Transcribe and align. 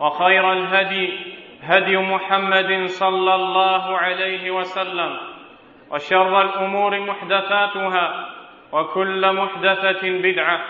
وخير 0.00 0.52
الهدي 0.52 1.12
هدي 1.62 1.96
محمد 1.96 2.86
صلى 2.86 3.34
الله 3.34 3.98
عليه 3.98 4.50
وسلم 4.50 5.16
وشر 5.90 6.40
الأمور 6.42 7.00
محدثاتها 7.00 8.26
وكل 8.72 9.32
محدثة 9.32 10.00
بدعة 10.02 10.60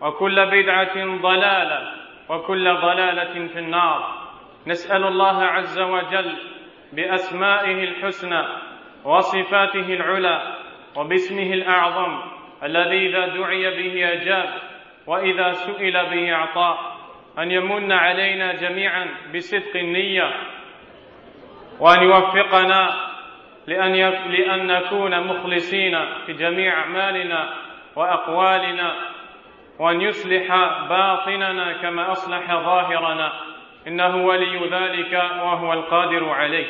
وكل 0.00 0.46
بدعة 0.46 0.96
ضلالة 1.22 1.92
وكل 2.28 2.74
ضلالة 2.74 3.46
في 3.46 3.58
النار. 3.58 4.26
نسأل 4.66 5.04
الله 5.04 5.44
عز 5.44 5.80
وجل 5.80 6.32
بأسمائه 6.92 7.84
الحسنى 7.84 8.42
وصفاته 9.04 9.94
العلى 9.94 10.56
وباسمه 10.96 11.52
الأعظم 11.52 12.18
الذي 12.62 13.08
إذا 13.08 13.26
دعي 13.26 13.70
به 13.70 14.12
أجاب 14.12 14.48
وإذا 15.06 15.52
سئل 15.52 15.92
به 15.92 16.34
اعطى 16.34 16.95
أن 17.38 17.50
يمن 17.50 17.92
علينا 17.92 18.52
جميعا 18.52 19.06
بصدق 19.34 19.76
النية 19.76 20.32
وأن 21.80 22.02
يوفقنا 22.02 22.96
لأن 23.66 23.92
لأن 24.30 24.66
نكون 24.66 25.20
مخلصين 25.26 25.98
في 26.26 26.32
جميع 26.32 26.78
أعمالنا 26.78 27.54
وأقوالنا 27.96 28.94
وأن 29.78 30.00
يصلح 30.00 30.48
باطننا 30.88 31.72
كما 31.72 32.12
أصلح 32.12 32.46
ظاهرنا. 32.46 33.32
إنه 33.86 34.16
ولي 34.16 34.68
ذلك 34.68 35.12
وهو 35.42 35.72
القادر 35.72 36.28
عليه. 36.28 36.66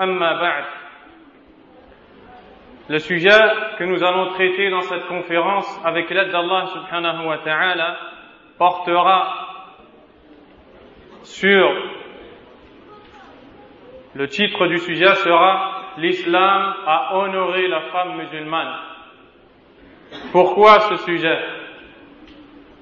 أما 0.00 0.32
بعد 0.40 0.64
Le 2.88 2.98
sujet 2.98 3.38
que 3.78 3.84
nous 3.84 4.02
allons 4.02 4.30
traiter 4.30 4.68
dans 4.68 4.80
cette 4.80 5.06
conférence 5.06 5.80
avec 5.84 6.10
l'aide 6.10 6.30
d'Allah 6.32 6.66
subhanahu 6.66 7.24
wa 7.24 7.38
ta'ala 7.38 7.96
portera 8.58 9.49
sur 11.22 11.72
le 14.14 14.28
titre 14.28 14.66
du 14.66 14.78
sujet 14.78 15.14
sera 15.16 15.94
l'islam 15.98 16.74
a 16.86 17.16
honoré 17.16 17.68
la 17.68 17.80
femme 17.92 18.16
musulmane. 18.16 18.74
Pourquoi 20.32 20.80
ce 20.80 20.96
sujet? 21.04 21.38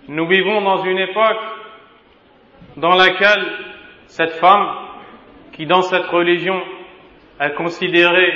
Nous 0.08 0.26
vivons 0.26 0.62
dans 0.62 0.82
une 0.84 0.98
époque 0.98 1.40
dans 2.76 2.94
laquelle 2.94 3.44
cette 4.06 4.32
femme 4.34 4.68
qui 5.52 5.66
dans 5.66 5.82
cette 5.82 6.06
religion 6.06 6.62
est 7.40 7.54
considérée 7.54 8.32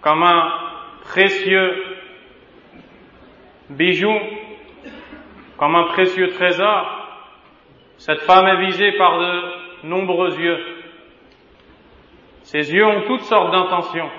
comme 0.00 0.22
un 0.22 0.50
précieux 1.02 1.84
bijou, 3.70 4.14
comme 5.58 5.74
un 5.74 5.84
précieux 5.88 6.28
trésor, 6.30 6.97
cette 7.98 8.20
femme 8.20 8.46
est 8.46 8.66
visée 8.66 8.92
par 8.92 9.18
de 9.18 9.42
nombreux 9.84 10.38
yeux. 10.38 10.58
Ces 12.42 12.72
yeux 12.72 12.86
ont 12.86 13.02
toutes 13.02 13.22
sortes 13.22 13.50
d'intentions. 13.50 14.10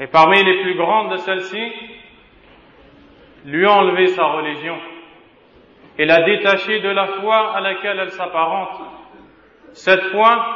Et 0.00 0.06
parmi 0.06 0.42
les 0.42 0.62
plus 0.62 0.74
grandes 0.76 1.12
de 1.12 1.16
celles-ci, 1.18 1.72
lui 3.44 3.66
a 3.66 3.72
enlevé 3.72 4.08
sa 4.08 4.24
religion 4.24 4.78
et 5.98 6.06
l'a 6.06 6.22
détachée 6.22 6.80
de 6.80 6.88
la 6.88 7.06
foi 7.06 7.54
à 7.54 7.60
laquelle 7.60 7.98
elle 7.98 8.12
s'apparente. 8.12 8.80
Cette 9.72 10.04
foi 10.04 10.46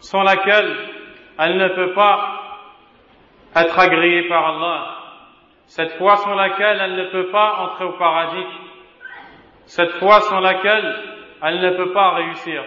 sans 0.00 0.22
laquelle 0.22 0.76
elle 1.38 1.56
ne 1.56 1.68
peut 1.68 1.94
pas 1.94 2.68
être 3.56 3.78
agréée 3.78 4.28
par 4.28 4.46
Allah. 4.46 4.96
Cette 5.66 5.92
foi 5.92 6.16
sans 6.18 6.34
laquelle 6.34 6.78
elle 6.82 6.96
ne 6.96 7.04
peut 7.04 7.30
pas 7.30 7.60
entrer 7.60 7.84
au 7.84 7.92
paradis. 7.92 8.46
Cette 9.64 9.92
foi 9.92 10.20
sans 10.20 10.40
laquelle 10.40 11.11
elle 11.43 11.59
ne 11.61 11.71
peut 11.71 11.91
pas 11.91 12.11
réussir. 12.11 12.63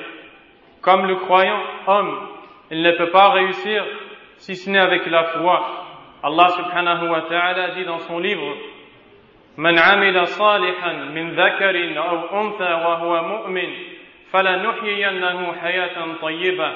Comme 0.81 1.07
le 1.07 1.17
croyant 1.17 1.63
homme, 1.87 2.29
il 2.71 2.83
ne 2.83 2.93
peut 2.93 3.11
pas 3.11 3.31
réussir 3.31 3.85
si 4.39 4.57
ce 4.57 4.71
n'est 4.71 4.79
avec 4.79 5.07
la 5.07 5.25
foi. 5.25 5.87
Allah 6.23 6.49
subhanahu 6.49 7.09
wa 7.09 7.23
ta'ala 7.23 7.71
dit 7.71 7.85
dans 7.85 7.99
son 8.01 8.19
livre 8.19 8.55
من 9.57 9.79
عمل 9.79 10.27
صالحا 10.27 10.93
من 10.93 11.31
ذكر 11.31 11.99
أو 11.99 12.41
أنثى 12.41 12.73
وهو 12.73 13.23
مؤمن 13.23 13.71
فلنحيينه 14.33 15.53
حياة 15.63 16.15
طيبة 16.23 16.73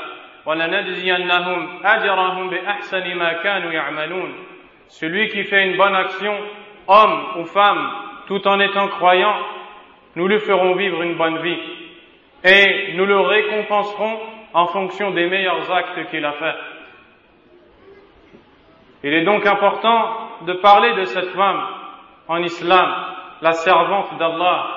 ولنجزينهم 0.47 1.69
أجرهم 1.85 2.51
بأحسن 2.51 3.15
ما 3.15 3.33
كانوا 3.33 3.73
يعملون 3.73 4.35
Celui 4.89 5.29
qui 5.29 5.45
fait 5.45 5.67
une 5.67 5.77
bonne 5.79 5.95
action, 5.95 6.37
homme 6.87 7.25
ou 7.39 7.45
femme, 7.47 7.91
tout 8.27 8.47
en 8.47 8.61
étant 8.61 8.87
croyant, 8.89 9.35
nous 10.15 10.29
lui 10.29 10.39
ferons 10.41 10.75
vivre 10.75 11.03
une 11.03 11.15
bonne 11.15 11.39
vie 11.39 11.59
et 12.44 12.94
nous 12.96 13.06
le 13.06 13.20
récompenserons 13.20 14.20
en 14.54 14.68
fonction 14.68 15.12
des 15.12 15.28
meilleurs 15.28 15.72
actes 15.72 16.10
qu'il 16.10 16.26
a 16.26 16.34
faits. 16.34 16.56
Il 19.04 19.14
est 19.14 19.24
donc 19.24 19.46
important 19.46 20.30
de 20.46 20.54
parler 20.54 20.94
de 20.96 21.04
cette 21.06 21.30
femme 21.30 21.68
en 22.28 22.38
islam, 22.38 22.94
la 23.42 23.54
servante 23.54 24.18
d'Allah, 24.18 24.68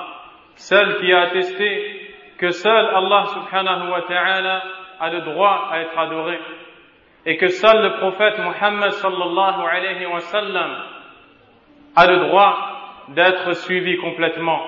celle 0.54 0.98
qui 1.00 1.12
a 1.12 1.22
attesté 1.22 2.14
que 2.38 2.50
seul 2.50 2.86
Allah 2.94 3.24
subhanahu 3.26 3.90
wa 3.90 4.02
ta'ala 4.02 4.62
a 5.00 5.10
le 5.10 5.20
droit 5.22 5.68
à 5.70 5.80
être 5.80 5.98
adoré 5.98 6.38
et 7.24 7.36
que 7.36 7.48
seul 7.48 7.82
le 7.82 7.98
prophète 7.98 8.38
Muhammad 8.38 8.90
sallallahu 8.90 9.60
alayhi 9.70 10.06
wa 10.06 10.20
sallam 10.20 10.70
a 11.94 12.06
le 12.06 12.16
droit 12.28 12.58
d'être 13.08 13.52
suivi 13.54 13.96
complètement. 13.98 14.60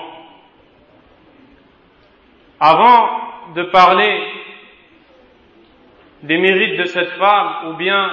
Avant 2.60 3.10
de 3.54 3.64
parler 3.64 4.22
des 6.22 6.38
mérites 6.38 6.78
de 6.78 6.84
cette 6.84 7.10
femme 7.10 7.68
ou 7.68 7.72
bien 7.74 8.10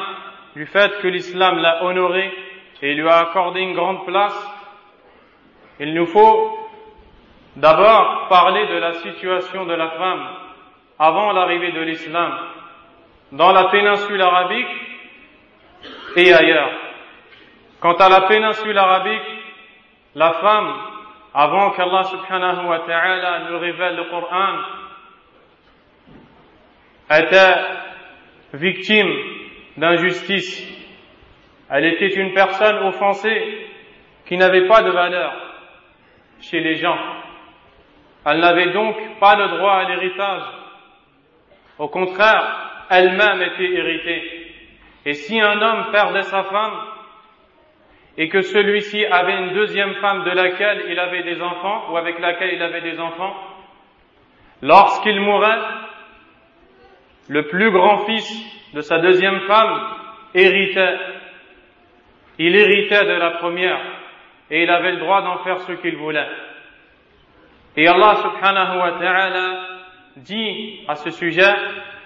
du 0.55 0.65
fait 0.65 0.99
que 1.01 1.07
l'islam 1.07 1.59
l'a 1.59 1.83
honorée 1.83 2.31
et 2.81 2.93
lui 2.93 3.07
a 3.07 3.19
accordé 3.19 3.61
une 3.61 3.73
grande 3.73 4.05
place, 4.05 4.35
il 5.79 5.93
nous 5.93 6.07
faut 6.07 6.57
d'abord 7.55 8.27
parler 8.29 8.67
de 8.67 8.75
la 8.75 8.93
situation 8.93 9.65
de 9.65 9.73
la 9.73 9.89
femme 9.91 10.27
avant 10.99 11.31
l'arrivée 11.31 11.71
de 11.71 11.81
l'islam 11.81 12.37
dans 13.31 13.51
la 13.51 13.65
péninsule 13.65 14.21
arabique 14.21 14.67
et 16.15 16.33
ailleurs. 16.33 16.71
Quant 17.79 17.95
à 17.95 18.09
la 18.09 18.21
péninsule 18.21 18.77
arabique, 18.77 19.21
la 20.15 20.33
femme, 20.33 20.73
avant 21.33 21.71
qu'Allah 21.71 22.03
subhanahu 22.03 22.67
wa 22.67 22.79
ta'ala 22.79 23.49
nous 23.49 23.59
révèle 23.59 23.95
le 23.95 24.03
Coran, 24.09 24.57
était 27.09 27.55
victime 28.53 29.13
d'injustice. 29.77 30.67
Elle 31.69 31.85
était 31.85 32.15
une 32.15 32.33
personne 32.33 32.77
offensée 32.85 33.67
qui 34.25 34.37
n'avait 34.37 34.67
pas 34.67 34.81
de 34.81 34.91
valeur 34.91 35.33
chez 36.41 36.59
les 36.59 36.75
gens. 36.75 36.97
Elle 38.25 38.39
n'avait 38.39 38.71
donc 38.71 38.95
pas 39.19 39.35
le 39.35 39.57
droit 39.57 39.73
à 39.73 39.89
l'héritage. 39.89 40.43
Au 41.79 41.87
contraire, 41.87 42.85
elle-même 42.89 43.41
était 43.41 43.71
héritée. 43.73 44.53
Et 45.05 45.13
si 45.13 45.39
un 45.39 45.61
homme 45.61 45.91
perdait 45.91 46.21
sa 46.23 46.43
femme, 46.43 46.90
et 48.17 48.29
que 48.29 48.41
celui-ci 48.41 49.05
avait 49.05 49.37
une 49.37 49.53
deuxième 49.53 49.95
femme 49.95 50.23
de 50.23 50.31
laquelle 50.31 50.83
il 50.89 50.99
avait 50.99 51.23
des 51.23 51.41
enfants, 51.41 51.91
ou 51.91 51.97
avec 51.97 52.19
laquelle 52.19 52.53
il 52.53 52.61
avait 52.61 52.81
des 52.81 52.99
enfants, 52.99 53.35
lorsqu'il 54.61 55.19
mourait, 55.19 55.59
le 57.29 57.47
plus 57.47 57.71
grand 57.71 57.99
fils 58.05 58.73
de 58.73 58.81
sa 58.81 58.99
deuxième 58.99 59.39
femme 59.41 59.79
héritait. 60.33 60.97
Il 62.37 62.55
héritait 62.55 63.05
de 63.05 63.13
la 63.13 63.31
première, 63.31 63.79
et 64.49 64.63
il 64.63 64.69
avait 64.69 64.93
le 64.93 64.97
droit 64.97 65.21
d'en 65.21 65.37
faire 65.43 65.59
ce 65.59 65.71
qu'il 65.73 65.95
voulait. 65.95 66.27
Et 67.77 67.87
Allah 67.87 68.15
subhanahu 68.15 68.79
wa 68.79 68.91
ta'ala 68.99 69.67
dit 70.17 70.83
à 70.87 70.95
ce 70.95 71.11
sujet, 71.11 71.53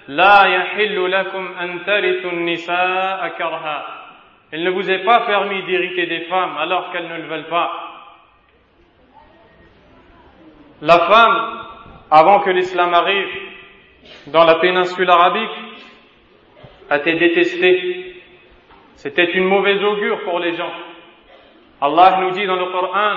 La 0.07 0.47
yahillu 0.47 1.07
lakum 1.07 1.55
an 1.59 2.35
nisaa. 2.35 3.31
Il 4.54 4.64
ne 4.64 4.70
vous 4.70 4.90
est 4.90 5.04
pas 5.04 5.20
permis 5.20 5.62
d'hériter 5.64 6.06
des 6.06 6.20
femmes 6.22 6.56
alors 6.58 6.90
qu'elles 6.90 7.08
ne 7.08 7.16
le 7.16 7.28
veulent 7.28 7.48
pas. 7.48 7.70
La 10.82 10.98
femme, 10.98 11.64
avant 12.10 12.40
que 12.40 12.50
l'islam 12.50 12.92
arrive 12.94 13.28
dans 14.28 14.44
la 14.44 14.56
péninsule 14.56 15.10
arabique, 15.10 15.50
a 16.88 16.96
été 16.96 17.14
détestée. 17.14 18.16
C'était 18.96 19.32
une 19.32 19.44
mauvaise 19.44 19.82
augure 19.84 20.24
pour 20.24 20.40
les 20.40 20.54
gens. 20.54 20.72
Allah 21.80 22.18
nous 22.22 22.30
dit 22.30 22.46
dans 22.46 22.56
le 22.56 22.66
Coran, 22.66 23.16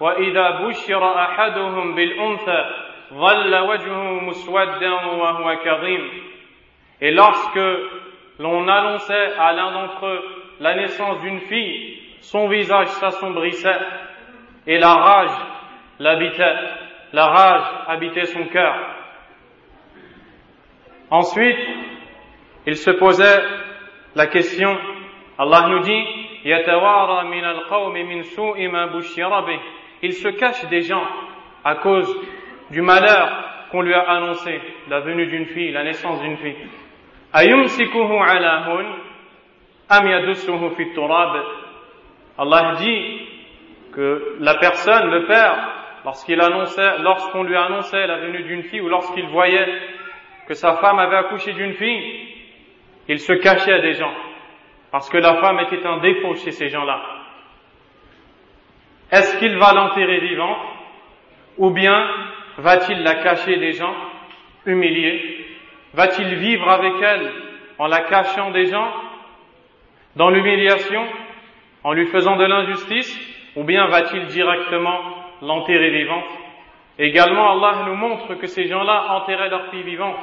وإذا 0.00 0.50
بشر 0.50 1.14
أحدهم 1.14 1.94
بالأنثى 1.94 2.70
ظل 3.12 3.54
وجهه 3.54 4.12
مسودا 4.12 4.92
وهو 4.92 5.56
كظيم 5.64 6.10
Et 7.02 7.10
lorsque 7.12 7.60
l'on 8.38 8.68
annonçait 8.68 9.32
à 9.38 9.52
l'un 9.52 9.72
d'entre 9.72 10.06
eux 10.06 10.22
la 10.59 10.75
naissance 10.75 11.21
d'une 11.21 11.41
fille, 11.41 12.01
son 12.21 12.47
visage 12.47 12.87
s'assombrissait 12.87 13.79
et 14.67 14.77
la 14.77 14.93
rage 14.93 15.37
l'habitait, 15.99 16.55
la 17.13 17.25
rage 17.27 17.63
habitait 17.87 18.25
son 18.25 18.45
cœur. 18.45 18.75
Ensuite, 21.11 21.59
il 22.65 22.75
se 22.75 22.91
posait 22.91 23.43
la 24.15 24.27
question, 24.27 24.75
Allah 25.37 25.67
nous 25.69 25.81
dit, 25.81 26.03
il 30.01 30.13
se 30.13 30.29
cache 30.29 30.65
des 30.69 30.81
gens 30.81 31.05
à 31.63 31.75
cause 31.75 32.15
du 32.71 32.81
malheur 32.81 33.67
qu'on 33.71 33.81
lui 33.81 33.93
a 33.93 34.01
annoncé, 34.01 34.61
la 34.89 34.99
venue 34.99 35.25
d'une 35.27 35.45
fille, 35.45 35.71
la 35.71 35.83
naissance 35.83 36.21
d'une 36.21 36.37
fille. 36.37 36.55
Allah 42.37 42.75
dit 42.77 43.21
que 43.93 44.37
la 44.39 44.55
personne, 44.55 45.09
le 45.09 45.25
père, 45.25 45.69
lorsqu'il 46.03 46.39
annonçait, 46.41 46.97
lorsqu'on 46.99 47.43
lui 47.43 47.55
annonçait 47.55 48.07
la 48.07 48.17
venue 48.19 48.43
d'une 48.43 48.63
fille 48.63 48.81
ou 48.81 48.89
lorsqu'il 48.89 49.27
voyait 49.27 49.67
que 50.47 50.53
sa 50.53 50.75
femme 50.75 50.99
avait 50.99 51.17
accouché 51.17 51.53
d'une 51.53 51.73
fille, 51.73 52.27
il 53.07 53.19
se 53.19 53.33
cachait 53.33 53.81
des 53.81 53.93
gens. 53.93 54.13
Parce 54.91 55.09
que 55.09 55.17
la 55.17 55.35
femme 55.35 55.59
était 55.59 55.85
un 55.85 55.97
défaut 55.97 56.35
chez 56.35 56.51
ces 56.51 56.69
gens-là. 56.69 57.01
Est-ce 59.11 59.37
qu'il 59.37 59.57
va 59.57 59.73
l'enterrer 59.73 60.19
vivante 60.19 60.57
ou 61.57 61.69
bien 61.69 62.09
va-t-il 62.57 63.03
la 63.03 63.15
cacher 63.15 63.57
des 63.57 63.73
gens, 63.73 63.93
humilier 64.65 65.45
Va-t-il 65.93 66.35
vivre 66.35 66.69
avec 66.69 66.93
elle 67.01 67.31
en 67.77 67.87
la 67.87 68.01
cachant 68.01 68.51
des 68.51 68.65
gens, 68.65 68.91
dans 70.15 70.29
l'humiliation, 70.29 71.03
en 71.83 71.93
lui 71.93 72.05
faisant 72.07 72.35
de 72.35 72.45
l'injustice, 72.45 73.19
ou 73.55 73.63
bien 73.63 73.87
va-t-il 73.87 74.25
directement 74.27 74.99
l'enterrer 75.41 75.89
vivante? 75.91 76.25
Également, 76.97 77.51
Allah 77.51 77.83
nous 77.87 77.95
montre 77.95 78.35
que 78.35 78.47
ces 78.47 78.67
gens-là 78.67 79.07
enterraient 79.11 79.49
leur 79.49 79.67
fille 79.67 79.83
vivante. 79.83 80.17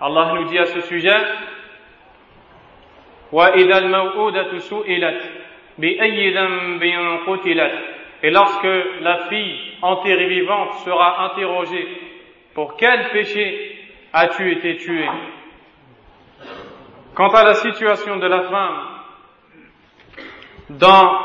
Allah 0.00 0.34
nous 0.34 0.44
dit 0.44 0.58
à 0.58 0.66
ce 0.66 0.80
sujet, 0.80 1.16
et 8.22 8.30
lorsque 8.30 8.68
la 9.00 9.18
fille 9.28 9.60
enterrée 9.82 10.28
vivante 10.28 10.72
sera 10.84 11.24
interrogée, 11.26 11.86
pour 12.54 12.76
quel 12.76 13.10
péché 13.10 13.78
as-tu 14.12 14.52
été 14.52 14.76
tué 14.76 15.06
Quant 17.14 17.28
à 17.28 17.44
la 17.44 17.54
situation 17.54 18.16
de 18.16 18.26
la 18.26 18.42
femme, 18.42 18.97
dans 20.70 21.20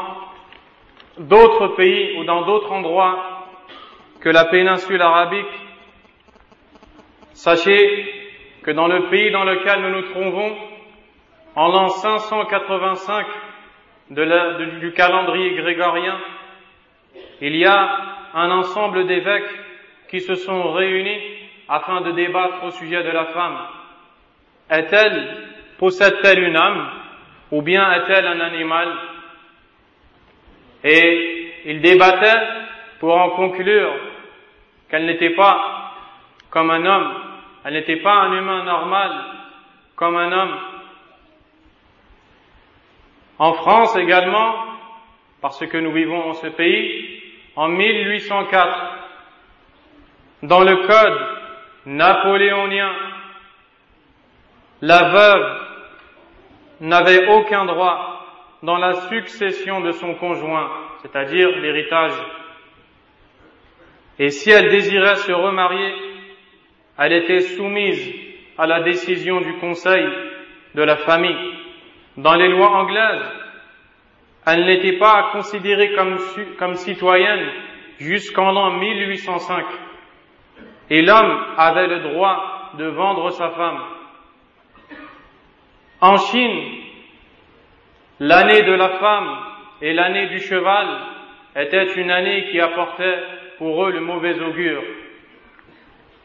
d'autres 1.18 1.68
pays 1.75 2.18
ou 2.18 2.24
dans 2.24 2.44
d'autres 2.45 2.72
endroits 2.72 3.48
que 4.22 4.30
la 4.30 4.45
péninsule 4.45 5.01
arabique, 5.01 5.45
sachez 7.34 8.31
que 8.63 8.72
dans 8.72 8.88
le 8.88 9.10
pays 9.10 9.31
dans 9.31 9.44
lequel 9.44 9.81
nous 9.81 9.90
nous 9.90 10.10
trouvons, 10.12 10.56
en 11.56 11.68
l'an 11.68 11.90
585 11.90 13.28
du 14.10 14.94
calendrier 14.94 15.56
grégorien, 15.56 16.18
il 17.42 17.56
y 17.57 17.66
a 17.66 18.00
un 18.34 18.50
ensemble 18.51 19.06
d'évêques 19.06 19.60
qui 20.10 20.22
se 20.22 20.36
sont 20.36 20.72
réunis 20.72 21.19
afin 21.68 22.01
de 22.01 22.12
débattre 22.12 22.63
au 22.63 22.72
sujet 22.72 23.04
de 23.04 23.10
la 23.10 23.25
femme. 23.25 23.57
Est-elle, 24.69 25.38
possède-t-elle 25.78 26.44
une 26.44 26.56
âme 26.56 26.89
ou 27.51 27.62
bien 27.62 27.92
est-elle 27.94 28.25
un 28.25 28.39
animal? 28.39 28.88
Et 30.83 31.53
ils 31.65 31.81
débattaient 31.81 32.41
pour 33.00 33.15
en 33.15 33.31
conclure 33.31 33.94
qu'elle 34.89 35.06
n'était 35.06 35.35
pas 35.35 35.94
comme 36.50 36.69
un 36.69 36.85
homme, 36.85 37.13
elle 37.63 37.74
n'était 37.74 37.97
pas 37.97 38.13
un 38.13 38.33
humain 38.38 38.63
normal 38.63 39.12
comme 39.95 40.15
un 40.18 40.31
homme. 40.31 40.59
En 43.39 43.53
France 43.53 43.95
également, 43.95 44.53
parce 45.41 45.65
que 45.65 45.77
nous 45.77 45.91
vivons 45.91 46.29
en 46.29 46.34
ce 46.34 46.48
pays, 46.48 47.22
en 47.55 47.69
1804, 47.69 48.79
dans 50.43 50.62
le 50.62 50.75
code 50.88 51.27
napoléonien, 51.86 52.93
la 54.81 55.10
veuve 55.10 55.60
n'avait 56.81 57.27
aucun 57.29 57.65
droit 57.65 58.12
dans 58.63 58.77
la 58.77 58.93
succession 58.93 59.82
de 59.82 59.91
son 59.91 60.15
conjoint, 60.15 60.72
c'est-à-dire 61.01 61.50
l'héritage. 61.60 62.13
Et 64.17 64.29
si 64.29 64.50
elle 64.51 64.70
désirait 64.70 65.17
se 65.17 65.34
remarier, 65.34 65.93
elle 66.98 67.12
était 67.12 67.41
soumise 67.41 68.13
à 68.58 68.65
la 68.65 68.82
décision 68.82 69.41
du 69.41 69.53
conseil 69.58 70.08
de 70.75 70.82
la 70.82 70.96
famille. 70.96 71.53
Dans 72.15 72.36
les 72.36 72.48
lois 72.48 72.70
anglaises, 72.70 73.32
elle 74.46 74.65
n'était 74.65 74.98
pas 74.98 75.32
considérée 75.34 75.93
comme, 76.58 76.75
citoyenne 76.75 77.50
jusqu'en 78.00 78.51
l'an 78.51 78.72
1805. 78.72 79.65
Et 80.89 81.01
l'homme 81.01 81.46
avait 81.58 81.88
le 81.88 82.00
droit 82.00 82.72
de 82.77 82.86
vendre 82.86 83.29
sa 83.32 83.50
femme. 83.50 83.79
En 86.00 86.17
Chine, 86.17 86.83
l'année 88.24 88.62
de 88.62 88.72
la 88.72 88.89
femme 89.00 89.38
et 89.82 89.92
l'année 89.94 90.27
du 90.27 90.39
cheval 90.39 90.88
était 91.58 91.94
une 91.96 92.10
année 92.10 92.46
qui 92.50 92.60
apportait 92.62 93.20
pour 93.58 93.86
eux 93.86 93.92
le 93.92 94.00
mauvais 94.00 94.39
augure. 94.39 94.84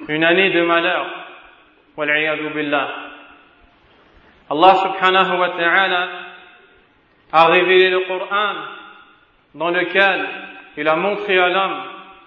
Une 0.07 0.23
année 0.23 0.51
de 0.51 0.63
malheur. 0.63 1.07
Allah 4.51 4.75
subhanahu 4.77 5.41
wa 5.41 5.49
ta'ala 5.51 6.09
a 7.33 7.47
révélé 7.47 7.91
le 7.91 8.07
Coran 8.07 8.55
dans 9.57 9.71
lequel 9.71 10.29
il 10.77 10.87
a 10.87 10.95
montré 10.95 11.37
à 11.37 11.49
l'homme 11.49 11.83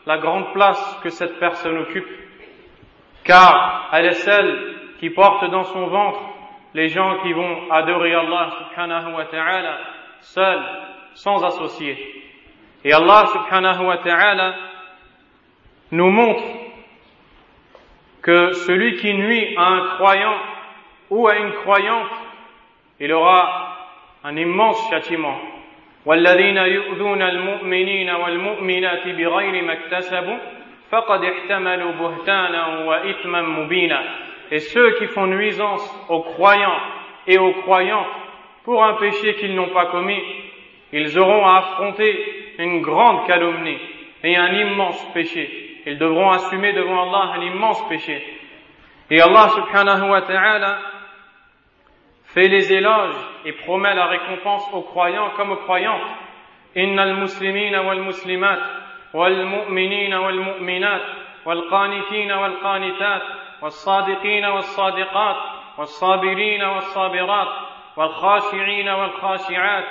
la 0.06 0.18
grande 0.18 0.52
place 0.52 1.00
que 1.02 1.10
cette 1.10 1.40
personne 1.40 1.78
occupe, 1.78 2.10
car 3.24 3.90
elle 3.94 4.08
est 4.08 4.24
celle 4.28 4.76
qui 5.00 5.10
porte 5.12 5.50
dans 5.50 5.64
son 5.64 5.88
ventre 5.88 6.31
les 6.75 6.89
gens 6.89 7.19
qui 7.23 7.33
vont 7.33 7.71
adorer 7.71 8.15
Allah 8.15 8.51
subhanahu 8.59 9.15
wa 9.15 9.25
ta'ala 9.27 9.79
seul, 10.21 10.61
sans 11.15 11.45
associé. 11.45 11.97
Et 12.85 12.93
Allah 12.93 13.27
subhanahu 13.27 13.87
wa 13.87 13.97
ta'ala 13.99 14.55
nous 15.93 16.11
montre 16.11 16.45
que 18.23 18.53
celui 18.53 18.97
qui 18.97 19.15
nuit 19.15 19.57
à 19.57 19.67
un 19.67 19.87
croyant 19.97 20.37
ou 21.11 21.29
à 21.29 21.37
une 21.37 21.53
croyante 21.53 22.11
il 22.99 23.13
aura 23.13 23.77
un 24.25 24.37
immense 24.37 24.91
châtiment. 24.91 25.39
والذين 26.07 26.57
يؤذون 26.57 27.23
المؤمنين 27.23 28.11
والمؤمنات 28.11 29.09
بغير 29.09 29.65
ما 29.65 29.73
اكتسبوا 29.73 30.39
فقد 30.91 31.25
احتملوا 31.25 31.93
بهتانا 31.93 32.67
وإثما 32.79 33.43
مبينا 33.43 34.05
et 34.52 34.60
ceux 34.60 34.92
qui 35.00 35.08
font 35.08 35.28
nuisance 35.28 35.82
aux 36.10 36.22
croyants 36.22 36.80
et 37.26 37.38
aux 37.38 37.54
croyantes 37.62 38.08
pour 38.66 38.84
un 38.84 38.96
péché 38.96 39.36
qu'ils 39.36 39.56
n'ont 39.56 39.70
pas 39.70 39.88
commis, 39.88 40.22
ils 40.92 41.18
auront 41.18 41.46
à 41.46 41.58
affronter 41.58 42.54
une 42.60 42.82
grande 42.82 43.26
calomnie 43.26 43.78
et 44.24 44.36
un 44.36 44.54
immense 44.54 45.14
péché. 45.14 45.82
Ils 45.86 45.98
devront 45.98 46.32
assumer 46.32 46.74
devant 46.74 47.04
Allah 47.04 47.34
un 47.36 47.42
immense 47.42 47.88
péché. 47.88 48.22
Et 49.10 49.22
Allah 49.22 49.50
subhanahu 49.50 50.10
wa 50.10 50.22
ta'ala 50.22 50.80
fait 52.26 52.48
les 52.50 52.72
éloges 52.74 53.16
et 53.46 53.54
promet 53.54 53.96
la 53.96 54.08
récompense 54.08 54.64
aux 54.74 54.82
croyants 54.82 55.32
comme 55.38 55.52
aux 55.52 55.58
croyantes. 55.58 56.02
Inna 56.76 57.04
al-muslimina 57.04 57.84
wal-muslimat 57.84 58.60
wal-mu'minina 59.14 60.22
wal-mu'minat 60.22 61.02
wal-qanitina 61.46 62.40
wal-qanitat 62.40 63.22
wal-sadiqina 63.62 64.54
wal-sadiqat 64.56 65.38
wal-sabirina 65.78 66.68
wal-sabirat 66.74 67.50
wal-khashi'ina 67.98 68.92
wal-khashi'at 69.00 69.86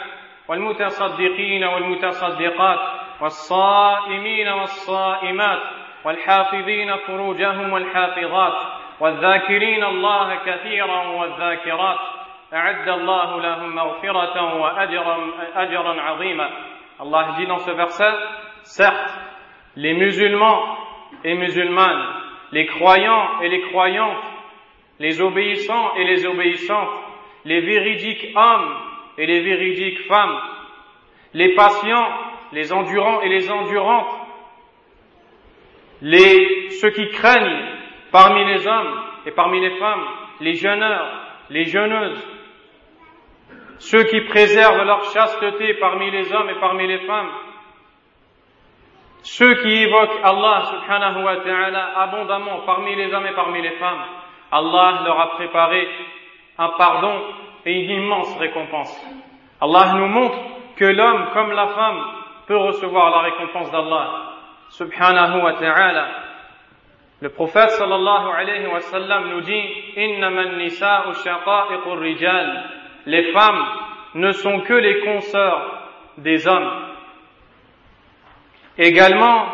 والمتصدقين 0.51 1.65
والمتصدقات 1.65 2.81
والصائمين 3.21 4.49
والصائمات 4.49 5.63
والحافظين 6.05 6.97
فروجهم 6.97 7.73
والحافظات 7.73 8.57
والذاكرين 9.01 9.85
الله 9.85 10.35
كثيرا 10.35 11.07
والذاكرات. 11.07 11.99
أعد 12.55 12.89
الله 12.89 13.41
لهم 13.41 13.75
مغفرة 13.75 14.55
وأجرا 14.55 15.17
أجرا 15.55 16.01
عظيما. 16.01 16.49
Allah 16.99 17.35
dit 17.39 17.47
dans 17.47 17.59
ce 17.59 17.71
verset, 17.71 18.13
certes, 18.63 19.15
les 19.77 19.95
musulmans 19.95 20.77
et 21.23 21.35
musulmanes, 21.35 22.20
les 22.53 22.67
croyants 22.67 23.41
et 23.43 23.49
les 23.49 23.61
croyantes, 23.63 24.25
les 24.99 25.21
obéissants 25.21 25.95
et 25.97 26.05
les 26.05 26.27
obéissantes, 26.27 26.91
les 27.45 27.61
véridiques 27.61 28.37
hommes 28.37 28.77
et 29.19 29.27
les 29.27 29.41
véridiques 29.41 30.07
femmes, 30.07 30.39
les 31.35 31.55
patients, 31.55 32.09
les 32.53 32.73
endurants 32.73 33.21
et 33.23 33.29
les 33.29 33.51
endurantes, 33.51 34.15
les, 36.03 36.71
ceux 36.71 36.91
qui 36.91 37.09
craignent 37.11 37.67
parmi 38.11 38.45
les 38.47 38.67
hommes 38.67 39.03
et 39.27 39.31
parmi 39.31 39.61
les 39.61 39.77
femmes, 39.79 40.05
les 40.41 40.55
jeûneurs, 40.55 41.21
les 41.51 41.65
jeûneuses, 41.65 42.27
ceux 43.79 44.05
qui 44.05 44.21
préservent 44.23 44.85
leur 44.85 45.05
chasteté 45.13 45.75
parmi 45.75 46.11
les 46.11 46.33
hommes 46.33 46.51
et 46.51 46.61
parmi 46.61 46.87
les 46.87 46.99
femmes, 47.01 47.31
ceux 49.23 49.55
qui 49.63 49.83
évoquent 49.83 50.19
Allah 50.23 50.63
subhanahu 50.65 51.25
wa 51.25 51.37
ta'ala 51.37 51.99
abondamment 51.99 52.61
parmi 52.67 52.95
les 52.97 53.13
hommes 53.13 53.27
et 53.27 53.35
parmi 53.35 53.61
les 53.63 53.73
femmes, 53.73 54.03
Allah 54.51 55.01
leur 55.05 55.21
a 55.21 55.31
préparé 55.33 55.89
un 56.59 56.69
pardon 56.79 57.23
et 57.67 57.73
une 57.73 57.91
immense 57.91 58.37
récompense. 58.39 58.95
Allah 59.61 59.95
nous 59.97 60.07
montre 60.07 60.39
que 60.77 60.85
l'homme 60.85 61.29
comme 61.35 61.53
la 61.53 61.69
femme 61.69 62.03
peut 62.47 62.57
recevoir 62.57 63.11
la 63.11 63.31
récompense 63.31 63.71
d'Allah 63.71 64.11
subhanahu 64.71 65.43
wa 65.43 65.53
ta'ala. 65.55 66.09
Le 67.21 67.29
prophète 67.29 67.71
sallallahu 67.71 68.29
alayhi 68.35 68.67
wa 68.67 68.81
sallam 68.81 69.29
nous 69.31 69.43
dit. 69.43 69.63
Les 73.07 73.33
femmes 73.33 73.67
ne 74.15 74.33
sont 74.33 74.61
que 74.61 74.73
les 74.73 75.01
consoeurs 75.01 75.83
des 76.17 76.49
hommes. 76.49 76.90
Également, 78.81 79.45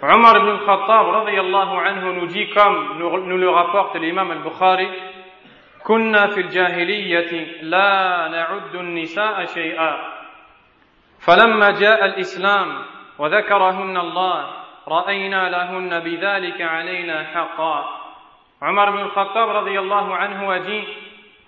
Omar 0.00 0.36
ibn 0.38 0.64
Khattab 0.64 1.06
radiyallahu 1.12 1.76
anhu 1.76 2.20
nous 2.20 2.26
dit 2.26 2.48
comme 2.50 2.98
nous 2.98 3.36
le 3.36 3.50
rapporte 3.50 3.96
l'imam 3.96 4.30
al-Bukhari 4.30 4.88
كنا 5.84 6.26
في 6.26 6.40
الجاهلية 6.40 7.62
لا 7.62 8.28
نعد 8.28 8.74
النساء 8.74 9.44
شيئا 9.44 9.92
فلما 11.20 11.70
جاء 11.70 12.04
الإسلام 12.04 12.68
وذكرهن 13.18 13.96
الله 13.96 14.46
رأينا 14.88 15.48
لهن 15.48 16.00
بذلك 16.00 16.60
علينا 16.62 17.24
حقا 17.24 17.84
Omar 18.62 18.88
ibn 18.88 19.08
Khattab 19.08 19.48
radiallahu 19.64 20.12
anhu 20.12 20.50
a 20.52 20.58
dit 20.60 20.84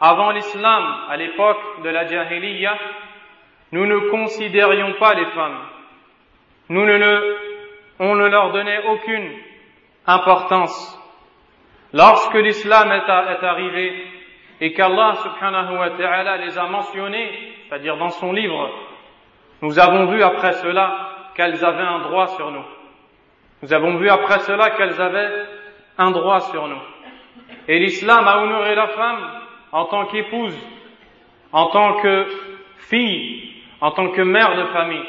Avant 0.01 0.31
l'islam, 0.33 0.85
à 1.09 1.17
l'époque 1.17 1.83
de 1.85 1.89
la 1.89 2.07
Jahiliya, 2.07 2.75
nous 3.73 3.87
ne 3.87 4.11
considérions 4.11 4.95
pas 4.99 5.15
les 5.15 5.27
femmes. 5.27 5.59
Nous 6.69 6.85
ne 6.85 7.53
on 7.99 8.15
ne 8.15 8.27
leur 8.27 8.53
donnait 8.53 8.85
aucune 8.87 9.31
importance. 10.07 10.99
Lorsque 11.93 12.35
l'islam 12.35 12.91
est, 12.91 13.09
est 13.09 13.45
arrivé, 13.45 14.07
et 14.61 14.73
qu'Allah 14.73 15.15
subhanahu 15.17 15.77
wa 15.77 15.91
ta'ala 15.91 16.37
les 16.39 16.57
a 16.57 16.67
mentionnés, 16.67 17.31
c'est-à-dire 17.69 17.97
dans 17.97 18.11
son 18.11 18.33
livre, 18.33 18.71
nous 19.61 19.79
avons 19.79 20.07
vu 20.07 20.23
après 20.23 20.53
cela 20.53 21.31
qu'elles 21.35 21.65
avaient 21.65 21.83
un 21.83 22.01
droit 22.01 22.29
sur 22.29 22.51
nous. 22.51 22.65
Nous 23.63 23.73
avons 23.73 23.97
vu 23.97 24.09
après 24.09 24.39
cela 24.41 24.71
qu'elles 24.71 25.01
avaient 25.01 25.47
un 25.99 26.11
droit 26.11 26.41
sur 26.41 26.67
nous. 26.69 26.81
Et 27.69 27.79
l'islam 27.79 28.27
a 28.27 28.39
honoré 28.39 28.75
la 28.75 28.89
femme 28.89 29.41
en 29.73 29.85
tant 29.87 30.07
qu'épouse, 30.07 30.57
en 31.53 31.67
tant 31.67 31.95
que 32.01 32.27
fille, 32.89 33.55
en 33.81 33.91
tant 33.93 34.11
que 34.11 34.23
mère 34.23 34.57
de 34.57 34.65
famille. 34.67 35.07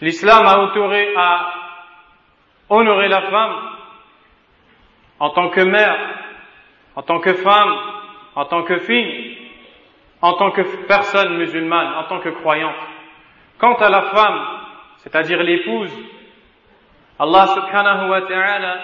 L'islam 0.00 0.44
a, 0.46 0.52
a 1.16 1.54
honoré 2.68 3.08
la 3.08 3.22
femme 3.22 3.54
en 5.20 5.30
tant 5.30 5.50
que 5.50 5.60
mère, 5.60 5.98
en 6.96 7.02
tant 7.02 7.20
que 7.20 7.34
femme, 7.34 7.74
en 8.34 8.44
tant 8.46 8.62
que 8.64 8.78
fille, 8.78 9.38
en 10.20 10.34
tant 10.34 10.50
que 10.50 10.62
personne 10.86 11.36
musulmane, 11.36 11.94
en 11.94 12.04
tant 12.04 12.20
que 12.20 12.30
croyante. 12.30 12.74
Quant 13.58 13.74
à 13.76 13.88
la 13.88 14.02
femme, 14.02 14.40
c'est-à-dire 14.98 15.42
l'épouse, 15.42 15.92
Allah 17.18 17.46
subhanahu 17.46 18.08
wa 18.10 18.22
ta'ala 18.22 18.78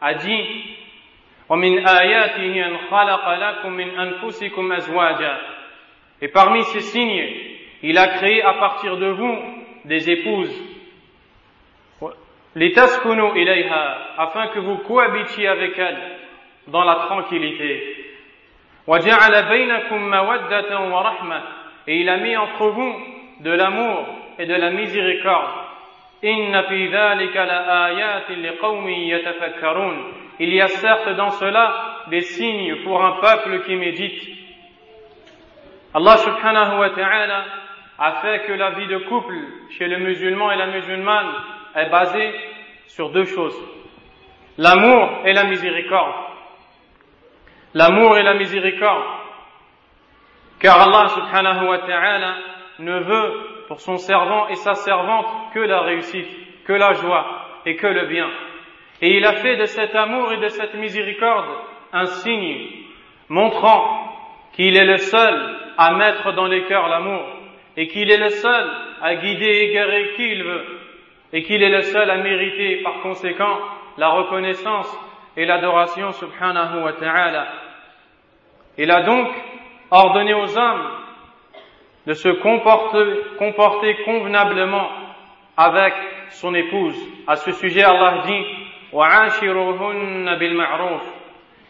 a 0.00 0.14
dit 0.14 0.76
et 6.20 6.28
parmi 6.28 6.64
ces 6.64 6.80
signes, 6.80 7.26
il 7.82 7.96
a 7.96 8.08
créé 8.08 8.42
à 8.42 8.54
partir 8.54 8.98
de 8.98 9.06
vous 9.06 9.38
des 9.84 10.10
épouses 10.10 10.78
afin 14.16 14.48
que 14.48 14.58
vous 14.58 14.78
cohabitiez 14.78 15.48
avec 15.48 15.78
elles 15.78 16.18
dans 16.66 16.84
la 16.84 16.96
tranquillité. 16.96 18.04
Et 21.86 22.00
il 22.00 22.08
a 22.08 22.16
mis 22.16 22.36
entre 22.36 22.66
vous 22.68 22.94
de 23.40 23.50
l'amour 23.50 24.06
et 24.38 24.46
de 24.46 24.54
la 24.54 24.70
miséricorde. 24.70 25.50
Il 30.40 30.54
y 30.54 30.60
a 30.60 30.68
certes 30.68 31.10
dans 31.16 31.30
cela 31.30 32.04
des 32.08 32.22
signes 32.22 32.82
pour 32.82 33.04
un 33.04 33.20
peuple 33.20 33.62
qui 33.64 33.76
médite. 33.76 34.28
Allah 35.94 36.16
subhanahu 36.18 36.78
wa 36.80 36.90
ta'ala 36.90 37.44
a 37.98 38.20
fait 38.22 38.46
que 38.46 38.52
la 38.52 38.70
vie 38.70 38.86
de 38.86 38.98
couple 38.98 39.34
chez 39.70 39.86
le 39.86 39.98
musulman 39.98 40.52
et 40.52 40.56
la 40.56 40.66
musulmane 40.68 41.32
est 41.74 41.90
basée 41.90 42.34
sur 42.86 43.10
deux 43.10 43.24
choses. 43.24 43.56
L'amour 44.56 45.20
et 45.24 45.32
la 45.32 45.44
miséricorde 45.44 46.28
l'amour 47.74 48.16
et 48.18 48.22
la 48.22 48.34
miséricorde. 48.34 49.04
Car 50.60 50.80
Allah 50.80 51.08
subhanahu 51.08 51.68
wa 51.68 51.78
ta'ala 51.78 52.34
ne 52.80 52.98
veut 53.00 53.32
pour 53.68 53.80
son 53.80 53.96
servant 53.96 54.48
et 54.48 54.56
sa 54.56 54.74
servante 54.74 55.26
que 55.54 55.60
la 55.60 55.82
réussite, 55.82 56.64
que 56.64 56.72
la 56.72 56.92
joie 56.94 57.26
et 57.66 57.76
que 57.76 57.86
le 57.86 58.06
bien. 58.06 58.28
Et 59.00 59.16
il 59.16 59.24
a 59.24 59.34
fait 59.34 59.56
de 59.56 59.66
cet 59.66 59.94
amour 59.94 60.32
et 60.32 60.38
de 60.38 60.48
cette 60.48 60.74
miséricorde 60.74 61.46
un 61.92 62.06
signe 62.06 62.84
montrant 63.28 64.16
qu'il 64.54 64.76
est 64.76 64.84
le 64.84 64.96
seul 64.96 65.56
à 65.76 65.92
mettre 65.94 66.32
dans 66.32 66.46
les 66.46 66.64
cœurs 66.64 66.88
l'amour 66.88 67.22
et 67.78 67.86
qu'il 67.86 68.10
est 68.10 68.18
le 68.18 68.30
seul 68.30 68.70
à 69.00 69.14
guider 69.14 69.46
et 69.46 69.70
égarer 69.70 70.10
qui 70.16 70.32
il 70.32 70.42
veut 70.42 70.64
et 71.32 71.44
qu'il 71.44 71.62
est 71.62 71.70
le 71.70 71.82
seul 71.82 72.10
à 72.10 72.16
mériter 72.16 72.82
par 72.82 73.00
conséquent 73.02 73.56
la 73.96 74.08
reconnaissance 74.08 74.98
et 75.36 75.46
l'adoration 75.46 76.10
subhanahu 76.10 76.82
wa 76.82 76.92
ta'ala. 76.94 77.46
Il 78.78 78.90
a 78.90 79.02
donc 79.02 79.28
ordonné 79.92 80.34
aux 80.34 80.58
hommes 80.58 80.90
de 82.08 82.14
se 82.14 82.28
comporter, 82.30 83.94
convenablement 84.04 84.90
avec 85.56 85.94
son 86.30 86.54
épouse. 86.56 86.96
À 87.28 87.36
ce 87.36 87.52
sujet, 87.52 87.84
Allah 87.84 88.24
dit 88.26 88.44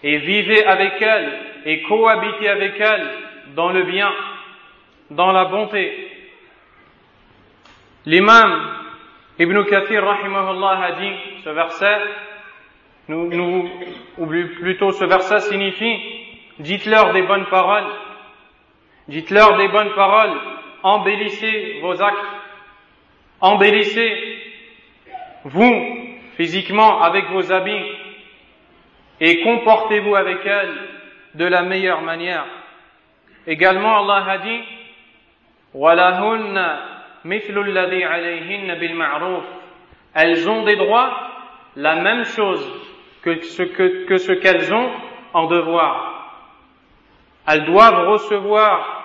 et 0.03 0.17
vivez 0.19 0.65
avec 0.65 1.03
elles 1.03 1.39
et 1.67 1.83
cohabiter 1.83 2.49
avec 2.49 2.81
elle 2.81 3.11
dans 3.57 3.71
le 3.73 3.83
bien, 3.83 4.11
dans 5.11 5.33
la 5.33 5.47
bonté. 5.47 6.11
L'imam 8.07 8.79
Ibn 9.39 9.65
Kathir 9.65 10.03
rahimahullah 10.03 10.85
a 10.85 10.93
dit 10.93 11.13
ce 11.45 11.51
verset, 11.51 11.99
nous, 13.09 13.29
nous, 13.29 13.71
ou 14.19 14.27
plutôt 14.27 14.93
ce 14.93 15.05
verset 15.05 15.41
signifie 15.41 15.97
dites-leur 16.59 17.13
des 17.13 17.23
bonnes 17.23 17.47
paroles, 17.47 17.87
dites-leur 19.07 19.57
des 19.57 19.69
bonnes 19.69 19.95
paroles, 19.95 20.37
embellissez 20.83 21.79
vos 21.81 22.03
actes, 22.03 22.27
embellissez 23.41 24.39
vous 25.45 26.09
physiquement 26.37 27.01
avec 27.03 27.31
vos 27.31 27.53
habits 27.53 27.93
et 29.21 29.43
comportez-vous 29.43 30.15
avec 30.15 30.45
elles 30.45 30.75
de 31.35 31.45
la 31.45 31.63
meilleure 31.63 32.03
manière. 32.03 32.47
Également, 33.47 34.03
Allah 34.03 34.31
a 34.31 34.39
dit, 34.39 34.61
elles 40.15 40.49
ont 40.49 40.63
des 40.65 40.77
droits, 40.77 41.11
la 41.77 41.97
même 41.97 42.25
chose 42.25 42.73
que 43.23 43.41
ce 43.43 43.63
que, 43.63 44.17
ce 44.17 44.33
qu'elles 44.33 44.73
ont 44.73 44.91
en 45.35 45.47
devoir. 45.47 46.15
Elles 47.47 47.65
doivent 47.65 48.09
recevoir 48.09 49.05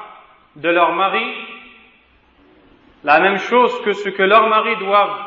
de 0.56 0.70
leur 0.70 0.94
mari 0.94 1.26
la 3.04 3.20
même 3.20 3.38
chose 3.38 3.82
que 3.82 3.94
ce 3.94 4.10
que 4.10 4.24
leur 4.24 4.48
mari 4.48 4.78
doivent 4.78 5.20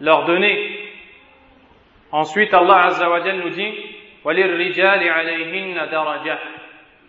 leur 0.00 0.24
donner. 0.24 0.78
Ensuite, 2.10 2.52
Allah 2.52 2.86
Azza 2.86 3.08
wa 3.08 3.20
nous 3.32 3.50
dit, 3.50 3.74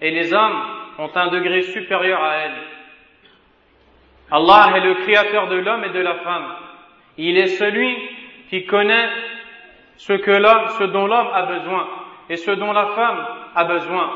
et 0.02 0.12
les 0.12 0.34
hommes 0.34 0.64
ont 1.00 1.12
un 1.16 1.28
degré 1.28 1.62
supérieur 1.64 2.24
à 2.24 2.36
elles. 2.38 2.62
Allah 4.36 4.74
est 4.78 4.80
le 4.80 4.96
créateur 4.96 5.48
de 5.48 5.58
l'homme 5.58 5.84
et 5.84 5.90
de 5.90 6.00
la 6.00 6.16
femme. 6.16 6.56
Il 7.18 7.38
est 7.38 7.56
celui 7.62 7.96
qui 8.50 8.66
connaît 8.66 9.08
ce, 9.98 10.14
que 10.14 10.32
l'homme, 10.32 10.70
ce 10.80 10.86
dont 10.86 11.06
l'homme 11.06 11.30
a 11.32 11.44
besoin 11.44 11.88
et 12.32 12.38
ce 12.38 12.50
dont 12.50 12.74
la 12.74 12.88
femme 12.88 13.28
a 13.56 13.64
besoin. 13.66 14.10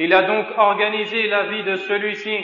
Il 0.00 0.12
a 0.12 0.22
donc 0.22 0.46
organisé 0.58 1.28
la 1.28 1.44
vie 1.44 1.62
de 1.62 1.76
celui-ci 1.76 2.36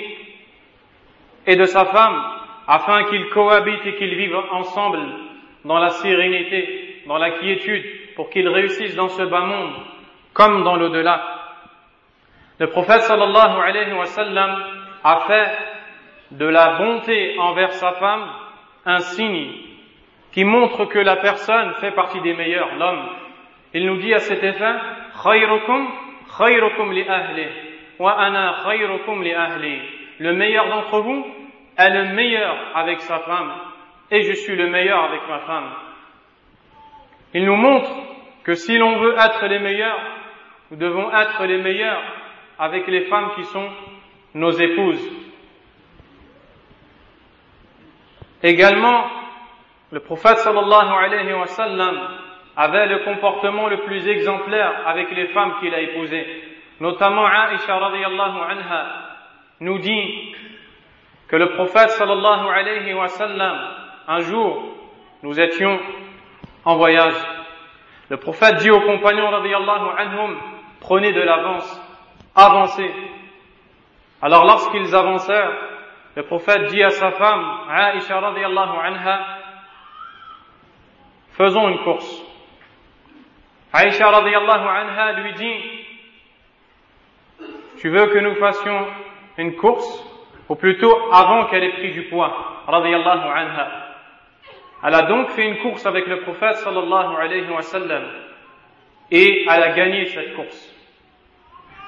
et 1.49 1.56
de 1.56 1.64
sa 1.64 1.87
femme 1.87 2.23
afin 2.68 3.02
qu'ils 3.06 3.28
cohabitent 3.30 3.87
et 3.87 3.97
qu'ils 3.97 4.14
vivent 4.14 4.40
ensemble 4.52 5.00
dans 5.64 5.78
la 5.80 5.90
sérénité, 5.90 7.02
dans 7.09 7.18
la 7.18 7.30
quiétude, 7.30 8.14
pour 8.14 8.30
qu'ils 8.30 8.49
réussissent 8.49 8.95
dans 8.95 9.09
ce 9.09 9.23
bas 9.25 9.40
monde 9.40 9.73
comme 10.33 10.62
dans 10.62 10.76
l'au-delà. 10.76 11.25
Le 12.61 12.68
prophète 12.68 13.00
sallallahu 13.00 13.61
alayhi 13.61 13.92
wa 13.95 14.06
sallam 14.06 14.62
a 15.02 15.21
fait 15.26 15.75
de 16.30 16.47
la 16.47 16.78
bonté 16.78 17.38
envers 17.38 17.73
sa 17.73 17.92
femme 17.92 18.28
un 18.85 18.99
signe 18.99 19.52
qui 20.33 20.45
montre 20.45 20.85
que 20.87 20.99
la 20.99 21.16
personne 21.16 21.75
fait 21.80 21.92
partie 21.92 22.21
des 22.21 22.35
meilleurs, 22.35 22.75
l'homme. 22.76 23.09
Il 23.75 23.87
nous 23.87 23.97
dit 23.99 24.12
à 24.12 24.18
cet 24.18 24.42
effet, 24.42 24.75
khayrukum 25.23 25.88
khayrukum 26.38 26.92
li 26.92 27.02
ahli 27.09 27.47
wa 27.99 28.12
ana 28.12 28.56
li 29.23 29.33
ahli. 29.33 29.80
Le 30.18 30.33
meilleur 30.33 30.68
d'entre 30.68 31.00
vous 31.00 31.26
est 31.76 31.90
le 31.90 32.14
meilleur 32.14 32.56
avec 32.75 33.00
sa 33.00 33.21
femme 33.21 33.52
et 34.11 34.23
je 34.23 34.33
suis 34.33 34.56
le 34.56 34.68
meilleur 34.68 35.04
avec 35.04 35.21
ma 35.28 35.38
femme. 35.40 35.71
Il 37.35 37.45
nous 37.45 37.56
montre 37.56 37.90
que 38.45 38.54
si 38.54 38.78
l'on 38.78 38.99
veut 38.99 39.14
être 39.14 39.47
les 39.47 39.59
meilleurs, 39.59 40.00
nous 40.71 40.76
devons 40.76 41.11
être 41.11 41.45
les 41.45 41.59
meilleurs 41.59 42.02
avec 42.59 42.87
les 42.87 43.02
femmes 43.02 43.30
qui 43.37 43.45
sont 43.45 43.68
nos 44.35 44.50
épouses. 44.50 45.15
Également, 48.42 49.04
le 49.92 50.00
prophète 50.00 50.38
sallallahu 50.38 51.04
alayhi 51.04 51.32
wa 51.32 51.46
sallam 51.46 51.96
avait 52.56 52.86
le 52.86 52.99
comportement 53.00 53.68
le 53.68 53.78
plus 53.84 54.06
exemplaire 54.08 54.82
avec 54.86 55.10
les 55.12 55.28
femmes 55.28 55.54
qu'il 55.60 55.75
a 55.75 55.80
épousées. 55.80 56.26
Notamment 56.80 57.26
Aisha 57.26 57.78
radiyallahu 57.78 58.38
anha 58.50 58.86
nous 59.60 59.78
dit 59.78 60.34
que 61.28 61.36
le 61.36 61.50
prophète 61.54 61.90
sallallahu 61.90 62.49
alayhi 62.49 62.92
wa 62.94 63.08
sallam, 63.08 63.58
un 64.08 64.20
jour, 64.20 64.62
nous 65.22 65.40
étions 65.40 65.78
en 66.64 66.76
voyage. 66.76 67.14
Le 68.08 68.18
prophète 68.18 68.56
dit 68.56 68.70
aux 68.70 68.80
compagnons 68.80 69.30
radiyallahu 69.30 69.88
anhum, 69.99 70.36
prenez 70.80 71.12
de 71.12 71.20
l'avance, 71.22 71.80
avancez. 72.34 72.90
Alors 74.20 74.44
lorsqu'ils 74.44 74.94
avancèrent, 74.94 75.52
le 76.16 76.22
prophète 76.22 76.64
dit 76.70 76.82
à 76.82 76.88
sa 76.90 77.12
femme, 77.12 77.44
Aisha 77.68 78.18
radiyallahu 78.18 78.78
anha, 78.82 79.38
faisons 81.32 81.68
une 81.68 81.84
course. 81.84 82.22
Aisha 83.74 84.10
radiyallahu 84.10 84.66
anha 84.66 85.12
lui 85.20 85.34
dit, 85.34 85.60
tu 87.78 87.90
veux 87.90 88.06
que 88.06 88.18
nous 88.18 88.34
fassions 88.36 88.86
une 89.36 89.56
course, 89.56 90.04
ou 90.48 90.54
plutôt 90.54 91.12
avant 91.12 91.44
qu'elle 91.46 91.64
ait 91.64 91.74
pris 91.74 91.92
du 91.92 92.04
poids, 92.04 92.62
radiyallahu 92.66 93.28
anha. 93.28 93.68
Elle 94.84 94.94
a 94.94 95.02
donc 95.02 95.28
fait 95.30 95.46
une 95.46 95.58
course 95.58 95.84
avec 95.84 96.06
le 96.06 96.20
prophète 96.20 96.56
sallallahu 96.56 97.14
alayhi 97.16 97.50
wa 97.50 97.60
sallam 97.60 98.04
et 99.10 99.44
elle 99.48 99.62
a 99.62 99.72
gagné 99.72 100.06
cette 100.06 100.34
course. 100.34 100.74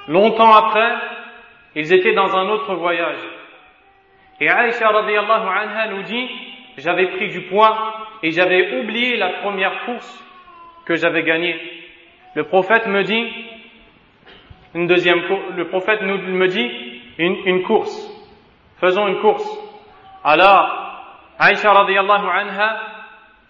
Longtemps 0.06 0.52
après, 0.52 0.96
ils 1.74 1.92
étaient 1.92 2.14
dans 2.14 2.34
un 2.36 2.48
autre 2.48 2.74
voyage. 2.74 3.20
Et 4.40 4.48
Aïcha 4.48 4.88
radiallahu 4.88 5.48
anha 5.48 5.88
nous 5.88 6.02
dit, 6.02 6.28
j'avais 6.76 7.08
pris 7.08 7.28
du 7.28 7.42
poids 7.42 8.08
et 8.22 8.30
j'avais 8.30 8.78
oublié 8.78 9.16
la 9.16 9.30
première 9.40 9.84
course 9.84 10.24
que 10.84 10.94
j'avais 10.94 11.24
gagnée. 11.24 11.60
Le 12.34 12.44
prophète 12.44 12.86
me 12.86 13.02
dit, 13.02 13.32
une 14.74 14.86
deuxième 14.86 15.22
le 15.56 15.68
prophète 15.68 16.02
me 16.02 16.46
dit, 16.46 16.70
une, 17.18 17.36
une 17.46 17.62
course. 17.64 18.14
Faisons 18.80 19.08
une 19.08 19.20
course. 19.20 19.46
Alors, 20.22 20.70
Aïcha 21.38 21.72
radiallahu 21.72 22.26
anha 22.28 22.80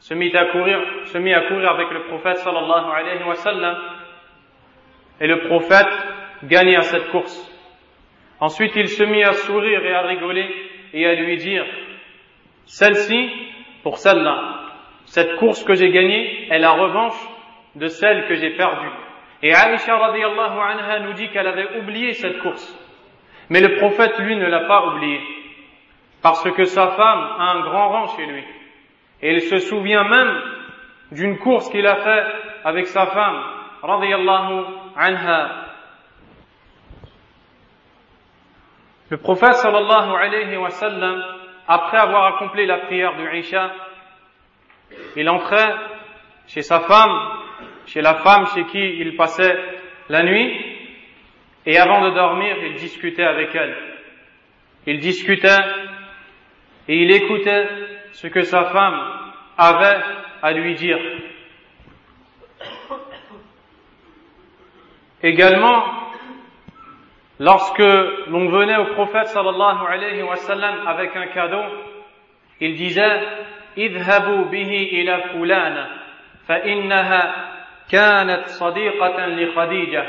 se 0.01 0.15
mit 0.15 0.35
à 0.35 0.47
courir, 0.47 0.79
se 1.05 1.19
mit 1.19 1.35
à 1.35 1.43
courir 1.49 1.71
avec 1.71 1.91
le 1.91 2.05
prophète 2.05 2.39
sallallahu 2.39 2.91
alayhi 2.95 3.25
wa 3.25 3.35
sallam. 3.35 3.77
Et 5.21 5.27
le 5.27 5.41
prophète 5.49 5.89
gagna 6.45 6.83
cette 6.83 7.11
course. 7.11 7.45
Ensuite, 8.41 8.77
il 8.77 8.89
se 8.89 9.03
mit 9.03 9.23
à 9.25 9.33
sourire 9.33 9.85
et 9.85 9.93
à 9.93 10.03
rigoler 10.03 10.68
et 10.93 11.07
à 11.07 11.15
lui 11.15 11.37
dire, 11.37 11.65
celle-ci, 12.67 13.31
pour 13.83 13.99
celle-là, 13.99 14.59
cette 15.07 15.37
course 15.37 15.65
que 15.65 15.75
j'ai 15.75 15.91
gagnée 15.91 16.49
est 16.51 16.59
la 16.59 16.73
revanche 16.73 17.19
de 17.75 17.87
celle 17.87 18.27
que 18.27 18.35
j'ai 18.35 18.51
perdue. 18.51 18.91
Et 19.43 19.51
Aisha 19.51 19.97
radiallahu 19.97 20.59
anha 20.59 21.01
nous 21.01 21.13
dit 21.15 21.29
qu'elle 21.29 21.47
avait 21.47 21.79
oublié 21.79 22.13
cette 22.13 22.41
course. 22.41 22.77
Mais 23.51 23.61
le 23.61 23.77
prophète, 23.77 24.19
lui, 24.19 24.37
ne 24.37 24.47
l'a 24.47 24.67
pas 24.67 24.87
oubliée. 24.89 25.21
Parce 26.23 26.51
que 26.51 26.65
sa 26.65 26.89
femme 26.89 27.29
a 27.39 27.53
un 27.53 27.61
grand 27.61 27.89
rang 27.89 28.07
chez 28.17 28.27
lui. 28.27 28.45
Et 29.23 29.33
il 29.33 29.41
se 29.43 29.59
souvient 29.59 30.05
même 30.05 30.43
d'une 31.13 31.39
course 31.39 31.71
qu'il 31.71 31.87
a 31.87 31.97
faite 31.97 32.27
avec 32.65 32.87
sa 32.89 33.07
femme, 33.07 33.43
radiallahu 33.83 34.65
anha. 34.97 35.68
Le 39.11 39.17
prophète 39.17 39.55
sallallahu 39.55 40.11
alayhi 40.17 40.57
wa 40.57 40.71
sallam, 40.71 41.25
après 41.67 41.97
avoir 41.97 42.35
accompli 42.35 42.67
la 42.67 42.79
prière 42.79 43.17
du 43.17 43.39
Isha, 43.39 43.73
il 45.17 45.29
entrait 45.31 45.75
chez 46.47 46.63
sa 46.63 46.81
femme, 46.81 47.19
chez 47.87 48.03
la 48.03 48.17
femme 48.17 48.47
chez 48.55 48.65
qui 48.67 48.79
il 48.79 49.17
passait 49.17 49.57
la 50.11 50.23
nuit, 50.23 50.77
et 51.65 51.79
avant 51.79 52.03
de 52.03 52.15
dormir, 52.15 52.57
il 52.65 52.75
discutait 52.75 53.25
avec 53.25 53.55
elle. 53.55 53.77
Il 54.87 55.01
discutait 55.01 55.65
et 56.89 56.97
il 56.97 57.11
écoutait 57.11 57.69
ce 58.13 58.27
que 58.27 58.43
sa 58.43 58.65
femme 58.67 59.01
avait 59.57 60.01
à 60.43 60.53
lui 60.53 60.75
dire. 60.75 60.99
Également, 65.23 65.98
lorsque 67.40 67.80
l'on 68.28 68.50
venait 68.50 68.78
au 68.78 68.86
prophète 68.94 69.28
sallallahu 69.28 69.86
alayhi 69.88 70.24
wa 70.24 70.36
sallam 70.36 70.88
avec 70.88 71.16
un 71.16 71.28
cadeau, 71.28 71.64
il 72.60 72.76
disait 72.76 73.22
اذهبوا 73.78 74.46
به 74.46 74.90
إلى 74.92 75.24
فلانة 75.34 75.88
فإنها 76.48 77.36
كانت 77.92 78.46
صديقة 78.46 79.26
لخديجة 79.28 80.06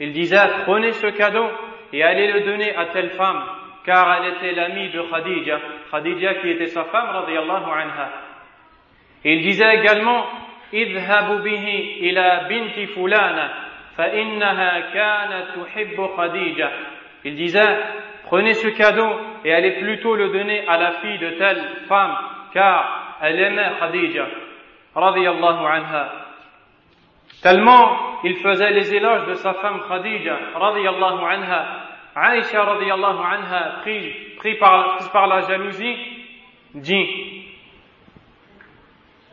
Il 0.00 0.12
disait 0.12 0.48
prenez 0.64 0.92
ce 0.92 1.06
cadeau 1.08 1.46
et 1.92 2.02
allez 2.02 2.32
le 2.32 2.40
donner 2.40 2.74
à 2.74 2.86
telle 2.86 3.10
femme 3.10 3.44
car 3.84 4.16
elle 4.16 4.34
était 4.34 4.52
l'amie 4.52 4.88
de 4.88 5.02
Khadija, 5.02 5.60
Khadija 5.90 6.34
qui 6.34 6.50
était 6.50 6.68
sa 6.68 6.84
femme, 6.84 7.10
radiyallahu 7.10 7.70
anha. 7.70 8.10
Il 9.24 9.42
disait 9.42 9.76
également, 9.76 10.24
idhabu 10.72 11.42
bihi 11.42 12.08
ila 12.08 12.44
binti 12.44 12.86
fulana, 12.88 13.50
il 17.25 17.35
disait, 17.35 17.77
prenez 18.23 18.53
ce 18.53 18.67
cadeau 18.69 19.09
et 19.43 19.53
allez 19.53 19.81
plutôt 19.81 20.15
le 20.15 20.29
donner 20.29 20.65
à 20.67 20.77
la 20.77 20.91
fille 20.93 21.17
de 21.19 21.31
telle 21.31 21.61
femme, 21.87 22.15
car 22.53 23.17
elle 23.21 23.39
aimait 23.39 23.71
Khadija, 23.79 24.25
anha. 24.95 26.11
Tellement 27.41 28.21
il 28.23 28.37
faisait 28.37 28.71
les 28.71 28.93
éloges 28.93 29.27
de 29.27 29.33
sa 29.33 29.53
femme 29.55 29.81
Khadija, 29.87 30.37
anha. 30.55 31.65
Aïcha, 32.15 32.63
radiyallahu 32.63 33.17
anha, 33.17 33.81
prise, 33.81 34.13
pris 34.37 34.55
par, 34.55 34.97
par 35.11 35.27
la 35.27 35.41
jalousie, 35.41 35.95
dit, 36.73 37.45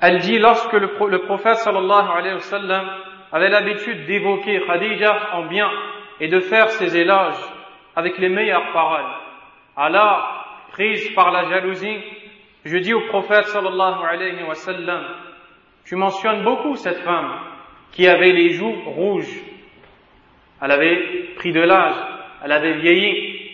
elle 0.01 0.19
dit 0.19 0.39
lorsque 0.39 0.73
le, 0.73 0.91
le 1.09 1.19
prophète 1.21 1.57
sallallahu 1.57 2.09
alayhi 2.11 2.35
wa 2.35 2.41
sallam 2.41 2.87
avait 3.33 3.49
l'habitude 3.49 4.07
d'évoquer 4.07 4.61
Khadija 4.67 5.31
en 5.35 5.47
bien 5.47 5.71
et 6.21 6.29
de 6.29 6.41
faire 6.41 6.69
ses 6.71 6.97
éloges 6.97 7.43
avec 7.95 8.19
les 8.19 8.29
meilleures 8.29 8.73
paroles. 8.73 9.11
Alors, 9.77 10.69
prise 10.73 11.13
par 11.15 11.31
la 11.31 11.49
jalousie, 11.49 11.99
je 12.65 12.79
dis 12.79 12.95
au 12.95 13.03
prophète 13.09 13.47
sallallahu 13.47 14.05
alayhi 14.05 14.43
wa 14.43 14.55
sallam, 14.55 15.05
tu 15.85 15.97
mentionnes 15.97 16.43
beaucoup 16.43 16.77
cette 16.77 17.01
femme 17.01 17.39
qui 17.93 18.07
avait 18.07 18.33
les 18.33 18.51
joues 18.51 18.83
rouges. 18.87 19.41
Elle 20.61 20.71
avait 20.71 21.35
pris 21.37 21.53
de 21.53 21.61
l'âge, 21.61 21.95
elle 22.45 22.53
avait 22.53 22.79
vieilli. 22.79 23.51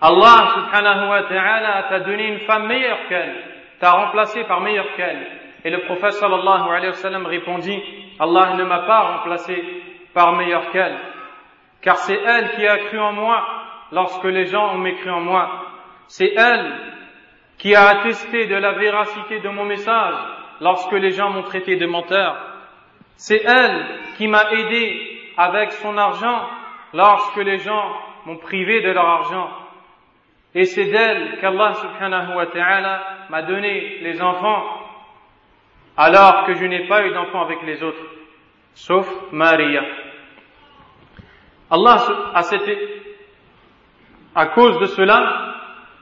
Allah 0.00 0.48
subhanahu 0.54 1.08
wa 1.08 1.22
ta'ala 1.22 1.86
t'a 1.88 2.00
donné 2.00 2.28
une 2.28 2.40
femme 2.40 2.66
meilleure 2.66 3.06
qu'elle, 3.08 3.34
t'a 3.78 3.92
remplacé 3.92 4.44
par 4.44 4.60
meilleure 4.60 4.94
qu'elle. 4.96 5.26
Et 5.66 5.70
le 5.70 5.80
prophète 5.80 6.12
sallallahu 6.12 6.70
alayhi 6.70 6.90
wa 6.90 6.92
sallam 6.92 7.26
répondit, 7.26 7.82
Allah 8.20 8.54
ne 8.54 8.62
m'a 8.62 8.82
pas 8.82 9.00
remplacé 9.00 9.64
par 10.14 10.32
meilleure 10.36 10.70
qu'elle, 10.70 10.96
car 11.82 11.96
c'est 11.96 12.22
elle 12.24 12.52
qui 12.52 12.64
a 12.68 12.78
cru 12.86 13.00
en 13.00 13.10
moi 13.10 13.44
lorsque 13.90 14.26
les 14.26 14.44
gens 14.44 14.74
ont 14.74 14.78
mécru 14.78 15.10
en 15.10 15.22
moi. 15.22 15.64
C'est 16.06 16.32
elle 16.36 16.72
qui 17.58 17.74
a 17.74 17.88
attesté 17.88 18.46
de 18.46 18.54
la 18.54 18.74
véracité 18.74 19.40
de 19.40 19.48
mon 19.48 19.64
message 19.64 20.14
lorsque 20.60 20.92
les 20.92 21.10
gens 21.10 21.30
m'ont 21.30 21.42
traité 21.42 21.74
de 21.74 21.86
menteur. 21.86 22.36
C'est 23.16 23.42
elle 23.44 23.86
qui 24.18 24.28
m'a 24.28 24.52
aidé 24.52 25.20
avec 25.36 25.72
son 25.72 25.98
argent 25.98 26.48
lorsque 26.94 27.38
les 27.38 27.58
gens 27.58 27.90
m'ont 28.24 28.36
privé 28.36 28.82
de 28.82 28.92
leur 28.92 29.04
argent. 29.04 29.50
Et 30.54 30.64
c'est 30.64 30.84
d'elle 30.92 31.38
qu'Allah 31.40 31.74
subhanahu 31.74 32.36
wa 32.36 32.46
ta'ala 32.46 33.02
m'a 33.30 33.42
donné 33.42 33.98
les 34.02 34.22
enfants 34.22 34.85
alors 35.96 36.44
que 36.44 36.54
je 36.54 36.64
n'ai 36.64 36.86
pas 36.86 37.06
eu 37.06 37.12
d'enfant 37.12 37.42
avec 37.42 37.62
les 37.62 37.82
autres, 37.82 38.02
sauf 38.74 39.08
Maria. 39.32 39.82
Allah, 41.70 42.06
à, 42.34 42.42
cette, 42.42 42.78
à 44.34 44.46
cause 44.46 44.78
de 44.78 44.86
cela, 44.86 45.54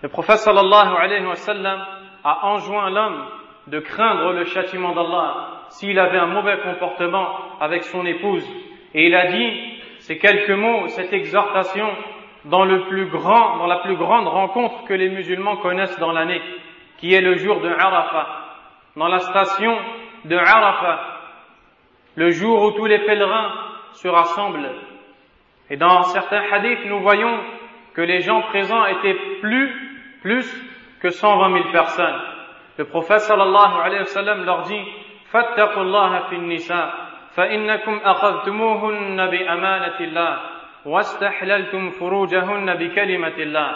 le 0.02 0.08
prophète 0.08 0.38
sallallahu 0.38 0.96
alayhi 0.98 1.24
wa 1.24 1.36
sallam 1.36 1.80
a 2.24 2.46
enjoint 2.48 2.90
l'homme 2.90 3.24
de 3.68 3.78
craindre 3.80 4.32
le 4.32 4.44
châtiment 4.44 4.94
d'Allah 4.94 5.62
s'il 5.70 5.98
avait 5.98 6.18
un 6.18 6.26
mauvais 6.26 6.58
comportement 6.58 7.58
avec 7.60 7.84
son 7.84 8.04
épouse. 8.04 8.46
Et 8.92 9.06
il 9.06 9.14
a 9.14 9.28
dit 9.28 9.80
ces 10.00 10.18
quelques 10.18 10.50
mots, 10.50 10.88
cette 10.88 11.12
exhortation 11.12 11.88
dans 12.44 12.64
le 12.64 12.82
plus 12.88 13.06
grand, 13.06 13.56
dans 13.56 13.66
la 13.66 13.78
plus 13.78 13.96
grande 13.96 14.28
rencontre 14.28 14.84
que 14.84 14.92
les 14.92 15.08
musulmans 15.08 15.56
connaissent 15.56 15.98
dans 15.98 16.12
l'année, 16.12 16.42
qui 16.98 17.14
est 17.14 17.22
le 17.22 17.36
jour 17.36 17.60
de 17.60 17.68
Arafah 17.70 18.43
dans 18.95 19.07
la 19.07 19.19
station 19.19 19.77
de 20.25 20.35
Arafat, 20.35 20.99
le 22.15 22.29
jour 22.29 22.63
où 22.63 22.71
tous 22.71 22.85
les 22.85 22.99
pèlerins 22.99 23.51
se 23.93 24.07
rassemblent. 24.07 24.69
Et 25.69 25.77
dans 25.77 26.03
certains 26.03 26.43
hadiths, 26.51 26.85
nous 26.85 26.99
voyons 26.99 27.39
que 27.93 28.01
les 28.01 28.21
gens 28.21 28.41
présents 28.41 28.85
étaient 28.85 29.17
plus, 29.41 29.73
plus 30.21 30.47
que 31.01 31.09
120 31.09 31.53
000 31.53 31.71
personnes. 31.71 32.21
Le 32.77 32.85
prophète 32.85 33.19
sallallahu 33.19 33.81
alayhi 33.83 33.99
wa 33.99 34.05
sallam 34.05 34.45
leur 34.45 34.63
dit, 34.63 34.83
فاتقوا 35.31 35.83
الله 35.83 36.19
في 36.19 36.35
النساء 36.35 36.93
فإنكم 37.35 37.97
أخذتموهن 38.03 39.25
بأمانة 39.29 39.99
الله 39.99 40.39
واستحللتم 40.85 41.89
فروجهن 41.89 42.75
بكلمة 42.75 43.37
الله. 43.37 43.75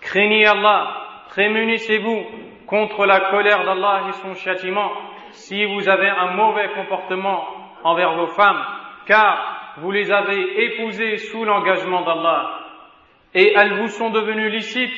Craignez 0.00 0.46
Allah, 0.46 0.88
prémunissez-vous 1.28 2.26
contre 2.73 3.05
la 3.05 3.19
colère 3.29 3.65
d'Allah 3.65 4.05
et 4.09 4.13
son 4.13 4.33
châtiment 4.33 4.91
si 5.29 5.63
vous 5.63 5.87
avez 5.87 6.09
un 6.09 6.33
mauvais 6.33 6.69
comportement 6.69 7.45
envers 7.83 8.15
vos 8.15 8.25
femmes, 8.25 8.65
car 9.05 9.75
vous 9.77 9.91
les 9.91 10.11
avez 10.11 10.65
épousées 10.65 11.17
sous 11.17 11.45
l'engagement 11.45 12.01
d'Allah 12.01 12.61
et 13.35 13.53
elles 13.55 13.75
vous 13.75 13.89
sont 13.89 14.09
devenues 14.09 14.49
licites 14.49 14.97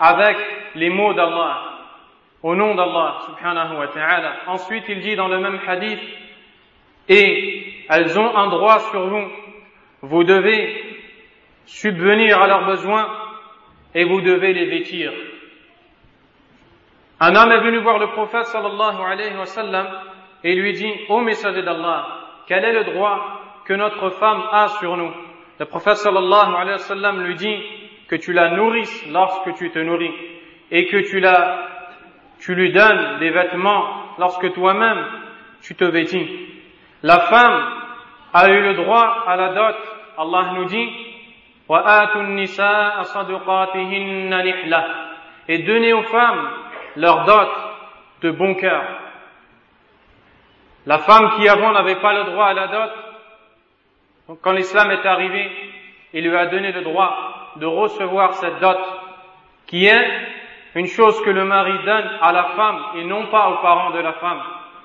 avec 0.00 0.36
les 0.74 0.90
mots 0.90 1.14
d'Allah, 1.14 1.60
au 2.42 2.56
nom 2.56 2.74
d'Allah 2.74 3.18
subhanahu 3.26 3.78
wa 3.78 3.86
ta'ala. 3.86 4.32
Ensuite, 4.48 4.86
il 4.88 4.98
dit 4.98 5.14
dans 5.14 5.28
le 5.28 5.38
même 5.38 5.60
hadith, 5.64 6.02
et 7.08 7.84
elles 7.90 8.18
ont 8.18 8.36
un 8.36 8.48
droit 8.48 8.80
sur 8.90 9.06
vous, 9.06 9.30
vous 10.02 10.24
devez 10.24 10.82
subvenir 11.64 12.42
à 12.42 12.48
leurs 12.48 12.66
besoins 12.66 13.06
et 13.94 14.02
vous 14.02 14.20
devez 14.20 14.52
les 14.52 14.66
vêtir. 14.66 15.12
Un 17.20 17.34
homme 17.36 17.52
est 17.52 17.60
venu 17.60 17.78
voir 17.78 17.98
le 17.98 18.08
prophète 18.08 18.46
sallallahu 18.46 19.00
alayhi 19.00 19.36
wa 19.36 19.46
sallam 19.46 19.86
et 20.42 20.54
lui 20.54 20.72
dit, 20.72 20.92
ô 21.08 21.20
messager 21.20 21.62
d'Allah, 21.62 22.06
quel 22.46 22.64
est 22.64 22.72
le 22.72 22.84
droit 22.92 23.40
que 23.64 23.74
notre 23.74 24.10
femme 24.10 24.42
a 24.50 24.68
sur 24.80 24.96
nous? 24.96 25.12
Le 25.58 25.66
prophète 25.66 25.96
sallallahu 25.96 26.54
alayhi 26.54 26.72
wa 26.72 26.78
sallam 26.78 27.24
lui 27.24 27.36
dit 27.36 27.56
que 28.08 28.16
tu 28.16 28.32
la 28.32 28.50
nourrisses 28.50 29.06
lorsque 29.10 29.54
tu 29.54 29.70
te 29.70 29.78
nourris 29.78 30.12
et 30.70 30.86
que 30.88 31.08
tu 31.08 31.20
la, 31.20 31.68
tu 32.40 32.54
lui 32.54 32.72
donnes 32.72 33.18
des 33.20 33.30
vêtements 33.30 33.86
lorsque 34.18 34.52
toi-même 34.52 35.06
tu 35.62 35.74
te 35.76 35.84
vêtis. 35.84 36.28
La 37.02 37.20
femme 37.20 37.64
a 38.32 38.48
eu 38.48 38.60
le 38.60 38.74
droit 38.74 39.24
à 39.26 39.36
la 39.36 39.54
dot. 39.54 39.76
Allah 40.16 40.52
nous 40.54 40.64
dit, 40.66 40.88
et 45.48 45.58
donnez 45.58 45.92
aux 45.92 46.02
femmes 46.02 46.48
leur 46.96 47.24
dot 47.24 47.48
de 48.22 48.30
bon 48.30 48.54
cœur. 48.54 48.84
La 50.86 50.98
femme 50.98 51.30
qui 51.36 51.48
avant 51.48 51.72
n'avait 51.72 52.00
pas 52.00 52.12
le 52.12 52.24
droit 52.24 52.46
à 52.46 52.54
la 52.54 52.66
dot, 52.68 54.36
quand 54.42 54.52
l'islam 54.52 54.90
est 54.90 55.06
arrivé, 55.06 55.50
il 56.12 56.28
lui 56.28 56.36
a 56.36 56.46
donné 56.46 56.72
le 56.72 56.82
droit 56.82 57.52
de 57.56 57.66
recevoir 57.66 58.34
cette 58.34 58.60
dot, 58.60 58.78
qui 59.66 59.86
est 59.86 60.06
une 60.74 60.86
chose 60.86 61.20
que 61.22 61.30
le 61.30 61.44
mari 61.44 61.72
donne 61.84 62.10
à 62.20 62.32
la 62.32 62.44
femme 62.56 62.78
et 62.96 63.04
non 63.04 63.26
pas 63.26 63.48
aux 63.50 63.62
parents 63.62 63.90
de 63.90 64.00
la 64.00 64.12
femme. 64.14 64.42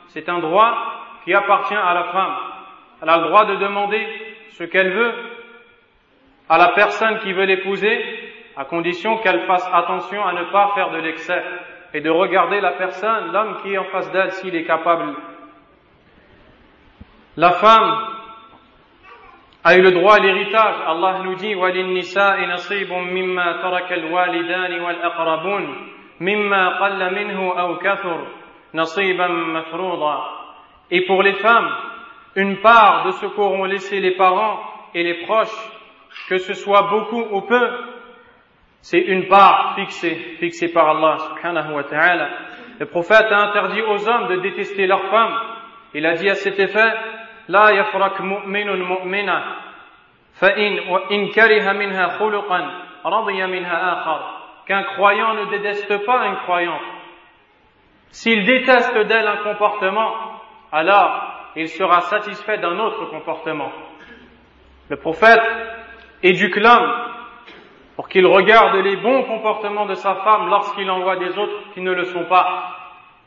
C'est 0.08 0.30
un 0.30 0.40
droit 0.40 0.76
qui 1.24 1.34
appartient 1.34 1.76
à 1.76 1.94
la 1.94 2.06
femme. 2.06 2.36
Elle 3.02 3.10
a 3.10 3.18
le 3.18 3.28
droit 3.28 3.46
de 3.46 3.56
demander 3.56 4.08
ce 4.52 4.64
qu'elle 4.64 4.92
veut 4.92 5.14
à 6.48 6.58
la 6.58 6.70
personne 6.70 7.20
qui 7.20 7.34
veut 7.34 7.46
l'épouser, 7.46 8.04
à 8.58 8.66
condition 8.66 9.18
qu'elle 9.18 9.46
fasse 9.46 9.68
attention 9.72 10.26
à 10.26 10.34
ne 10.34 10.44
pas 10.52 10.72
faire 10.76 10.92
de 10.92 10.98
l'excès 10.98 11.44
et 11.93 12.01
de 12.01 12.11
regarder 12.11 12.61
la 12.61 12.73
personne, 12.73 13.33
l'homme 13.33 13.59
qui 13.63 13.73
est 13.73 13.79
en 13.79 13.85
face 13.85 14.11
d'elle, 14.13 14.33
s'il 14.33 14.55
est 14.57 14.65
capable. 14.65 15.15
La 17.37 17.53
femme 17.53 18.15
a 19.65 19.77
eu 19.77 19.83
le 19.83 19.93
droit 19.93 20.17
à 20.17 20.19
l'héritage. 20.19 20.75
Allah 20.87 21.21
nous 21.25 21.35
dit 21.37 21.55
وَلِلنِّسَاءِ 21.55 22.47
نَصِيبٌ 22.47 22.93
مِمَّا 22.93 23.63
تَرَكَ 23.63 23.93
الْوَالِدَانِ 23.93 24.81
وَالْأَقْرَبُونَ 24.81 25.65
مِمَّا 26.21 26.79
قَلَّ 26.79 27.15
مِنْهُ 27.15 27.61
أَوْ 27.61 27.79
كَثُرَ 27.79 28.27
نَصِيبًا 28.75 29.29
مَفْرُوضًا 29.29 30.45
Et 30.91 31.07
pour 31.07 31.23
les 31.23 31.35
femmes, 31.35 31.71
une 32.37 32.61
part 32.61 33.07
de 33.07 33.13
ce 33.13 33.27
qu'auront 33.27 33.65
laissé 33.65 34.01
les 34.01 34.17
parents 34.17 34.61
et 34.95 35.03
les 35.03 35.25
proches, 35.27 35.71
que 36.29 36.39
ce 36.39 36.55
soit 36.55 36.83
beaucoup 36.83 37.25
ou 37.31 37.41
peu, 37.43 37.71
c'est 38.83 39.01
une 39.01 39.29
part 39.29 39.75
fixée, 39.77 40.37
fixée 40.39 40.69
par 40.69 40.89
Allah 40.91 41.19
subhanahu 41.19 41.73
wa 41.73 41.85
ta'ala. 41.85 42.29
Le 42.79 42.87
prophète 42.87 43.27
a 43.31 43.49
interdit 43.49 43.81
aux 43.83 44.09
hommes 44.09 44.29
de 44.29 44.37
détester 44.41 44.87
leurs 44.87 45.05
femmes. 45.11 45.37
Il 45.95 46.05
a 46.05 46.15
dit 46.15 46.29
à 46.29 46.35
cet 46.35 46.59
effet, 46.59 46.93
لا 47.49 47.71
يفرك 47.71 48.21
مؤمن 48.21 48.83
مؤمنة 48.83 49.45
فإن 50.41 50.79
وإن 50.89 51.29
كره 51.29 51.73
منها 51.73 52.19
خلقا 52.19 52.71
رضي 53.07 53.47
منها 53.47 53.93
آخر 53.93 54.21
qu'un 54.67 54.83
croyant 54.83 55.35
ne 55.35 55.45
déteste 55.51 56.07
pas 56.07 56.27
une 56.27 56.37
croyante. 56.37 56.81
S'il 58.11 58.45
déteste 58.47 58.97
d'elle 58.97 59.27
un 59.27 59.37
comportement, 59.39 60.15
alors 60.73 61.51
il 61.57 61.69
sera 61.69 62.01
satisfait 62.01 62.59
d'un 62.59 62.79
autre 62.79 63.11
comportement. 63.11 63.71
Le 64.89 64.97
prophète 64.97 65.43
éduque 66.23 66.57
l'homme 66.57 67.08
pour 67.99 68.09
qu'il 68.09 68.27
regarde 68.27 68.77
les 68.77 68.97
bons 68.97 69.23
comportements 69.25 69.87
de 69.87 69.95
sa 69.95 70.17
femme 70.17 70.49
lorsqu'il 70.49 70.91
en 70.91 71.01
voit 71.01 71.17
des 71.17 71.39
autres 71.39 71.73
qui 71.75 71.81
ne 71.81 71.93
le 71.93 72.05
sont 72.05 72.25
pas, 72.25 72.77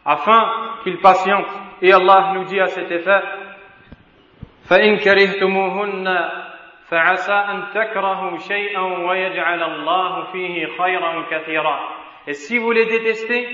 afin 0.05 0.51
qu'il 0.83 0.97
patiente. 0.99 1.47
Et 1.81 1.93
Allah 1.93 2.31
nous 2.33 2.45
dit 2.45 2.59
à 2.59 2.67
cet 2.67 2.91
effet, 2.91 3.21
فإن 4.69 4.97
كرهتموهن 4.97 6.29
فعسى 6.89 7.33
أن 7.33 7.63
تكرهوا 7.73 8.37
شيئا 8.37 8.81
ويجعل 8.81 9.63
الله 9.63 10.23
فيه 10.31 10.67
خيرا 10.77 11.23
كثيرا 11.31 11.79
Et 12.27 12.33
si 12.33 12.57
vous 12.57 12.71
les 12.71 12.85
détestez, 12.85 13.47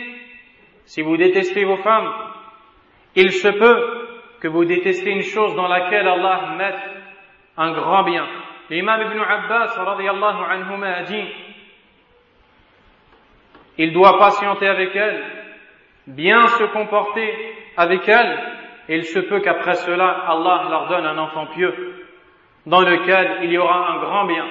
si 0.85 1.03
vous 1.03 1.15
détestez 1.15 1.63
vos 1.65 1.77
femmes, 1.77 2.11
il 3.15 3.31
se 3.31 3.47
peut 3.47 4.07
que 4.39 4.47
vous 4.47 4.65
détestez 4.65 5.11
une 5.11 5.21
chose 5.21 5.55
dans 5.55 5.67
laquelle 5.67 6.07
Allah 6.07 6.55
mette 6.57 6.81
un 7.57 7.71
grand 7.71 8.03
bien. 8.03 8.25
L'imam 8.70 9.00
Ibn 9.00 9.20
Abbas 9.20 9.76
radiallahu 9.76 10.84
a 10.84 11.02
dit 11.04 11.24
il 13.78 13.92
doit 13.92 14.18
patienter 14.18 14.66
avec 14.66 14.94
elle, 14.96 15.22
bien 16.08 16.48
se 16.48 16.64
comporter 16.64 17.32
avec 17.76 18.08
elle, 18.08 18.38
et 18.88 18.96
il 18.96 19.04
se 19.04 19.20
peut 19.20 19.40
qu'après 19.40 19.74
cela, 19.74 20.24
Allah 20.26 20.64
leur 20.68 20.88
donne 20.88 21.06
un 21.06 21.16
enfant 21.16 21.46
pieux, 21.46 22.04
dans 22.66 22.80
lequel 22.80 23.38
il 23.44 23.52
y 23.52 23.58
aura 23.58 23.92
un 23.92 23.98
grand 24.00 24.26
bien. 24.26 24.44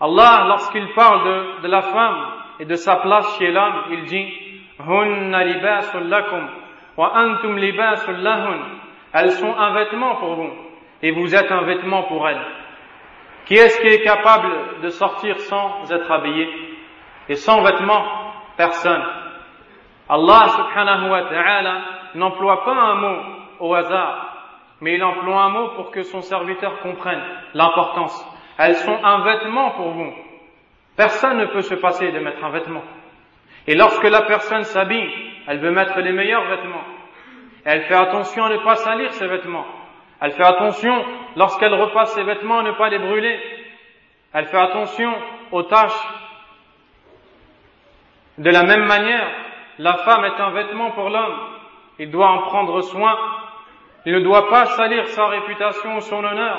Allah, 0.00 0.44
lorsqu'il 0.48 0.88
parle 0.94 1.62
de, 1.62 1.68
la 1.68 1.82
femme 1.82 2.26
et 2.60 2.64
de 2.64 2.76
sa 2.76 2.96
place 2.96 3.38
chez 3.38 3.50
l'homme, 3.50 3.84
il 3.90 4.04
dit 4.04 4.28
Hunna 4.78 5.44
libasul 5.44 6.08
lakum 6.08 6.48
wa 6.96 7.12
antum. 7.14 7.58
Elles 9.14 9.30
sont 9.32 9.54
un 9.56 9.74
vêtement 9.74 10.16
pour 10.16 10.34
vous 10.34 10.50
et 11.02 11.10
vous 11.10 11.34
êtes 11.34 11.50
un 11.50 11.62
vêtement 11.62 12.04
pour 12.04 12.28
elles. 12.28 12.40
Qui 13.46 13.54
est-ce 13.54 13.80
qui 13.80 13.88
est 13.88 14.02
capable 14.02 14.80
de 14.82 14.88
sortir 14.90 15.38
sans 15.40 15.90
être 15.90 16.10
habillé 16.10 16.48
et 17.28 17.34
sans 17.34 17.62
vêtements? 17.62 18.04
Personne. 18.56 19.02
Allah 20.08 20.48
subhanahu 20.48 21.10
wa 21.10 21.22
ta'ala 21.22 21.80
n'emploie 22.14 22.64
pas 22.64 22.74
un 22.74 22.94
mot 22.96 23.22
au 23.60 23.74
hasard, 23.74 24.36
mais 24.80 24.94
il 24.94 25.02
emploie 25.04 25.42
un 25.42 25.48
mot 25.48 25.68
pour 25.70 25.90
que 25.90 26.02
son 26.02 26.20
serviteur 26.20 26.80
comprenne 26.80 27.22
l'importance. 27.54 28.26
Elles 28.58 28.76
sont 28.76 28.98
un 29.02 29.22
vêtement 29.22 29.70
pour 29.70 29.90
vous. 29.90 30.12
Personne 30.96 31.38
ne 31.38 31.46
peut 31.46 31.62
se 31.62 31.74
passer 31.74 32.12
de 32.12 32.18
mettre 32.18 32.44
un 32.44 32.50
vêtement. 32.50 32.82
Et 33.66 33.74
lorsque 33.74 34.04
la 34.04 34.22
personne 34.22 34.64
s'habille, 34.64 35.10
elle 35.46 35.58
veut 35.58 35.70
mettre 35.70 35.98
les 36.00 36.12
meilleurs 36.12 36.44
vêtements. 36.44 36.84
Elle 37.64 37.82
fait 37.82 37.94
attention 37.94 38.44
à 38.44 38.50
ne 38.50 38.58
pas 38.58 38.76
salir 38.76 39.12
ses 39.12 39.26
vêtements. 39.26 39.64
Elle 40.22 40.30
fait 40.32 40.44
attention, 40.44 41.04
lorsqu'elle 41.34 41.74
repasse 41.74 42.14
ses 42.14 42.22
vêtements, 42.22 42.60
à 42.60 42.62
ne 42.62 42.72
pas 42.72 42.88
les 42.88 43.00
brûler. 43.00 43.40
Elle 44.32 44.46
fait 44.46 44.58
attention 44.58 45.12
aux 45.50 45.64
tâches. 45.64 46.08
De 48.38 48.48
la 48.48 48.62
même 48.62 48.84
manière, 48.84 49.28
la 49.78 49.94
femme 49.98 50.24
est 50.24 50.40
un 50.40 50.50
vêtement 50.50 50.92
pour 50.92 51.10
l'homme. 51.10 51.38
Il 51.98 52.12
doit 52.12 52.28
en 52.28 52.42
prendre 52.42 52.82
soin. 52.82 53.18
Il 54.06 54.14
ne 54.14 54.20
doit 54.20 54.48
pas 54.48 54.66
salir 54.66 55.08
sa 55.08 55.26
réputation 55.26 55.96
ou 55.96 56.00
son 56.00 56.22
honneur 56.22 56.56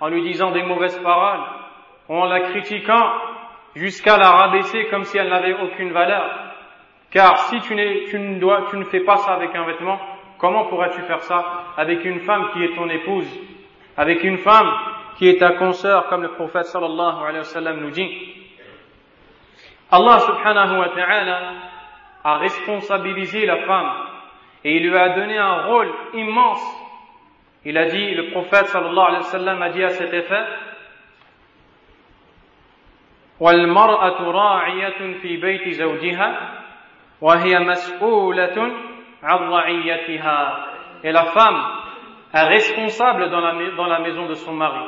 en 0.00 0.08
lui 0.08 0.22
disant 0.22 0.50
des 0.50 0.62
mauvaises 0.62 0.98
paroles 0.98 1.40
ou 2.10 2.16
en 2.16 2.26
la 2.26 2.40
critiquant 2.40 3.12
jusqu'à 3.74 4.18
la 4.18 4.30
rabaisser 4.30 4.88
comme 4.88 5.04
si 5.04 5.16
elle 5.16 5.30
n'avait 5.30 5.54
aucune 5.54 5.92
valeur. 5.92 6.30
Car 7.10 7.38
si 7.48 7.60
tu, 7.60 7.74
tu, 8.10 8.18
ne 8.18 8.38
dois, 8.38 8.66
tu 8.68 8.76
ne 8.76 8.84
fais 8.84 9.00
pas 9.00 9.16
ça 9.18 9.32
avec 9.32 9.54
un 9.54 9.64
vêtement, 9.64 9.98
comment 10.37 10.65
pourrais-tu 10.65 11.01
faire 11.01 11.21
ça 11.21 11.65
avec 11.77 12.03
une 12.05 12.21
femme 12.21 12.49
qui 12.53 12.63
est 12.63 12.75
ton 12.75 12.89
épouse, 12.89 13.27
avec 13.97 14.23
une 14.23 14.37
femme 14.37 14.71
qui 15.17 15.29
est 15.29 15.39
ta 15.39 15.51
consoeur, 15.53 16.07
comme 16.07 16.23
le 16.23 16.31
prophète 16.33 16.65
sallallahu 16.65 17.23
alayhi 17.23 17.39
wa 17.39 17.43
sallam 17.43 17.79
nous 17.81 17.91
dit 17.91 18.09
Allah 19.91 20.19
subhanahu 20.19 20.79
wa 20.79 20.89
ta'ala 20.89 21.39
a 22.23 22.37
responsabilisé 22.37 23.45
la 23.45 23.57
femme 23.65 23.91
et 24.63 24.77
il 24.77 24.89
lui 24.89 24.97
a 24.97 25.09
donné 25.09 25.37
un 25.37 25.65
rôle 25.65 25.91
immense. 26.13 26.63
Il 27.65 27.77
a 27.77 27.85
dit, 27.85 28.13
le 28.15 28.31
prophète 28.31 28.67
sallallahu 28.67 29.07
alayhi 29.07 29.23
wa 29.23 29.29
sallam 29.29 29.61
a 29.61 29.69
dit 29.69 29.83
à 29.83 29.89
cet 29.89 30.13
effet, 30.13 30.45
والمرأة 33.41 34.21
راعية 34.31 35.13
في 35.21 35.37
بيت 35.37 35.69
زوجها 35.69 36.59
وهي 37.21 37.59
مسؤولة 37.59 38.57
عن 38.57 38.71
رعيتها 38.71 38.84
et 41.02 41.12
la 41.12 41.24
femme 41.24 41.62
est 42.32 42.42
responsable 42.42 43.30
dans 43.30 43.40
la, 43.40 43.70
dans 43.76 43.86
la 43.86 44.00
maison 44.00 44.26
de 44.26 44.34
son 44.34 44.52
mari. 44.52 44.86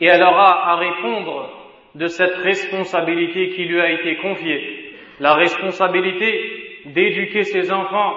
Et 0.00 0.06
elle 0.06 0.22
aura 0.22 0.70
à 0.70 0.76
répondre 0.76 1.50
de 1.94 2.06
cette 2.06 2.34
responsabilité 2.36 3.50
qui 3.50 3.64
lui 3.64 3.80
a 3.80 3.90
été 3.90 4.16
confiée. 4.16 4.96
La 5.20 5.34
responsabilité 5.34 6.82
d'éduquer 6.86 7.44
ses 7.44 7.72
enfants 7.72 8.14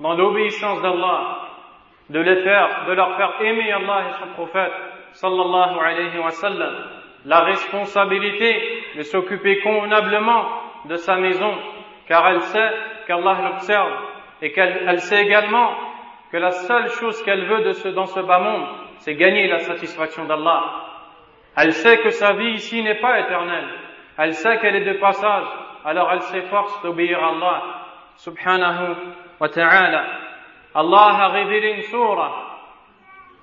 dans 0.00 0.14
l'obéissance 0.14 0.82
d'Allah 0.82 1.38
de 2.10 2.20
les 2.20 2.42
faire 2.42 2.84
de 2.86 2.92
leur 2.92 3.16
faire 3.16 3.40
aimer 3.40 3.72
Allah 3.72 4.08
et 4.08 4.12
son 4.20 4.34
prophète 4.34 4.72
sallallahu 5.12 5.78
alayhi 5.78 6.18
wa 6.18 6.30
sallam. 6.30 6.74
La 7.24 7.40
responsabilité 7.40 8.82
de 8.96 9.02
s'occuper 9.02 9.60
convenablement 9.60 10.44
de 10.86 10.96
sa 10.96 11.16
maison, 11.16 11.54
car 12.06 12.28
elle 12.28 12.42
sait 12.42 12.70
qu'Allah 13.06 13.38
l'observe 13.42 13.92
et 14.44 14.52
qu'elle 14.52 15.00
sait 15.00 15.22
également 15.22 15.74
que 16.30 16.36
la 16.36 16.50
seule 16.50 16.90
chose 16.90 17.22
qu'elle 17.22 17.46
veut 17.46 17.62
dans 17.92 18.04
ce 18.04 18.20
bas 18.20 18.40
monde, 18.40 18.66
c'est 18.98 19.14
gagner 19.14 19.48
la 19.48 19.60
satisfaction 19.60 20.26
d'Allah. 20.26 20.62
Elle 21.56 21.72
sait 21.72 21.96
que 22.02 22.10
sa 22.10 22.34
vie 22.34 22.50
ici 22.50 22.82
n'est 22.82 23.00
pas 23.00 23.20
éternelle. 23.20 23.70
Elle 24.18 24.34
sait 24.34 24.58
qu'elle 24.58 24.76
est 24.76 24.92
de 24.92 24.98
passage. 24.98 25.46
Alors 25.82 26.12
elle 26.12 26.20
s'efforce 26.20 26.82
d'obéir 26.82 27.24
à 27.24 27.28
Allah, 27.30 27.62
subhanahu 28.16 28.96
wa 29.40 29.48
ta'ala. 29.48 30.04
Allah 30.74 31.24
a 31.24 31.28
révélé 31.28 31.76
une 31.76 31.82
surah 31.84 32.58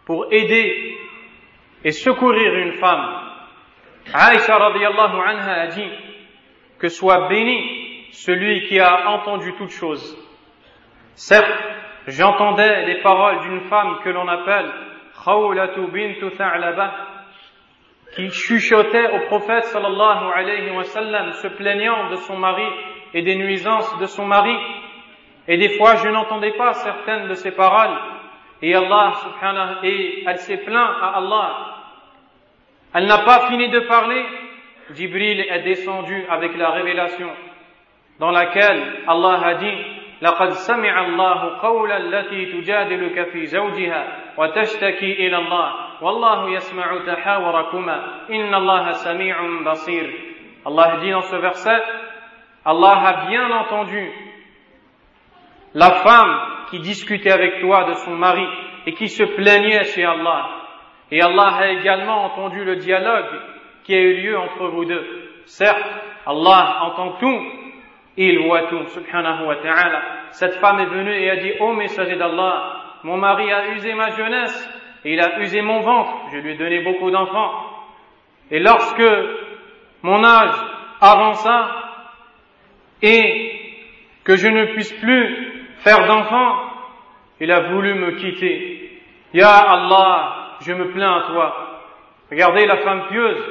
pour 0.05 0.27
aider 0.31 0.99
et 1.83 1.91
secourir 1.91 2.53
une 2.53 2.73
femme 2.73 3.31
Aïcha 4.13 4.55
radiallahu 4.55 5.19
anha 5.19 5.61
a 5.61 5.67
dit 5.67 5.89
que 6.77 6.89
soit 6.89 7.27
béni 7.27 8.07
celui 8.11 8.67
qui 8.67 8.79
a 8.79 9.09
entendu 9.09 9.53
toutes 9.57 9.71
choses. 9.71 10.20
Certes, 11.15 11.60
j'entendais 12.08 12.86
les 12.86 13.02
paroles 13.02 13.39
d'une 13.41 13.62
femme 13.62 14.00
que 14.04 14.10
l'on 14.10 14.28
appelle 14.28 14.71
Khawlatu 15.24 15.88
bintu 15.91 16.32
Tha'laba 16.38 16.93
qui 18.15 18.30
chuchotait 18.30 19.12
au 19.12 19.19
prophète 19.28 19.65
sallallahu 19.65 20.32
alayhi 20.36 20.71
wa 20.71 20.84
sallam 20.84 21.32
se 21.34 21.47
plaignant 21.47 22.10
de 22.10 22.15
son 22.15 22.38
mari 22.38 22.67
et 23.13 23.21
des 23.21 23.36
nuisances 23.36 23.97
de 24.00 24.06
son 24.06 24.26
mari. 24.26 24.56
Et 25.47 25.58
des 25.58 25.78
fois, 25.78 25.95
je 25.95 26.10
n'entendais 26.10 26.52
pas 26.54 26.74
certaines 26.74 27.28
de 27.28 27.34
ces 27.36 27.52
paroles. 27.52 27.97
Et 28.62 28.76
Allah 28.76 29.13
subhanahu, 29.13 29.86
et 29.86 30.24
elle 30.28 30.38
s'est 30.38 30.58
plaint 30.58 30.89
à 31.02 31.17
Allah 31.17 31.71
elle 32.93 33.06
n'a 33.06 33.19
pas 33.19 33.47
fini 33.47 33.69
de 33.69 33.80
parler. 33.82 34.26
Jibril 34.91 35.39
est 35.39 35.63
descendu 35.63 36.26
avec 36.30 36.58
la 36.58 36.71
révélation 36.71 37.30
dans 38.19 38.32
laquelle 38.32 39.04
Allah 39.08 39.39
a 39.45 39.54
dit 39.56 39.78
لقد 40.22 40.48
سمع 40.48 41.06
الله 41.06 41.59
قول 41.61 41.92
التي 41.92 42.46
تجادلك 42.46 43.28
في 43.28 43.46
زوجها 43.46 44.16
وتشتكي 44.38 45.12
إلى 45.26 45.37
الله 45.37 45.72
والله 46.02 46.50
يسمع 46.50 47.04
تحاوركما 47.06 48.26
إن 48.30 48.54
الله 48.54 48.90
سميع 48.90 49.37
بصير 49.70 50.37
Allah 50.66 50.96
dit 51.00 51.11
dans 51.11 51.20
ce 51.22 51.37
verset 51.37 51.82
Allah 52.64 52.98
a 53.06 53.26
bien 53.28 53.50
entendu 53.52 54.11
la 55.74 55.90
femme 55.90 56.40
qui 56.70 56.80
discutait 56.80 57.30
avec 57.30 57.61
toi 57.61 57.85
de 57.85 57.92
son 57.92 58.16
mari 58.16 58.46
et 58.87 58.94
qui 58.94 59.09
se 59.09 59.22
plaignait 59.22 59.85
chez 59.85 60.04
Allah 60.04 60.56
Et 61.11 61.22
Allah 61.22 61.54
a 61.56 61.68
également 61.68 62.24
entendu 62.24 62.64
le 62.64 62.76
dialogue 62.76 63.40
qui 63.85 63.94
a 63.94 64.00
eu 64.00 64.22
lieu 64.22 64.38
entre 64.38 64.66
vous 64.66 64.85
deux. 64.85 65.04
Certes, 65.44 65.87
Allah 66.26 66.78
entend 66.82 67.12
tout, 67.20 67.40
il 68.17 68.39
voit 68.45 68.63
tout, 68.63 68.86
subhanahu 68.88 69.45
wa 69.45 69.56
ta'ala. 69.58 70.02
Cette 70.32 70.56
femme 70.56 70.80
est 70.80 70.86
venue 70.86 71.13
et 71.13 71.30
a 71.30 71.36
dit, 71.38 71.54
ô 71.60 71.74
messager 71.74 72.15
d'Allah, 72.15 72.74
mon 73.04 73.17
mari 73.17 73.52
a 73.52 73.69
usé 73.69 73.93
ma 73.93 74.10
jeunesse, 74.10 74.69
et 75.04 75.13
il 75.13 75.19
a 75.19 75.39
usé 75.39 75.62
mon 75.62 75.80
ventre, 75.80 76.13
je 76.32 76.38
lui 76.38 76.52
ai 76.52 76.56
donné 76.58 76.82
beaucoup 76.82 77.10
d'enfants. 77.10 77.52
Et 78.52 78.60
lorsque 78.60 79.04
mon 80.04 80.24
âge 80.24 80.56
avança, 81.00 81.82
et 83.02 83.52
que 84.24 84.36
je 84.36 84.47
ne 84.47 84.65
puisse 84.74 84.93
plus 84.93 85.67
faire 85.80 86.06
d'enfants, 86.06 86.56
il 87.39 87.52
a 87.52 87.71
voulu 87.71 87.95
me 87.95 88.12
quitter. 88.12 89.02
Ya 89.34 89.50
Allah, 89.50 90.58
je 90.62 90.74
me 90.74 90.91
plains 90.91 91.17
à 91.17 91.21
toi. 91.32 91.80
Regardez 92.30 92.65
la 92.65 92.78
femme 92.78 93.08
pieuse. 93.10 93.43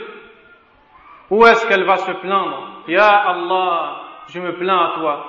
Où 1.30 1.44
est-ce 1.46 1.66
qu'elle 1.66 1.84
va 1.84 1.96
se 1.96 2.12
plaindre? 2.12 2.82
Ya 2.86 3.08
Allah, 3.08 4.02
je 4.32 4.40
me 4.40 4.56
plains 4.56 4.78
à 4.78 4.98
toi. 4.98 5.26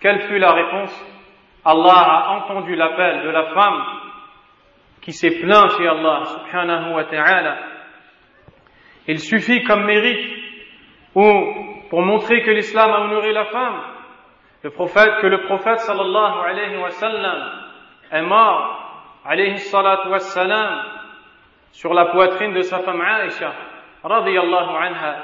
Quelle 0.00 0.20
fut 0.28 0.38
la 0.38 0.52
réponse? 0.52 1.06
Allah 1.64 1.90
a 1.90 2.30
entendu 2.36 2.74
l'appel 2.76 3.24
de 3.24 3.30
la 3.30 3.44
femme 3.52 3.84
qui 5.02 5.12
s'est 5.12 5.40
plaint 5.40 5.70
chez 5.76 5.86
Allah. 5.86 6.22
Il 9.06 9.18
suffit 9.18 9.62
comme 9.64 9.84
mérite 9.84 10.30
ou 11.14 11.24
pour 11.90 12.02
montrer 12.02 12.42
que 12.42 12.50
l'islam 12.50 12.90
a 12.90 13.00
honoré 13.00 13.32
la 13.32 13.46
femme, 13.46 13.80
que 14.62 15.26
le 15.26 15.42
prophète 15.46 15.80
sallallahu 15.80 16.46
alayhi 16.46 16.76
wa 16.76 16.90
sallam 16.90 17.52
est 18.12 18.22
mort, 18.22 19.20
alayhi 19.24 19.58
salatu 19.58 20.08
wa 20.08 20.18
sur 21.72 21.92
la 21.94 22.06
poitrine 22.06 22.54
de 22.54 22.62
sa 22.62 22.78
femme 22.80 23.00
Aïcha, 23.00 23.52
radiyallahu 24.02 24.76
anha. 24.76 25.16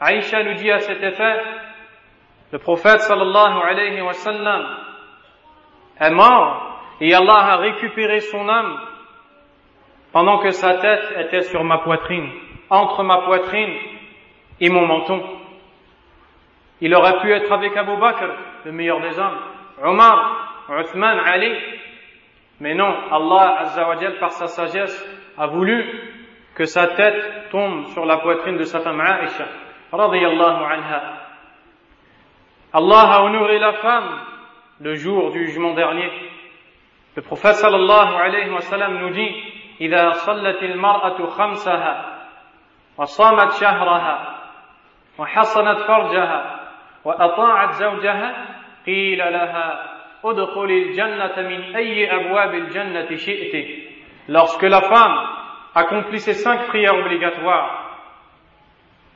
Aïcha 0.00 0.42
nous 0.44 0.54
dit 0.54 0.70
à 0.70 0.78
cet 0.78 1.02
effet, 1.02 1.40
le 2.52 2.58
prophète 2.58 3.00
sallallahu 3.00 3.62
alayhi 3.68 4.00
wa 4.00 4.12
sallam 4.12 4.66
est 6.00 6.10
mort 6.10 6.80
et 7.00 7.12
Allah 7.14 7.52
a 7.52 7.56
récupéré 7.56 8.20
son 8.20 8.48
âme 8.48 8.78
pendant 10.12 10.38
que 10.38 10.50
sa 10.50 10.74
tête 10.74 11.12
était 11.18 11.42
sur 11.42 11.64
ma 11.64 11.78
poitrine, 11.78 12.30
entre 12.70 13.02
ma 13.02 13.22
poitrine 13.22 13.74
et 14.60 14.68
mon 14.68 14.86
menton. 14.86 15.22
Il 16.80 16.94
aurait 16.94 17.20
pu 17.20 17.32
être 17.32 17.50
avec 17.50 17.76
Abu 17.76 17.96
Bakr, 17.96 18.28
le 18.64 18.72
meilleur 18.72 19.00
des 19.00 19.18
hommes, 19.18 19.38
Omar, 19.82 20.64
Uthman, 20.70 21.18
Ali, 21.18 21.52
mais 22.60 22.74
non, 22.74 22.94
Allah 23.10 23.56
Azzawajal, 23.60 24.18
par 24.18 24.30
sa 24.32 24.46
sagesse, 24.46 25.04
a 25.36 25.46
voulu 25.46 25.84
que 26.54 26.64
sa 26.64 26.86
tête 26.88 27.50
tombe 27.50 27.86
sur 27.86 28.06
la 28.06 28.18
poitrine 28.18 28.56
de 28.56 28.64
sa 28.64 28.80
femme 28.80 29.00
Aisha, 29.00 29.46
radiyallahu 29.92 30.64
anha. 30.64 31.23
Allah 32.74 33.12
a 33.14 33.22
honoré 33.22 33.58
la 33.58 33.72
femme 33.74 34.20
le 34.80 34.94
jour 34.94 35.30
du 35.30 35.46
jugement 35.46 35.74
dernier. 35.74 36.10
Le 37.16 37.22
prophète 37.22 37.54
sallallahu 37.54 38.14
alayhi 38.14 38.50
wa 38.50 38.60
sallam 38.60 38.98
nous 38.98 39.10
dit, 39.10 39.34
إذا 39.80 40.10
صلت 40.10 40.62
المرأة 40.62 41.26
خمسها 41.26 41.94
وصامت 42.98 43.52
شهرها 43.52 44.40
وحصنت 45.18 45.78
فرجها 45.78 46.60
وأطاعت 47.04 47.70
زوجها 47.72 48.46
قيل 48.86 49.18
لها 49.18 49.90
Lorsque 54.28 54.62
la 54.62 54.80
femme 54.80 55.28
accomplit 55.74 56.20
ses 56.20 56.32
cinq 56.32 56.66
prières 56.68 56.94
obligatoires, 56.94 58.00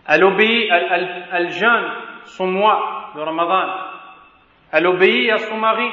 elle 0.07 0.23
obéit, 0.25 0.68
elle, 0.71 1.25
elle, 1.33 1.49
jeûne 1.49 1.92
son 2.29 2.47
mois 2.47 3.11
de 3.14 3.21
Ramadan, 3.21 3.73
elle 4.73 4.87
obéit 4.87 5.31
à 5.31 5.38
son 5.38 5.57
mari, 5.57 5.88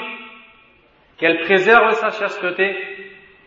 qu'elle 1.18 1.42
préserve 1.42 1.92
sa 1.92 2.12
chasteté, 2.12 2.76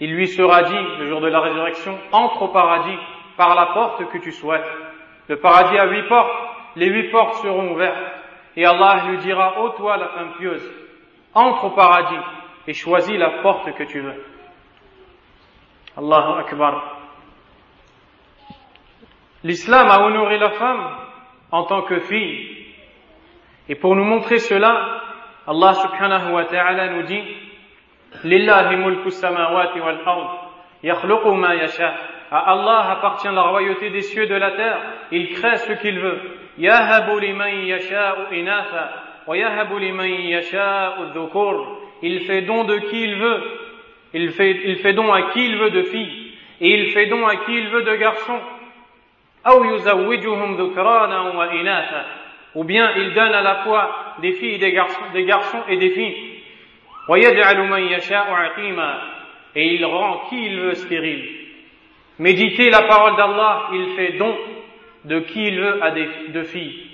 il 0.01 0.15
lui 0.15 0.29
sera 0.29 0.63
dit, 0.63 0.79
le 0.99 1.07
jour 1.07 1.21
de 1.21 1.29
la 1.29 1.41
résurrection, 1.41 1.99
entre 2.13 2.43
au 2.43 2.49
paradis 2.49 2.99
par 3.37 3.55
la 3.55 3.67
porte 3.67 4.09
que 4.11 4.19
tu 4.19 4.33
souhaites. 4.33 4.65
Le 5.29 5.37
paradis 5.37 5.77
a 5.79 5.87
huit 5.87 6.09
portes, 6.09 6.33
les 6.77 6.87
huit 6.87 7.11
portes 7.11 7.35
seront 7.35 7.73
ouvertes. 7.73 8.15
Et 8.57 8.65
Allah 8.65 9.05
lui 9.09 9.19
dira, 9.19 9.61
ô 9.61 9.71
toi 9.71 9.97
la 9.97 10.09
femme 10.09 10.33
pieuse, 10.39 10.73
entre 11.35 11.67
au 11.67 11.71
paradis 11.71 12.19
et 12.67 12.73
choisis 12.73 13.17
la 13.19 13.43
porte 13.43 13.73
que 13.75 13.85
tu 13.85 14.01
veux. 14.01 14.25
Allahu 15.97 16.41
Akbar. 16.41 16.97
L'islam 19.45 19.89
a 19.91 20.01
honoré 20.01 20.39
la 20.39 20.51
femme 20.51 20.97
en 21.51 21.65
tant 21.65 21.83
que 21.83 22.01
fille. 22.01 22.58
Et 23.69 23.75
pour 23.75 23.95
nous 23.95 24.05
montrer 24.05 24.39
cela, 24.39 25.03
Allah 25.47 25.75
subhanahu 25.75 26.33
wa 26.33 26.45
ta'ala 26.45 26.89
nous 26.95 27.03
dit 27.03 27.23
Lillahi 28.25 28.77
mulku 28.77 29.11
samawati 29.11 29.81
wal 29.81 30.01
ard 30.07 30.51
yakhluqu 30.83 31.31
ma 31.35 31.55
yasha. 31.55 31.95
À 32.31 32.53
Allah 32.53 32.91
appartient 32.91 33.29
la 33.33 33.43
royauté 33.43 33.91
des 33.91 34.03
cieux 34.03 34.25
et 34.25 34.27
de 34.27 34.35
la 34.35 34.53
terre. 34.53 34.81
Il 35.13 35.33
crée 35.35 35.57
ce 35.57 35.73
qu'il 35.73 35.99
veut. 35.99 36.21
Yahabu 36.59 37.21
liman 37.21 37.65
yasha'u 37.65 38.35
inatha 38.35 39.09
il 42.03 42.21
fait 42.21 42.43
don 42.43 42.65
de 42.65 42.79
qui 42.79 43.03
il 43.03 43.17
veut. 43.17 43.43
Il 44.15 44.31
fait, 44.31 44.51
il 44.65 44.77
fait 44.77 44.95
don 44.95 45.13
à 45.13 45.31
qui 45.33 45.45
il 45.45 45.59
veut 45.59 45.71
de 45.71 45.83
filles. 45.83 46.33
Et 46.61 46.75
il 46.75 46.93
fait 46.93 47.07
don 47.07 47.27
à 47.27 47.37
qui 47.37 47.53
il 47.53 47.69
veut 47.69 47.83
de 47.83 47.95
garçons. 47.97 48.41
Bien 52.57 52.91
il 52.97 53.15
donne 53.15 53.33
à 53.33 53.43
la 53.43 53.57
fois 53.57 54.15
des 54.21 54.33
filles 54.33 54.59
des 54.59 54.73
garçons, 54.73 55.01
des 55.13 55.25
garçons 55.25 55.63
et 55.69 55.77
des 55.77 55.91
filles. 55.91 56.35
Et 59.55 59.75
il 59.75 59.85
rend 59.85 60.19
qui 60.29 60.47
il 60.47 60.61
veut 60.61 60.75
stérile. 60.75 61.29
Méditez 62.19 62.69
la 62.71 62.83
parole 62.83 63.17
d'Allah, 63.17 63.69
il 63.73 63.89
fait 63.95 64.13
don 64.19 64.37
de 65.05 65.21
qui 65.21 65.47
il 65.47 65.61
veut 65.61 65.83
à 65.83 65.91
des, 65.93 66.09
de 66.29 66.43
filles. 66.43 66.87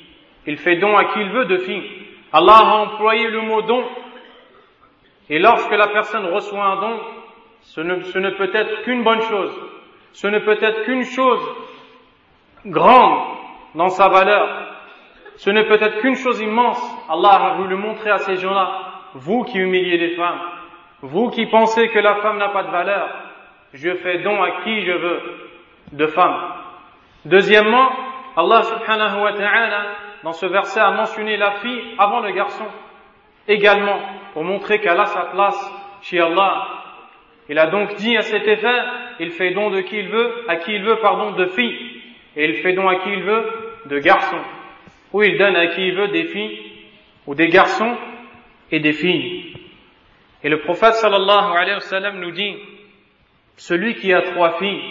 Il 0.46 0.58
fait 0.58 0.76
don 0.76 0.96
à 0.96 1.06
qui 1.06 1.20
il 1.20 1.30
veut 1.30 1.46
de 1.46 1.56
filles. 1.56 1.90
Allah 2.32 2.58
a 2.58 2.74
employé 2.82 3.28
le 3.28 3.40
mot 3.40 3.62
don. 3.62 3.84
Et 5.30 5.38
lorsque 5.38 5.70
la 5.70 5.88
personne 5.88 6.26
reçoit 6.26 6.64
un 6.64 6.80
don, 6.80 7.00
ce 7.62 7.80
ne, 7.80 8.30
peut 8.30 8.50
être 8.52 8.82
qu'une 8.82 9.02
bonne 9.02 9.22
chose. 9.22 9.52
Ce 10.12 10.26
ne 10.26 10.38
peut 10.38 10.58
être 10.60 10.84
qu'une 10.84 11.04
chose 11.04 11.42
grande 12.66 13.36
dans 13.74 13.88
sa 13.88 14.08
valeur. 14.08 14.73
Ce 15.36 15.50
ne 15.50 15.62
peut 15.62 15.78
être 15.80 16.00
qu'une 16.00 16.14
chose 16.14 16.40
immense. 16.40 16.80
Allah 17.08 17.52
a 17.52 17.54
voulu 17.54 17.76
montrer 17.76 18.10
à 18.10 18.18
ces 18.18 18.36
gens-là, 18.36 18.70
vous 19.14 19.44
qui 19.44 19.58
humiliez 19.58 19.98
les 19.98 20.16
femmes, 20.16 20.40
vous 21.02 21.30
qui 21.30 21.46
pensez 21.46 21.88
que 21.88 21.98
la 21.98 22.16
femme 22.16 22.38
n'a 22.38 22.48
pas 22.48 22.62
de 22.62 22.70
valeur, 22.70 23.08
je 23.72 23.94
fais 23.94 24.18
don 24.18 24.42
à 24.42 24.62
qui 24.62 24.82
je 24.82 24.92
veux 24.92 25.20
de 25.92 26.06
femmes. 26.06 26.40
Deuxièmement, 27.24 27.90
Allah 28.36 28.62
subhanahu 28.62 29.22
wa 29.22 29.32
ta'ala 29.32 29.86
dans 30.24 30.32
ce 30.32 30.46
verset, 30.46 30.80
a 30.80 30.90
mentionné 30.90 31.36
la 31.36 31.52
fille 31.56 31.82
avant 31.98 32.20
le 32.20 32.32
garçon. 32.32 32.64
Également, 33.46 34.00
pour 34.32 34.42
montrer 34.42 34.80
qu'elle 34.80 34.98
a 34.98 35.04
sa 35.04 35.26
place 35.26 35.72
chez 36.00 36.18
Allah. 36.18 36.66
Il 37.50 37.58
a 37.58 37.66
donc 37.66 37.94
dit 37.96 38.16
à 38.16 38.22
cet 38.22 38.48
effet, 38.48 38.78
il 39.20 39.30
fait 39.32 39.50
don 39.52 39.70
de 39.70 39.82
qui 39.82 39.98
il 39.98 40.08
veut, 40.08 40.44
à 40.48 40.56
qui 40.56 40.72
il 40.72 40.82
veut, 40.82 40.96
pardon, 40.96 41.32
de 41.32 41.44
filles. 41.44 42.02
Et 42.36 42.46
il 42.46 42.54
fait 42.56 42.72
don 42.72 42.88
à 42.88 42.96
qui 42.96 43.10
il 43.10 43.22
veut, 43.22 43.44
de 43.84 43.98
garçons. 43.98 44.40
Ou 45.14 45.22
il 45.22 45.38
donne 45.38 45.54
à 45.54 45.68
qui 45.68 45.86
il 45.86 45.94
veut 45.94 46.08
des 46.08 46.24
filles, 46.24 46.58
ou 47.28 47.36
des 47.36 47.46
garçons 47.46 47.96
et 48.72 48.80
des 48.80 48.92
filles. 48.92 49.54
Et 50.42 50.48
le 50.48 50.58
prophète 50.58 50.94
sallallahu 50.94 51.56
alayhi 51.56 51.78
wa 51.92 52.10
nous 52.10 52.32
dit, 52.32 52.56
celui 53.56 53.94
qui 53.94 54.12
a 54.12 54.22
trois 54.22 54.58
filles 54.58 54.82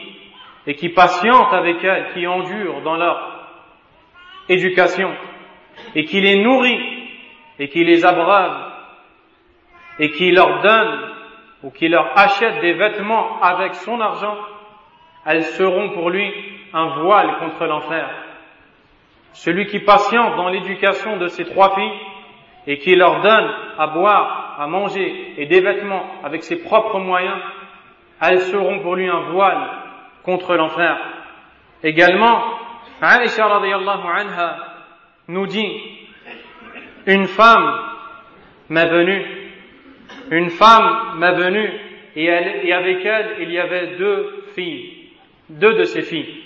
et 0.66 0.76
qui 0.76 0.88
patiente 0.88 1.52
avec 1.52 1.84
elles, 1.84 2.14
qui 2.14 2.26
endure 2.26 2.82
dans 2.84 2.96
leur 2.96 3.50
éducation 4.48 5.12
et 5.94 6.06
qui 6.06 6.22
les 6.22 6.42
nourrit 6.42 7.10
et 7.60 7.68
qui 7.68 7.84
les 7.84 8.06
abreuve 8.06 8.72
et 10.00 10.10
qui 10.12 10.32
leur 10.32 10.62
donne 10.62 11.02
ou 11.64 11.70
qui 11.72 11.90
leur 11.90 12.18
achète 12.18 12.62
des 12.62 12.74
vêtements 12.74 13.42
avec 13.42 13.76
son 13.76 14.00
argent, 14.00 14.38
elles 15.26 15.44
seront 15.44 15.90
pour 15.90 16.10
lui 16.10 16.32
un 16.72 17.02
voile 17.02 17.40
contre 17.40 17.66
l'enfer. 17.66 18.10
Celui 19.34 19.65
qui 19.67 19.80
patiente 19.80 20.36
dans 20.36 20.50
l'éducation 20.50 21.17
de 21.17 21.28
ses 21.28 21.46
trois 21.46 21.76
filles 21.76 22.00
et 22.67 22.78
qui 22.78 22.96
leur 22.96 23.22
donne 23.22 23.52
à 23.78 23.88
boire, 23.88 24.56
à 24.60 24.67
manger 24.67 25.34
et 25.38 25.46
des 25.48 25.60
vêtements 25.60 26.06
avec 26.24 26.43
ses 26.43 26.63
propres 26.63 27.00
moyens, 27.00 27.38
elles 28.22 28.41
seront 28.41 28.80
pour 28.80 28.96
lui 28.96 29.10
un 29.10 29.32
voile 29.32 29.69
contre 30.24 30.56
l'enfer. 30.56 30.98
Également, 31.84 32.41
Aisha 33.02 33.46
anha 33.46 34.58
nous 35.28 35.48
dit, 35.48 35.82
une 37.06 37.28
femme 37.28 37.80
m'est 38.69 38.88
venue, 38.88 39.26
une 40.32 40.50
femme 40.50 41.17
m'est 41.17 41.34
venue, 41.34 41.69
et 42.15 42.72
avec 42.74 43.04
elle, 43.04 43.36
il 43.41 43.52
y 43.52 43.60
avait 43.60 43.98
deux 43.98 44.46
filles, 44.56 45.10
deux 45.50 45.74
de 45.74 45.84
ses 45.84 46.04
filles. 46.04 46.43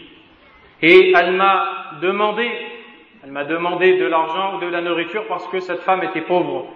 Et 0.81 1.11
elle 1.15 1.33
m'a 1.33 1.97
demandé, 2.01 2.49
elle 3.27 3.33
m'a 3.33 3.43
demandé 3.43 3.97
de 3.97 4.05
l'argent 4.05 4.55
ou 4.55 4.59
de 4.61 4.67
la 4.67 4.79
nourriture 4.79 5.27
parce 5.27 5.45
que 5.49 5.59
cette 5.59 5.81
femme 5.81 6.01
était 6.01 6.21
pauvre. 6.21 6.73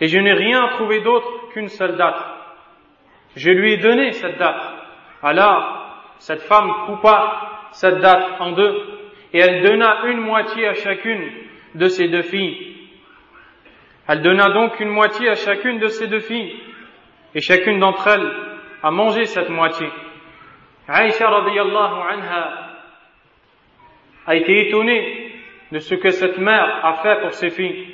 Et 0.00 0.06
je 0.08 0.18
n'ai 0.18 0.32
rien 0.32 0.68
trouvé 0.68 1.02
d'autre 1.02 1.50
qu'une 1.50 1.68
seule 1.68 1.98
date. 1.98 2.16
Je 3.36 3.50
lui 3.50 3.74
ai 3.74 3.76
donné 3.76 4.12
cette 4.12 4.38
date. 4.38 4.62
Alors, 5.22 6.14
cette 6.18 6.40
femme 6.44 6.72
coupa 6.86 7.68
cette 7.72 7.98
date 7.98 8.26
en 8.40 8.52
deux 8.52 8.74
et 9.34 9.40
elle 9.40 9.62
donna 9.62 10.06
une 10.06 10.22
moitié 10.22 10.66
à 10.66 10.72
chacune 10.72 11.30
de 11.74 11.88
ses 11.88 12.08
deux 12.08 12.22
filles. 12.22 12.74
Elle 14.08 14.22
donna 14.22 14.48
donc 14.48 14.80
une 14.80 14.88
moitié 14.88 15.28
à 15.28 15.34
chacune 15.34 15.78
de 15.78 15.88
ses 15.88 16.06
deux 16.06 16.20
filles, 16.20 16.56
et 17.34 17.42
chacune 17.42 17.78
d'entre 17.80 18.08
elles 18.08 18.32
a 18.82 18.90
mangé 18.90 19.26
cette 19.26 19.50
moitié. 19.50 19.88
Aïcha 20.88 21.28
radiyallahu 21.28 22.00
anha 22.12 22.76
a 24.26 24.34
été 24.34 24.68
étonnée 24.68 25.21
de 25.72 25.78
ce 25.78 25.94
que 25.94 26.10
cette 26.10 26.36
mère 26.36 26.84
a 26.84 27.02
fait 27.02 27.20
pour 27.22 27.32
ses 27.32 27.48
filles. 27.48 27.86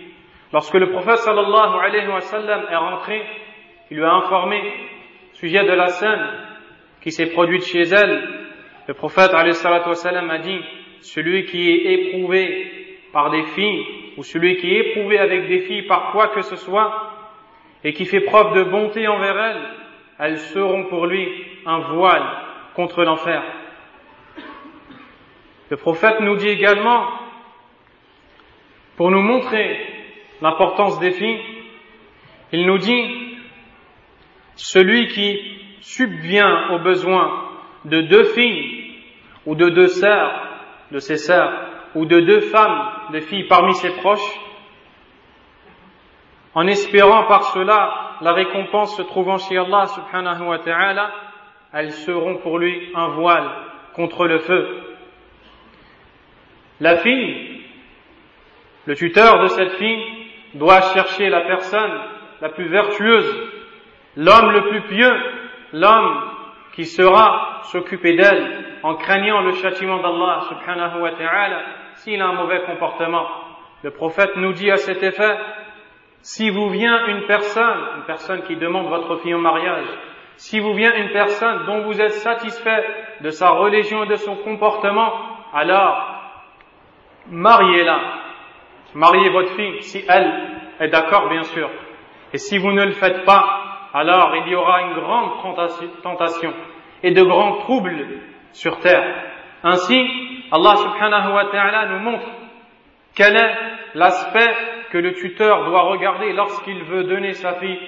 Lorsque 0.52 0.74
le 0.74 0.90
prophète 0.90 1.18
sallallahu 1.18 1.78
alayhi 1.80 2.08
wa 2.08 2.20
sallam 2.20 2.66
est 2.68 2.76
rentré, 2.76 3.22
il 3.90 3.98
lui 3.98 4.04
a 4.04 4.14
informé 4.14 4.60
sujet 5.34 5.62
de 5.62 5.72
la 5.72 5.86
scène 5.86 6.26
qui 7.00 7.12
s'est 7.12 7.30
produite 7.30 7.62
chez 7.64 7.82
elle. 7.82 8.28
Le 8.88 8.94
prophète 8.94 9.32
alayhi 9.32 9.54
wa 9.64 9.94
sallam 9.94 10.28
a 10.28 10.38
dit, 10.38 10.60
celui 11.02 11.44
qui 11.44 11.70
est 11.70 11.92
éprouvé 11.92 12.98
par 13.12 13.30
des 13.30 13.44
filles, 13.44 13.86
ou 14.16 14.24
celui 14.24 14.56
qui 14.56 14.74
est 14.74 14.90
éprouvé 14.90 15.20
avec 15.20 15.46
des 15.46 15.60
filles 15.60 15.82
par 15.82 16.10
quoi 16.10 16.28
que 16.28 16.42
ce 16.42 16.56
soit, 16.56 17.12
et 17.84 17.92
qui 17.92 18.06
fait 18.06 18.22
preuve 18.22 18.54
de 18.54 18.64
bonté 18.64 19.06
envers 19.06 19.38
elles, 19.38 19.62
elles 20.18 20.38
seront 20.38 20.86
pour 20.86 21.06
lui 21.06 21.28
un 21.64 21.78
voile 21.78 22.26
contre 22.74 23.04
l'enfer. 23.04 23.40
Le 25.70 25.76
prophète 25.76 26.18
nous 26.20 26.34
dit 26.34 26.48
également, 26.48 27.06
pour 28.98 29.12
nous 29.12 29.22
montrer 29.22 29.78
l'importance 30.42 30.98
des 30.98 31.12
filles, 31.12 31.40
il 32.50 32.66
nous 32.66 32.78
dit, 32.78 33.38
celui 34.56 35.06
qui 35.06 35.38
subvient 35.80 36.66
aux 36.72 36.80
besoins 36.80 37.44
de 37.84 38.00
deux 38.00 38.24
filles 38.24 38.96
ou 39.46 39.54
de 39.54 39.68
deux 39.68 39.86
sœurs, 39.86 40.32
de 40.90 40.98
ses 40.98 41.16
sœurs, 41.16 41.52
ou 41.94 42.06
de 42.06 42.18
deux 42.18 42.40
femmes, 42.40 42.90
de 43.12 43.20
filles 43.20 43.46
parmi 43.46 43.72
ses 43.74 43.90
proches, 43.90 44.40
en 46.54 46.66
espérant 46.66 47.24
par 47.28 47.44
cela 47.44 48.16
la 48.20 48.32
récompense 48.32 48.96
se 48.96 49.02
trouvant 49.02 49.38
chez 49.38 49.58
Allah 49.58 49.86
subhanahu 49.86 50.42
wa 50.42 50.58
ta'ala, 50.58 51.12
elles 51.72 51.92
seront 51.92 52.38
pour 52.38 52.58
lui 52.58 52.90
un 52.96 53.10
voile 53.10 53.48
contre 53.94 54.26
le 54.26 54.40
feu. 54.40 54.96
La 56.80 56.96
fille, 56.96 57.57
le 58.88 58.94
tuteur 58.94 59.42
de 59.42 59.48
cette 59.48 59.72
fille, 59.72 60.02
doit 60.54 60.80
chercher 60.80 61.28
la 61.28 61.42
personne 61.42 61.92
la 62.40 62.48
plus 62.48 62.68
vertueuse, 62.68 63.50
l'homme 64.16 64.50
le 64.50 64.62
plus 64.70 64.80
pieux, 64.88 65.14
l'homme 65.74 66.22
qui 66.72 66.86
sera 66.86 67.60
s'occuper 67.64 68.16
d'elle 68.16 68.64
en 68.82 68.94
craignant 68.94 69.42
le 69.42 69.52
châtiment 69.52 69.98
d'Allah 69.98 70.40
subhanahu 70.48 71.02
wa 71.02 71.10
ta'ala 71.10 71.60
s'il 71.96 72.22
a 72.22 72.28
un 72.28 72.32
mauvais 72.32 72.62
comportement. 72.62 73.26
Le 73.82 73.90
prophète 73.90 74.36
nous 74.36 74.54
dit 74.54 74.70
à 74.70 74.78
cet 74.78 75.02
effet, 75.02 75.36
si 76.22 76.48
vous 76.48 76.70
vient 76.70 77.08
une 77.08 77.26
personne, 77.26 77.80
une 77.98 78.04
personne 78.04 78.42
qui 78.44 78.56
demande 78.56 78.88
votre 78.88 79.16
fille 79.18 79.34
en 79.34 79.38
mariage, 79.38 79.88
si 80.36 80.60
vous 80.60 80.72
vient 80.72 80.94
une 80.94 81.10
personne 81.10 81.66
dont 81.66 81.82
vous 81.82 82.00
êtes 82.00 82.12
satisfait 82.12 82.86
de 83.20 83.28
sa 83.28 83.50
religion 83.50 84.04
et 84.04 84.08
de 84.08 84.16
son 84.16 84.36
comportement, 84.36 85.12
alors 85.52 86.06
mariez-la. 87.26 88.17
Mariez 88.94 89.30
votre 89.30 89.54
fille 89.54 89.82
si 89.82 90.04
elle 90.08 90.32
est 90.80 90.88
d'accord, 90.88 91.28
bien 91.28 91.42
sûr. 91.42 91.70
Et 92.32 92.38
si 92.38 92.58
vous 92.58 92.72
ne 92.72 92.84
le 92.84 92.92
faites 92.92 93.24
pas, 93.24 93.88
alors 93.94 94.34
il 94.36 94.50
y 94.50 94.54
aura 94.54 94.82
une 94.82 94.94
grande 94.94 95.30
tentation 96.02 96.52
et 97.02 97.10
de 97.10 97.22
grands 97.22 97.58
troubles 97.58 98.06
sur 98.52 98.78
terre. 98.80 99.24
Ainsi, 99.62 100.00
Allah 100.50 100.76
subhanahu 100.76 101.34
wa 101.34 101.44
ta'ala 101.46 101.86
nous 101.86 101.98
montre 101.98 102.28
quel 103.14 103.36
est 103.36 103.54
l'aspect 103.94 104.54
que 104.90 104.98
le 104.98 105.14
tuteur 105.14 105.66
doit 105.66 105.82
regarder 105.82 106.32
lorsqu'il 106.32 106.82
veut 106.84 107.04
donner 107.04 107.32
sa 107.34 107.54
fille 107.54 107.78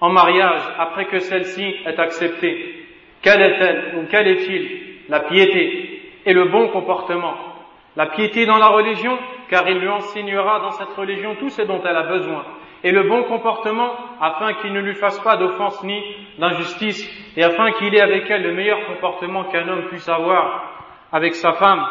en 0.00 0.10
mariage 0.10 0.62
après 0.78 1.06
que 1.06 1.18
celle-ci 1.18 1.74
est 1.86 1.98
acceptée. 1.98 2.86
Quelle 3.22 3.42
est-elle 3.42 3.94
ou 3.98 4.06
quel 4.10 4.28
est-il 4.28 5.08
La 5.08 5.20
piété 5.20 6.12
et 6.24 6.32
le 6.32 6.46
bon 6.46 6.68
comportement. 6.68 7.49
La 7.96 8.06
piété 8.06 8.46
dans 8.46 8.58
la 8.58 8.68
religion, 8.68 9.18
car 9.48 9.68
il 9.68 9.78
lui 9.78 9.88
enseignera 9.88 10.60
dans 10.60 10.70
cette 10.70 10.94
religion 10.96 11.34
tout 11.36 11.50
ce 11.50 11.62
dont 11.62 11.82
elle 11.84 11.96
a 11.96 12.04
besoin. 12.04 12.44
Et 12.82 12.92
le 12.92 13.02
bon 13.02 13.24
comportement, 13.24 13.94
afin 14.20 14.54
qu'il 14.54 14.72
ne 14.72 14.80
lui 14.80 14.94
fasse 14.94 15.18
pas 15.20 15.36
d'offense 15.36 15.82
ni 15.82 16.00
d'injustice, 16.38 17.06
et 17.36 17.44
afin 17.44 17.72
qu'il 17.72 17.94
ait 17.94 18.00
avec 18.00 18.30
elle 18.30 18.42
le 18.42 18.54
meilleur 18.54 18.86
comportement 18.86 19.44
qu'un 19.44 19.68
homme 19.68 19.88
puisse 19.88 20.08
avoir 20.08 20.64
avec 21.12 21.34
sa 21.34 21.52
femme. 21.54 21.86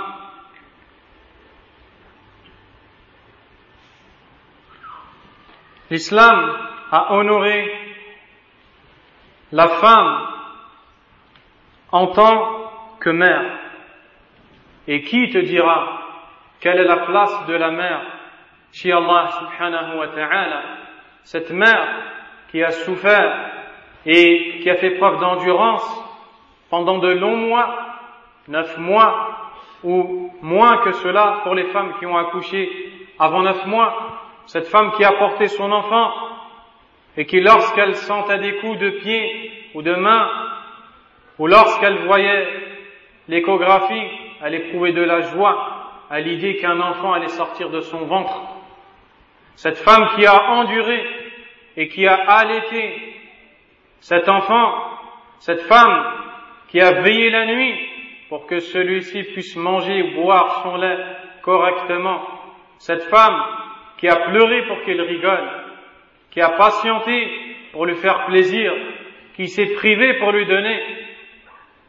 L'islam 5.89 6.55
a 6.91 7.13
honoré 7.13 7.71
la 9.51 9.67
femme 9.67 10.27
en 11.91 12.07
tant 12.07 12.71
que 12.99 13.09
mère. 13.09 13.58
Et 14.91 15.03
qui 15.03 15.29
te 15.29 15.37
dira 15.37 16.01
quelle 16.59 16.79
est 16.79 16.85
la 16.85 16.97
place 16.97 17.45
de 17.45 17.53
la 17.53 17.69
mère 17.69 18.01
chez 18.71 18.91
Allah 18.91 19.29
subhanahu 19.37 19.99
wa 19.99 20.07
ta'ala 20.07 20.63
Cette 21.23 21.51
mère 21.51 21.87
qui 22.49 22.63
a 22.63 22.71
souffert 22.71 23.51
et 24.07 24.57
qui 24.63 24.69
a 24.69 24.77
fait 24.77 24.97
preuve 24.97 25.19
d'endurance 25.19 25.87
pendant 26.71 26.97
de 26.97 27.09
longs 27.09 27.37
mois, 27.37 27.69
neuf 28.47 28.79
mois, 28.79 29.51
ou 29.83 30.33
moins 30.41 30.77
que 30.77 30.91
cela 30.93 31.41
pour 31.43 31.53
les 31.53 31.65
femmes 31.65 31.93
qui 31.99 32.07
ont 32.07 32.17
accouché 32.17 33.07
avant 33.19 33.43
neuf 33.43 33.63
mois, 33.67 33.95
cette 34.47 34.67
femme 34.69 34.93
qui 34.93 35.03
a 35.03 35.11
porté 35.11 35.49
son 35.49 35.71
enfant 35.71 36.11
et 37.15 37.27
qui 37.27 37.41
lorsqu'elle 37.41 37.95
sentait 37.95 38.39
des 38.39 38.55
coups 38.55 38.79
de 38.79 38.89
pied 38.89 39.51
ou 39.75 39.83
de 39.83 39.93
main, 39.93 40.29
ou 41.37 41.45
lorsqu'elle 41.45 41.99
voyait 42.07 42.47
l'échographie, 43.27 44.28
elle 44.43 44.55
éprouvait 44.55 44.93
de 44.93 45.01
la 45.01 45.21
joie 45.21 45.89
à 46.09 46.19
l'idée 46.19 46.57
qu'un 46.57 46.79
enfant 46.79 47.13
allait 47.13 47.27
sortir 47.29 47.69
de 47.69 47.81
son 47.81 48.05
ventre. 48.05 48.41
Cette 49.55 49.77
femme 49.77 50.07
qui 50.15 50.25
a 50.25 50.51
enduré 50.51 51.05
et 51.77 51.87
qui 51.87 52.07
a 52.07 52.15
allaité 52.15 53.15
cet 53.99 54.29
enfant, 54.29 54.73
cette 55.39 55.61
femme 55.61 56.05
qui 56.69 56.79
a 56.79 57.01
veillé 57.01 57.29
la 57.29 57.45
nuit 57.45 57.75
pour 58.29 58.45
que 58.45 58.59
celui-ci 58.59 59.23
puisse 59.23 59.55
manger 59.55 60.01
ou 60.03 60.21
boire 60.21 60.61
son 60.63 60.77
lait 60.77 60.97
correctement, 61.41 62.21
cette 62.77 63.03
femme 63.03 63.41
qui 63.97 64.07
a 64.07 64.15
pleuré 64.15 64.65
pour 64.67 64.81
qu'il 64.83 65.01
rigole, 65.01 65.49
qui 66.31 66.41
a 66.41 66.49
patienté 66.49 67.27
pour 67.71 67.85
lui 67.85 67.95
faire 67.95 68.25
plaisir, 68.25 68.71
qui 69.35 69.47
s'est 69.47 69.73
privé 69.75 70.15
pour 70.19 70.31
lui 70.31 70.45
donner. 70.45 70.79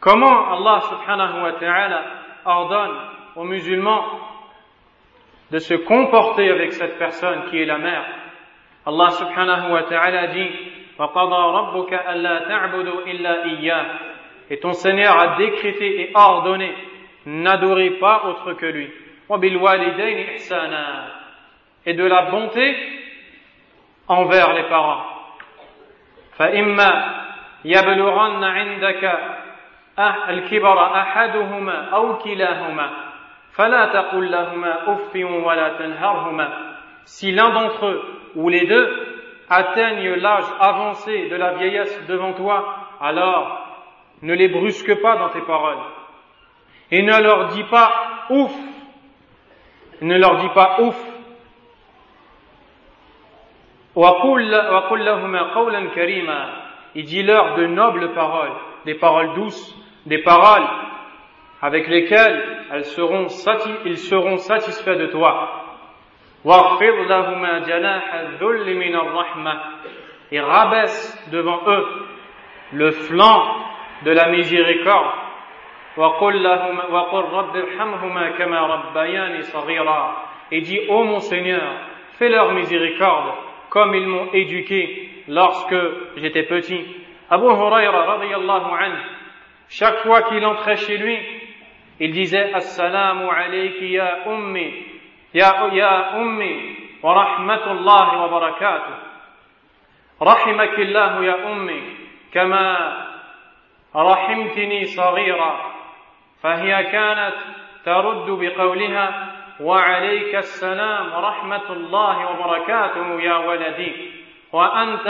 Comment 0.01 0.53
Allah 0.53 0.81
subhanahu 0.89 1.43
wa 1.43 1.53
ta'ala 1.53 2.20
ordonne 2.46 2.96
aux 3.36 3.44
musulmans 3.44 4.04
de 5.52 5.60
se 5.60 5.74
comporter 5.74 6.50
avec 6.50 6.74
cette 6.74 6.98
personne 6.98 7.46
qui 7.50 7.62
est 7.62 7.66
la 7.66 7.78
mère. 7.78 8.06
Allah 8.86 9.10
subhanahu 9.10 9.72
wa 9.72 9.84
ta'ala 9.84 10.28
dit 10.28 10.50
Et 14.50 14.60
ton 14.60 14.74
Seigneur 14.74 15.18
a 15.18 15.38
décrété 15.38 16.02
et 16.02 16.12
ordonné 16.14 16.74
n'adorez 17.26 17.92
pas 17.92 18.26
autre 18.26 18.54
que 18.54 18.66
lui. 18.66 18.90
Et 21.86 21.94
de 21.94 22.06
la 22.06 22.22
bonté 22.32 22.76
envers 24.08 24.54
les 24.54 24.64
parents. 24.70 25.16
فإما 26.38 26.92
يبلغن 27.66 28.44
عندك 28.44 29.20
الكبر 30.30 30.96
أحدهما 30.96 31.90
أو 31.90 32.18
كلاهما 32.18 32.90
فلا 33.52 33.86
تقل 33.86 34.32
لهما 34.32 34.94
أف 34.94 35.16
ولا 35.16 35.70
تنهرهما 35.70 36.76
Si 37.06 37.32
l'un 37.32 37.52
d'entre 37.52 37.86
eux 37.86 38.02
ou 38.36 38.50
les 38.50 38.66
deux 38.66 38.90
atteignent 39.48 40.16
l'âge 40.16 40.46
avancé 40.60 41.30
de 41.30 41.36
la 41.36 41.54
vieillesse 41.54 42.08
devant 42.08 42.34
toi, 42.34 42.78
alors 43.00 43.60
ne 44.24 44.34
les 44.34 44.48
brusque 44.48 45.02
pas 45.02 45.16
dans 45.18 45.30
tes 45.30 45.42
paroles. 45.42 45.84
Et 46.90 47.04
ne 47.04 47.22
leur 47.22 47.50
dis 47.50 47.64
pas 47.66 47.92
ouf. 48.32 48.52
Ne 50.02 50.18
leur 50.18 50.38
dis 50.38 50.50
pas 50.50 50.78
ouf. 50.82 50.98
Il 56.96 57.06
dit 57.06 57.24
leur 57.24 57.56
de 57.56 57.66
nobles 57.68 58.14
paroles, 58.14 58.52
des 58.86 58.96
paroles 58.96 59.34
douces, 59.36 59.76
des 60.07 60.19
paroles 60.19 60.67
avec 61.63 61.89
lesquelles 61.89 62.65
ils 62.75 62.85
seront 62.85 64.39
satisfaits 64.39 64.97
de 64.97 65.07
toi. 65.07 65.65
Et 70.33 70.41
rabaisse 70.41 71.29
devant 71.33 71.61
eux 71.67 71.87
le 72.73 72.91
flanc 72.93 73.57
de 74.05 74.11
la 74.11 74.29
miséricorde. 74.31 75.11
Et 80.53 80.61
dis, 80.61 80.81
ô 80.89 81.05
mon 81.05 81.19
Seigneur, 81.19 81.63
fais 82.19 82.29
leur 82.29 82.53
miséricorde 82.53 83.35
comme 83.71 83.95
ils 83.95 84.07
m'ont 84.07 84.33
éduqué 84.33 85.25
lorsque 85.29 85.77
j'étais 86.17 86.45
petit. 86.45 86.85
Abu 87.29 87.45
Huraira 87.47 88.05
radiyallahu 88.05 88.73
anhu, 88.79 88.99
chaque 89.71 90.03
fois 90.03 90.23
qu'il 90.23 90.45
entrait 90.45 90.77
chez 90.77 90.99
lui, 90.99 91.19
il 92.01 92.13
disait 92.13 92.53
Assalamu 92.53 93.29
alayki 93.31 93.93
ya 93.93 94.27
ummi, 94.27 94.85
ya, 95.33 95.69
ya 95.73 96.17
ummi, 96.19 96.77
wa 97.03 97.15
rahmatullahi 97.15 98.17
wa 98.17 98.29
barakatuh. 98.29 99.11
رحمك 100.23 100.79
الله 100.79 101.25
يا 101.25 101.53
أمي 101.53 101.83
كما 102.33 102.67
رحمتني 103.97 104.85
صغيرا 104.85 105.53
فهي 106.43 106.85
كانت 106.85 107.35
ترد 107.85 108.27
بقولها 108.31 109.33
وعليك 109.61 110.35
السلام 110.35 111.13
ورحمة 111.13 111.73
الله 111.73 112.31
وبركاته 112.31 113.21
يا 113.21 113.37
ولدي 113.37 114.11
وأنت 114.53 115.09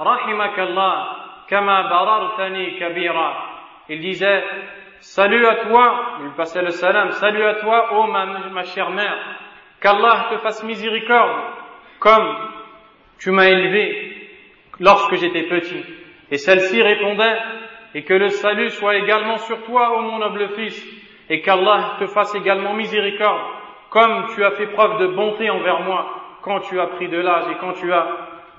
رحمك 0.00 0.58
الله 0.58 1.06
كما 1.48 1.82
بررتني 1.82 2.70
كبيرا 2.70 3.51
Il 3.88 4.00
disait, 4.00 4.42
Salut 5.02 5.44
à 5.44 5.56
toi, 5.56 6.18
il 6.22 6.30
passait 6.36 6.62
le 6.62 6.70
salam, 6.70 7.10
salut 7.10 7.42
à 7.42 7.54
toi, 7.54 7.92
ô 7.98 8.06
ma, 8.06 8.62
chère 8.62 8.90
mère, 8.90 9.18
qu'Allah 9.80 10.28
te 10.30 10.36
fasse 10.38 10.62
miséricorde, 10.62 11.42
comme 11.98 12.36
tu 13.18 13.32
m'as 13.32 13.48
élevé 13.48 14.28
lorsque 14.78 15.16
j'étais 15.16 15.42
petit. 15.48 15.84
Et 16.30 16.36
celle-ci 16.36 16.80
répondait, 16.80 17.36
et 17.94 18.04
que 18.04 18.14
le 18.14 18.28
salut 18.28 18.70
soit 18.70 18.94
également 18.94 19.38
sur 19.38 19.64
toi, 19.64 19.98
ô 19.98 20.02
mon 20.02 20.18
noble 20.18 20.50
fils, 20.50 20.86
et 21.28 21.40
qu'Allah 21.40 21.96
te 21.98 22.06
fasse 22.06 22.36
également 22.36 22.74
miséricorde, 22.74 23.42
comme 23.90 24.28
tu 24.36 24.44
as 24.44 24.52
fait 24.52 24.68
preuve 24.68 25.00
de 25.00 25.08
bonté 25.08 25.50
envers 25.50 25.80
moi 25.80 26.14
quand 26.42 26.60
tu 26.60 26.78
as 26.80 26.86
pris 26.86 27.08
de 27.08 27.18
l'âge 27.18 27.50
et 27.50 27.56
quand 27.56 27.72
tu 27.72 27.92
as 27.92 28.06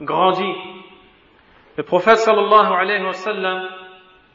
grandi. 0.01 0.53
Le 1.77 1.83
prophète 1.83 2.17
sallallahu 2.17 2.73
alayhi 2.73 3.03
wa 3.05 3.13
sallam 3.13 3.69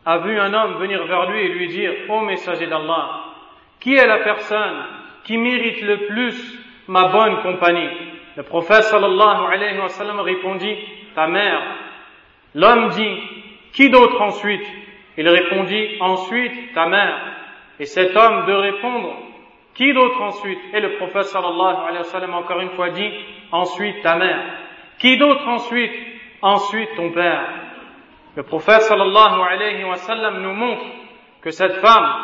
a 0.09 0.17
vu 0.21 0.41
un 0.41 0.55
homme 0.55 0.79
venir 0.79 1.05
vers 1.05 1.31
lui 1.31 1.43
et 1.43 1.49
lui 1.49 1.69
dire, 1.69 1.93
ô 2.09 2.21
messager 2.21 2.67
d'Allah, 2.67 3.25
qui 3.79 3.95
est 3.95 4.07
la 4.07 4.21
personne 4.21 4.87
qui 5.25 5.37
mérite 5.37 5.83
le 5.83 6.07
plus 6.07 6.59
ma 6.89 7.09
bonne 7.09 7.43
compagnie? 7.43 7.91
Le 8.35 8.43
prophète 8.43 8.85
sallallahu 8.85 9.53
alayhi 9.53 9.79
wa 9.79 9.89
sallam 9.89 10.21
répondit, 10.21 10.79
ta 11.15 11.27
mère. 11.27 11.61
L'homme 12.55 12.89
dit, 12.89 13.19
qui 13.75 13.91
d'autre 13.91 14.19
ensuite? 14.23 14.67
Il 15.19 15.29
répondit, 15.29 15.99
ensuite 16.01 16.73
ta 16.73 16.87
mère. 16.87 17.21
Et 17.79 17.85
cet 17.85 18.17
homme 18.17 18.47
de 18.47 18.53
répondre, 18.55 19.15
qui 19.75 19.93
d'autre 19.93 20.23
ensuite? 20.23 20.61
Et 20.73 20.81
le 20.81 20.97
prophète 20.97 21.25
sallallahu 21.25 21.77
alayhi 21.87 21.99
wa 21.99 22.05
sallam 22.05 22.33
encore 22.33 22.61
une 22.61 22.71
fois 22.71 22.89
dit, 22.89 23.11
ensuite 23.53 24.01
ta 24.01 24.17
mère. 24.17 24.43
Qui 24.99 25.19
d'autre 25.19 25.47
ensuite? 25.47 25.93
Ensuite 26.41 26.97
ton 26.97 27.11
père. 27.11 27.68
Le 28.37 28.43
prophète 28.43 28.83
sallallahu 28.83 30.41
nous 30.41 30.55
montre 30.55 30.85
que 31.43 31.51
cette 31.51 31.77
femme 31.77 32.15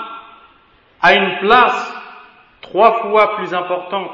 a 1.03 1.15
une 1.15 1.39
place 1.39 2.03
trois 2.63 2.93
fois 3.03 3.37
plus 3.37 3.53
importante 3.55 4.13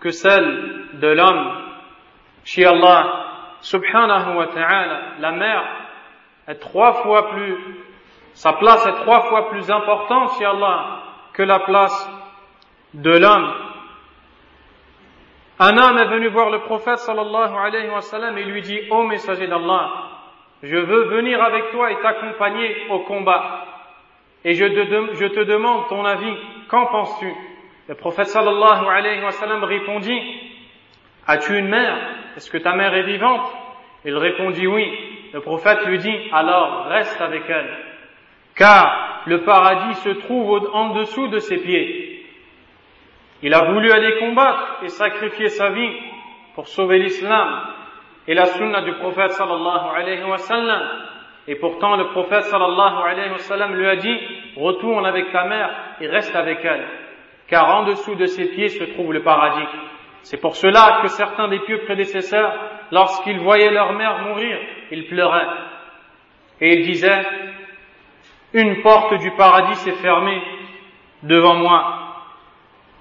que 0.00 0.10
celle 0.10 0.98
de 1.00 1.08
l'homme. 1.08 1.58
Chez 2.44 2.66
Allah 2.66 3.56
subhanahu 3.60 4.36
wa 4.36 4.46
ta'ala, 4.48 5.00
la 5.20 5.30
mère 5.32 5.64
est 6.48 6.56
trois 6.56 6.94
fois 7.04 7.30
plus, 7.30 7.56
sa 8.34 8.54
place 8.54 8.84
est 8.86 9.04
trois 9.04 9.20
fois 9.22 9.50
plus 9.50 9.70
importante 9.70 10.32
chez 10.38 10.44
Allah 10.44 11.02
que 11.32 11.42
la 11.42 11.60
place 11.60 12.10
de 12.94 13.10
l'homme. 13.10 13.52
Un 15.60 15.76
homme 15.78 15.98
est 15.98 16.08
venu 16.08 16.28
voir 16.28 16.50
le 16.50 16.60
prophète 16.60 16.98
sallallahu 16.98 17.54
alayhi 17.56 17.88
wa 17.88 18.00
sallam 18.00 18.36
et 18.36 18.44
lui 18.44 18.62
dit, 18.62 18.80
ô 18.90 19.04
messager 19.04 19.46
d'Allah, 19.46 20.11
je 20.62 20.76
veux 20.76 21.04
venir 21.04 21.42
avec 21.42 21.70
toi 21.70 21.90
et 21.90 22.00
t'accompagner 22.00 22.86
au 22.90 23.00
combat. 23.00 23.66
Et 24.44 24.54
je 24.54 24.64
te, 24.64 25.44
demande 25.44 25.88
ton 25.88 26.04
avis, 26.04 26.34
qu'en 26.68 26.86
penses-tu? 26.86 27.32
Le 27.88 27.94
prophète 27.94 28.26
sallallahu 28.26 28.86
alayhi 28.86 29.22
wa 29.22 29.32
sallam 29.32 29.64
répondit, 29.64 30.20
as-tu 31.26 31.58
une 31.58 31.68
mère? 31.68 31.98
Est-ce 32.36 32.50
que 32.50 32.58
ta 32.58 32.74
mère 32.74 32.94
est 32.94 33.02
vivante? 33.02 33.52
Il 34.04 34.16
répondit 34.16 34.66
oui. 34.66 34.90
Le 35.32 35.40
prophète 35.40 35.84
lui 35.86 35.98
dit, 35.98 36.16
alors 36.32 36.86
reste 36.86 37.20
avec 37.20 37.42
elle, 37.48 37.70
car 38.54 39.22
le 39.26 39.42
paradis 39.42 39.94
se 40.00 40.10
trouve 40.10 40.68
en 40.72 40.90
dessous 40.90 41.28
de 41.28 41.38
ses 41.38 41.58
pieds. 41.58 42.26
Il 43.42 43.54
a 43.54 43.64
voulu 43.64 43.90
aller 43.90 44.18
combattre 44.18 44.80
et 44.84 44.88
sacrifier 44.88 45.48
sa 45.48 45.70
vie 45.70 45.90
pour 46.54 46.68
sauver 46.68 46.98
l'islam, 46.98 47.62
et 48.26 48.34
la 48.34 48.46
sunna 48.46 48.82
du 48.82 48.92
prophète 48.94 49.32
sallallahu 49.32 49.96
alayhi 49.96 50.24
wa 50.24 50.38
sallam. 50.38 50.82
Et 51.48 51.56
pourtant, 51.56 51.96
le 51.96 52.08
prophète 52.08 52.44
sallallahu 52.44 53.02
alayhi 53.04 53.30
wa 53.30 53.38
sallam 53.38 53.74
lui 53.74 53.86
a 53.88 53.96
dit, 53.96 54.16
retourne 54.56 55.04
avec 55.06 55.32
ta 55.32 55.44
mère 55.44 55.70
et 56.00 56.06
reste 56.06 56.34
avec 56.36 56.64
elle. 56.64 56.86
Car 57.48 57.68
en 57.76 57.82
dessous 57.84 58.14
de 58.14 58.26
ses 58.26 58.48
pieds 58.50 58.68
se 58.68 58.84
trouve 58.84 59.12
le 59.12 59.22
paradis. 59.22 59.68
C'est 60.22 60.40
pour 60.40 60.54
cela 60.54 61.00
que 61.02 61.08
certains 61.08 61.48
des 61.48 61.58
pieux 61.60 61.80
prédécesseurs, 61.84 62.54
lorsqu'ils 62.92 63.40
voyaient 63.40 63.72
leur 63.72 63.92
mère 63.94 64.18
mourir, 64.18 64.56
ils 64.92 65.08
pleuraient. 65.08 65.48
Et 66.60 66.74
ils 66.74 66.86
disaient, 66.86 67.26
une 68.54 68.82
porte 68.82 69.14
du 69.14 69.32
paradis 69.32 69.74
s'est 69.76 70.00
fermée 70.00 70.40
devant 71.24 71.54
moi. 71.54 71.98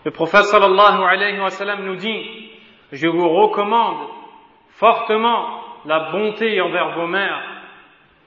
Le 0.04 0.10
prophète 0.10 0.46
sallallahu 0.46 1.04
alayhi 1.04 1.40
wa 1.40 1.52
sallam 1.52 1.86
nous 1.86 1.96
dit, 1.96 2.50
je 2.92 3.08
vous 3.08 3.30
recommande 3.30 4.08
fortement 4.76 5.62
la 5.86 6.12
bonté 6.12 6.62
envers 6.62 6.92
vos 6.92 7.08
mères. 7.08 7.42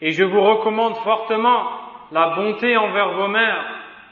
Et 0.01 0.11
je 0.11 0.25
vous 0.25 0.41
recommande 0.41 0.97
fortement 0.99 1.67
la 2.13 2.29
bonté 2.31 2.77
envers 2.77 3.13
vos 3.13 3.29
mères. 3.29 3.65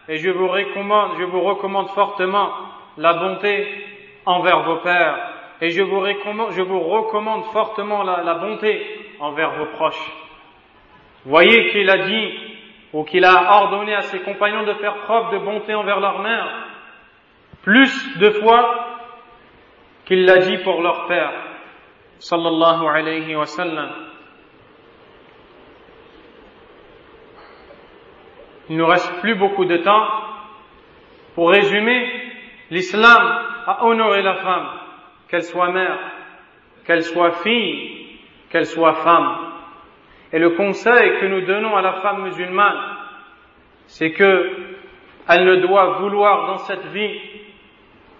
Et 0.08 0.16
je 0.16 0.30
vous 0.30 0.48
recommande, 0.48 1.12
je 1.18 1.24
vous 1.24 1.40
recommande 1.40 1.88
fortement 1.90 2.50
la 2.96 3.14
bonté 3.14 3.86
envers 4.26 4.62
vos 4.62 4.76
pères. 4.76 5.28
Et 5.60 5.70
je 5.70 5.82
vous 5.82 6.00
recommande, 6.00 6.52
je 6.52 6.62
vous 6.62 6.80
recommande 6.80 7.44
fortement 7.46 8.02
la, 8.02 8.22
la 8.22 8.34
bonté 8.34 9.14
envers 9.20 9.52
vos 9.52 9.66
proches. 9.66 10.12
Voyez 11.24 11.70
qu'il 11.70 11.88
a 11.88 11.98
dit, 11.98 12.32
ou 12.92 13.04
qu'il 13.04 13.24
a 13.24 13.60
ordonné 13.62 13.94
à 13.94 14.02
ses 14.02 14.20
compagnons 14.20 14.64
de 14.64 14.74
faire 14.74 14.96
preuve 15.02 15.32
de 15.32 15.38
bonté 15.38 15.74
envers 15.74 16.00
leur 16.00 16.18
mère, 16.18 16.48
plus 17.62 18.18
de 18.18 18.30
fois 18.30 18.86
qu'il 20.04 20.24
l'a 20.24 20.38
dit 20.38 20.58
pour 20.58 20.82
leur 20.82 21.06
père 21.06 21.32
alayhi 22.30 23.34
wa 23.34 23.46
sallam. 23.46 23.90
Il 28.70 28.76
nous 28.76 28.86
reste 28.86 29.20
plus 29.20 29.34
beaucoup 29.34 29.64
de 29.64 29.78
temps. 29.78 30.06
Pour 31.34 31.50
résumer, 31.50 32.08
l'islam 32.70 33.22
a 33.66 33.84
honoré 33.84 34.22
la 34.22 34.36
femme, 34.36 34.68
qu'elle 35.28 35.42
soit 35.42 35.70
mère, 35.72 35.98
qu'elle 36.86 37.02
soit 37.02 37.32
fille, 37.42 38.18
qu'elle 38.50 38.66
soit 38.66 38.94
femme. 38.94 39.52
Et 40.32 40.38
le 40.38 40.50
conseil 40.50 41.18
que 41.20 41.26
nous 41.26 41.42
donnons 41.42 41.76
à 41.76 41.82
la 41.82 41.94
femme 41.94 42.22
musulmane, 42.22 42.96
c'est 43.86 44.12
que 44.12 44.50
elle 45.28 45.44
ne 45.44 45.56
doit 45.56 45.98
vouloir 45.98 46.46
dans 46.46 46.58
cette 46.58 46.86
vie, 46.86 47.20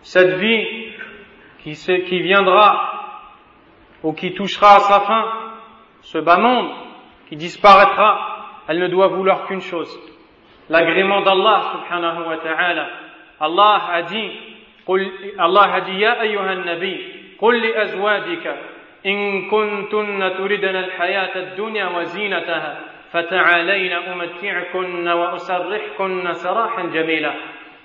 cette 0.02 0.38
vie 0.38 0.92
qui 1.62 2.20
viendra 2.20 2.91
ou 4.03 4.13
qui 4.13 4.33
touchera 4.33 4.75
à 4.75 4.79
sa 4.79 4.99
fin, 5.01 5.25
ce 6.01 6.17
bas 6.17 6.37
monde 6.37 6.69
qui 7.29 7.35
disparaîtra, 7.35 8.63
elle 8.67 8.79
ne 8.79 8.87
doit 8.87 9.07
vouloir 9.07 9.45
qu'une 9.47 9.61
chose, 9.61 9.89
l'agrément 10.69 11.21
d'Allah 11.21 11.73
subhanahu 11.73 12.27
wa 12.27 12.37
ta'ala. 12.37 12.87
Allah 13.39 13.81
a 13.93 14.01
dit, 14.03 14.31
Allah 15.37 15.73
a 15.73 15.81
dit, 15.81 15.97
Ya 15.97 16.13
ayyuhan 16.19 16.63
nabi, 16.65 17.17
قل 17.39 17.61
لأزواجك 17.61 18.55
إن 19.05 19.49
كنتن 19.49 20.33
تردن 20.37 20.75
الحياة 20.75 21.35
الدنيا 21.35 21.87
وزينتها 21.97 22.79
فتعالين 23.11 23.93
أمتعكن 23.93 25.07
وأسرحكن 25.07 26.33
سراحا 26.33 26.83
جميلا 26.83 27.33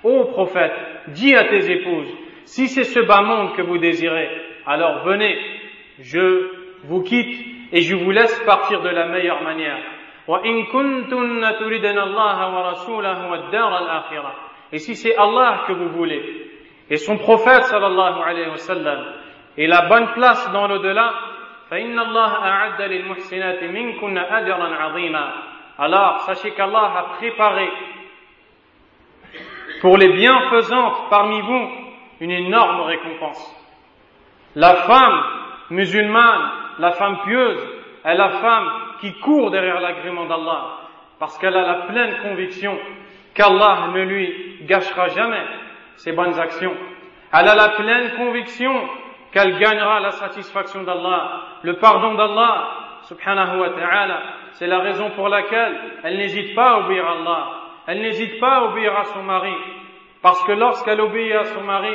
Ô 0.03 0.25
prophète, 0.25 0.73
dis 1.09 1.33
à 1.33 1.45
tes 1.45 1.71
épouses, 1.71 2.13
si 2.43 2.67
c'est 2.67 2.83
ce 2.83 2.99
bas 2.99 3.21
monde 3.21 3.55
que 3.55 3.61
vous 3.61 3.77
désirez, 3.77 4.29
alors 4.65 5.03
venez, 5.05 5.37
je 6.00 6.50
vous 6.84 7.02
quitte 7.02 7.46
et 7.72 7.80
je 7.80 7.96
vous 7.96 8.10
laisse 8.10 8.38
partir 8.44 8.80
de 8.82 8.88
la 8.88 9.06
meilleure 9.08 9.42
manière. 9.42 9.82
Et 14.70 14.78
si 14.78 14.94
c'est 14.94 15.16
Allah 15.16 15.64
que 15.66 15.72
vous 15.72 15.88
voulez, 15.88 16.50
et 16.90 16.96
son 16.96 17.16
prophète 17.16 17.64
sallallahu 17.64 18.20
alayhi 18.24 18.50
wa 18.50 18.56
sallam, 18.56 19.04
et 19.56 19.66
la 19.66 19.88
bonne 19.88 20.12
place 20.12 20.50
dans 20.52 20.68
l'au-delà, 20.68 21.12
alors 25.78 26.20
sachez 26.20 26.50
qu'Allah 26.52 26.92
a 26.96 27.02
préparé 27.18 27.68
pour 29.80 29.96
les 29.98 30.08
bienfaisantes 30.12 31.10
parmi 31.10 31.40
vous 31.42 31.70
une 32.20 32.30
énorme 32.30 32.80
récompense. 32.82 33.54
La 34.54 34.74
femme 34.74 35.22
musulmane, 35.70 36.50
la 36.78 36.92
femme 36.92 37.18
pieuse, 37.24 37.58
est 38.04 38.14
la 38.14 38.28
femme 38.28 38.70
qui 39.00 39.12
court 39.20 39.50
derrière 39.50 39.80
l'agrément 39.80 40.26
d'Allah, 40.26 40.78
parce 41.18 41.36
qu'elle 41.38 41.56
a 41.56 41.66
la 41.66 41.86
pleine 41.86 42.18
conviction 42.22 42.78
qu'Allah 43.34 43.88
ne 43.94 44.02
lui 44.02 44.58
gâchera 44.62 45.08
jamais 45.08 45.44
ses 45.96 46.12
bonnes 46.12 46.38
actions. 46.38 46.74
Elle 47.32 47.48
a 47.48 47.54
la 47.54 47.68
pleine 47.70 48.14
conviction 48.16 48.72
qu'elle 49.32 49.58
gagnera 49.58 50.00
la 50.00 50.12
satisfaction 50.12 50.82
d'Allah, 50.84 51.42
le 51.62 51.74
pardon 51.74 52.14
d'Allah, 52.14 52.68
subhanahu 53.02 53.60
wa 53.60 53.70
ta'ala. 53.70 54.22
C'est 54.52 54.66
la 54.66 54.78
raison 54.78 55.10
pour 55.10 55.28
laquelle 55.28 55.76
elle 56.02 56.16
n'hésite 56.16 56.54
pas 56.54 56.70
à 56.70 56.78
obéir 56.78 57.06
à 57.06 57.12
Allah. 57.12 57.50
Elle 57.86 58.00
n'hésite 58.00 58.40
pas 58.40 58.56
à 58.56 58.62
obéir 58.64 58.96
à 58.96 59.04
son 59.04 59.22
mari. 59.22 59.54
Parce 60.22 60.42
que 60.44 60.52
lorsqu'elle 60.52 61.00
obéit 61.00 61.34
à 61.34 61.44
son 61.44 61.62
mari, 61.62 61.94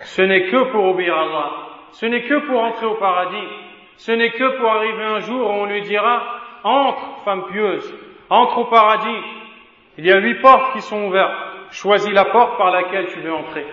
ce 0.00 0.22
n'est 0.22 0.48
que 0.50 0.70
pour 0.70 0.84
obéir 0.86 1.16
à 1.16 1.22
Allah 1.22 1.69
ce 1.92 2.06
n'est 2.06 2.22
que 2.22 2.46
pour 2.46 2.62
entrer 2.62 2.86
au 2.86 2.94
paradis. 2.94 3.48
Ce 3.96 4.12
n'est 4.12 4.30
que 4.30 4.58
pour 4.58 4.70
arriver 4.70 5.04
un 5.04 5.20
jour 5.20 5.46
où 5.46 5.52
on 5.52 5.66
lui 5.66 5.82
dira, 5.82 6.22
entre, 6.64 7.22
femme 7.24 7.44
pieuse, 7.52 7.94
entre 8.30 8.58
au 8.58 8.64
paradis. 8.64 9.22
Il 9.98 10.06
y 10.06 10.12
a 10.12 10.18
huit 10.18 10.40
portes 10.40 10.72
qui 10.72 10.80
sont 10.80 11.04
ouvertes. 11.04 11.34
Choisis 11.72 12.12
la 12.12 12.24
porte 12.24 12.56
par 12.56 12.70
laquelle 12.70 13.06
tu 13.08 13.20
veux 13.20 13.32
entrer. 13.32 13.66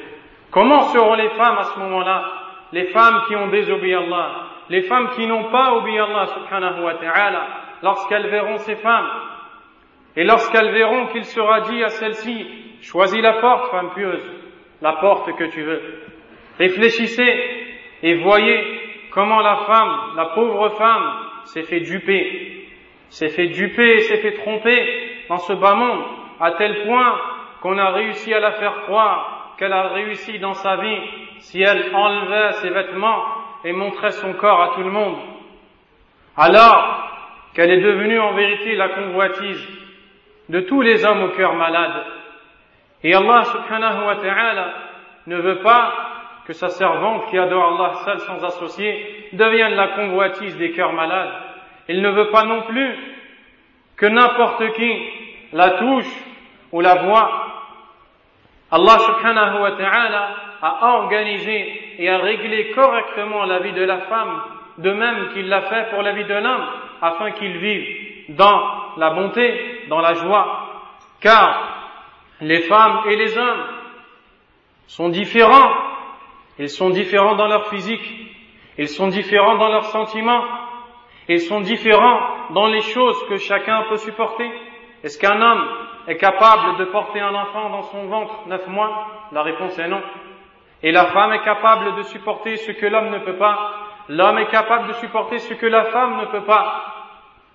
Comment 0.51 0.81
seront 0.81 1.15
les 1.15 1.29
femmes 1.29 1.57
à 1.57 1.63
ce 1.63 1.79
moment-là? 1.79 2.25
Les 2.73 2.85
femmes 2.85 3.21
qui 3.27 3.35
ont 3.35 3.47
désobéi 3.47 3.93
à 3.93 3.99
Allah, 3.99 4.31
les 4.69 4.81
femmes 4.81 5.09
qui 5.15 5.25
n'ont 5.25 5.45
pas 5.45 5.73
obéi 5.75 5.97
à 5.97 6.03
Allah 6.03 6.25
subhanahu 6.27 6.83
wa 6.83 6.93
lorsqu'elles 7.81 8.27
verront 8.27 8.57
ces 8.57 8.75
femmes, 8.75 9.09
et 10.15 10.23
lorsqu'elles 10.23 10.71
verront 10.71 11.07
qu'il 11.07 11.23
sera 11.23 11.61
dit 11.61 11.83
à 11.83 11.89
celles-ci, 11.89 12.45
choisis 12.81 13.21
la 13.21 13.33
porte, 13.33 13.71
femme 13.71 13.91
pieuse, 13.95 14.29
la 14.81 14.93
porte 14.93 15.33
que 15.37 15.45
tu 15.45 15.61
veux. 15.61 15.81
Réfléchissez 16.59 17.66
et 18.03 18.15
voyez 18.15 18.63
comment 19.11 19.41
la 19.41 19.57
femme, 19.57 19.97
la 20.15 20.25
pauvre 20.25 20.69
femme, 20.69 21.13
s'est 21.45 21.63
fait 21.63 21.79
duper, 21.79 22.67
s'est 23.09 23.29
fait 23.29 23.47
duper, 23.47 24.01
s'est 24.01 24.17
fait 24.17 24.33
tromper 24.33 25.25
dans 25.29 25.37
ce 25.37 25.53
bas 25.53 25.75
monde, 25.75 26.03
à 26.39 26.51
tel 26.51 26.83
point 26.85 27.19
qu'on 27.61 27.77
a 27.77 27.89
réussi 27.91 28.33
à 28.33 28.39
la 28.39 28.51
faire 28.51 28.83
croire 28.83 29.55
qu'elle 29.57 29.73
a 29.73 29.89
réussi 29.89 30.39
dans 30.39 30.53
sa 30.53 30.77
vie 30.77 31.01
si 31.39 31.61
elle 31.61 31.95
enlevait 31.95 32.53
ses 32.53 32.69
vêtements 32.69 33.23
et 33.63 33.73
montrait 33.73 34.11
son 34.11 34.33
corps 34.33 34.61
à 34.61 34.75
tout 34.75 34.83
le 34.83 34.91
monde. 34.91 35.17
Alors 36.35 37.09
qu'elle 37.53 37.71
est 37.71 37.81
devenue 37.81 38.19
en 38.19 38.33
vérité 38.33 38.75
la 38.75 38.89
convoitise 38.89 39.67
de 40.49 40.59
tous 40.61 40.81
les 40.81 41.03
hommes 41.03 41.23
au 41.23 41.29
cœur 41.29 41.55
malade. 41.55 42.05
Et 43.03 43.13
Allah 43.13 43.43
subhanahu 43.45 44.05
wa 44.05 44.15
ta'ala 44.17 44.73
ne 45.25 45.37
veut 45.37 45.59
pas 45.59 46.16
que 46.47 46.53
sa 46.53 46.69
servante 46.69 47.25
qui 47.29 47.37
adore 47.37 47.73
Allah 47.73 47.93
seul 48.05 48.21
sans 48.21 48.41
associé 48.41 49.27
devienne 49.33 49.75
la 49.75 49.89
convoitise 49.89 50.55
des 50.55 50.71
cœurs 50.71 50.93
malades. 50.93 51.33
Il 51.89 52.01
ne 52.01 52.09
veut 52.09 52.29
pas 52.29 52.43
non 52.43 52.61
plus 52.61 52.95
que 53.97 54.05
n'importe 54.05 54.71
qui 54.75 55.09
la 55.51 55.71
touche 55.71 56.23
ou 56.71 56.79
la 56.79 56.95
voit. 56.95 57.47
Allah 58.71 58.97
subhanahu 58.99 59.61
wa 59.61 59.71
ta'ala 59.73 60.29
a 60.61 60.87
organisé 60.95 61.95
et 61.99 62.09
a 62.09 62.17
réglé 62.17 62.71
correctement 62.71 63.43
la 63.43 63.59
vie 63.59 63.73
de 63.73 63.83
la 63.83 63.99
femme, 63.99 64.41
de 64.77 64.91
même 64.91 65.29
qu'il 65.33 65.49
l'a 65.49 65.63
fait 65.63 65.89
pour 65.89 66.01
la 66.01 66.13
vie 66.13 66.25
de 66.25 66.33
l'homme, 66.33 66.65
afin 67.01 67.31
qu'il 67.31 67.57
vive 67.57 68.35
dans 68.37 68.61
la 68.95 69.09
bonté, 69.09 69.85
dans 69.89 69.99
la 69.99 70.13
joie. 70.13 70.69
Car 71.19 71.91
les 72.39 72.61
femmes 72.61 73.01
et 73.09 73.17
les 73.17 73.37
hommes 73.37 73.65
sont 74.87 75.09
différents. 75.09 75.86
Ils 76.59 76.69
sont 76.69 76.89
différents 76.89 77.35
dans 77.35 77.47
leur 77.47 77.67
physique, 77.67 78.01
ils 78.77 78.89
sont 78.89 79.07
différents 79.07 79.57
dans 79.57 79.69
leurs 79.69 79.85
sentiments, 79.85 80.43
ils 81.27 81.41
sont 81.41 81.61
différents 81.61 82.19
dans 82.51 82.67
les 82.67 82.81
choses 82.81 83.17
que 83.27 83.37
chacun 83.37 83.83
peut 83.89 83.97
supporter. 83.97 84.49
Est-ce 85.03 85.19
qu'un 85.19 85.41
homme 85.41 85.67
est 86.07 86.17
capable 86.17 86.77
de 86.77 86.85
porter 86.85 87.19
un 87.19 87.35
enfant 87.35 87.69
dans 87.69 87.83
son 87.83 88.07
ventre 88.07 88.47
neuf 88.47 88.65
mois? 88.67 89.07
La 89.31 89.43
réponse 89.43 89.77
est 89.77 89.87
non. 89.87 90.01
Et 90.81 90.91
la 90.91 91.05
femme 91.07 91.33
est 91.33 91.43
capable 91.43 91.95
de 91.95 92.03
supporter 92.03 92.55
ce 92.57 92.71
que 92.71 92.85
l'homme 92.85 93.09
ne 93.09 93.19
peut 93.19 93.37
pas? 93.37 93.73
L'homme 94.09 94.37
est 94.39 94.47
capable 94.47 94.87
de 94.87 94.93
supporter 94.93 95.39
ce 95.39 95.53
que 95.53 95.65
la 95.65 95.85
femme 95.85 96.21
ne 96.21 96.25
peut 96.25 96.45
pas? 96.45 96.93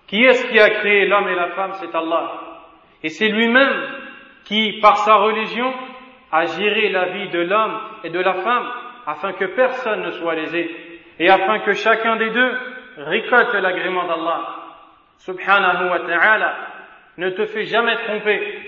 Qui 0.07 0.23
est-ce 0.23 0.47
qui 0.47 0.61
a 0.61 0.69
créé 0.71 1.07
l'homme 1.07 1.29
et 1.29 1.35
la 1.35 1.49
femme? 1.49 1.73
C'est 1.75 1.95
Allah. 1.95 2.33
Et 3.03 3.09
c'est 3.09 3.29
lui-même 3.29 3.87
qui, 4.45 4.79
par 4.81 4.99
sa 4.99 5.15
religion, 5.17 5.73
a 6.31 6.47
géré 6.47 6.89
la 6.91 7.07
vie 7.07 7.29
de 7.31 7.41
l'homme 7.41 7.79
et 8.05 8.11
de 8.11 8.21
la 8.21 8.35
femme 8.35 8.69
afin 9.07 9.33
que 9.33 9.45
personne 9.45 10.03
ne 10.03 10.11
soit 10.13 10.35
lésé 10.35 10.71
et 11.19 11.29
afin 11.29 11.61
que 11.61 11.73
chacun 11.73 12.17
des 12.17 12.31
deux 12.31 12.59
récolte 12.99 13.55
l'agrément 13.55 14.07
d'Allah. 14.07 14.57
Subhanahu 15.19 15.89
wa 15.91 16.01
ta'ala 16.01 16.57
ne 17.19 17.31
te 17.31 17.47
fais 17.47 17.65
jamais 17.65 17.97
tromper. 18.05 18.59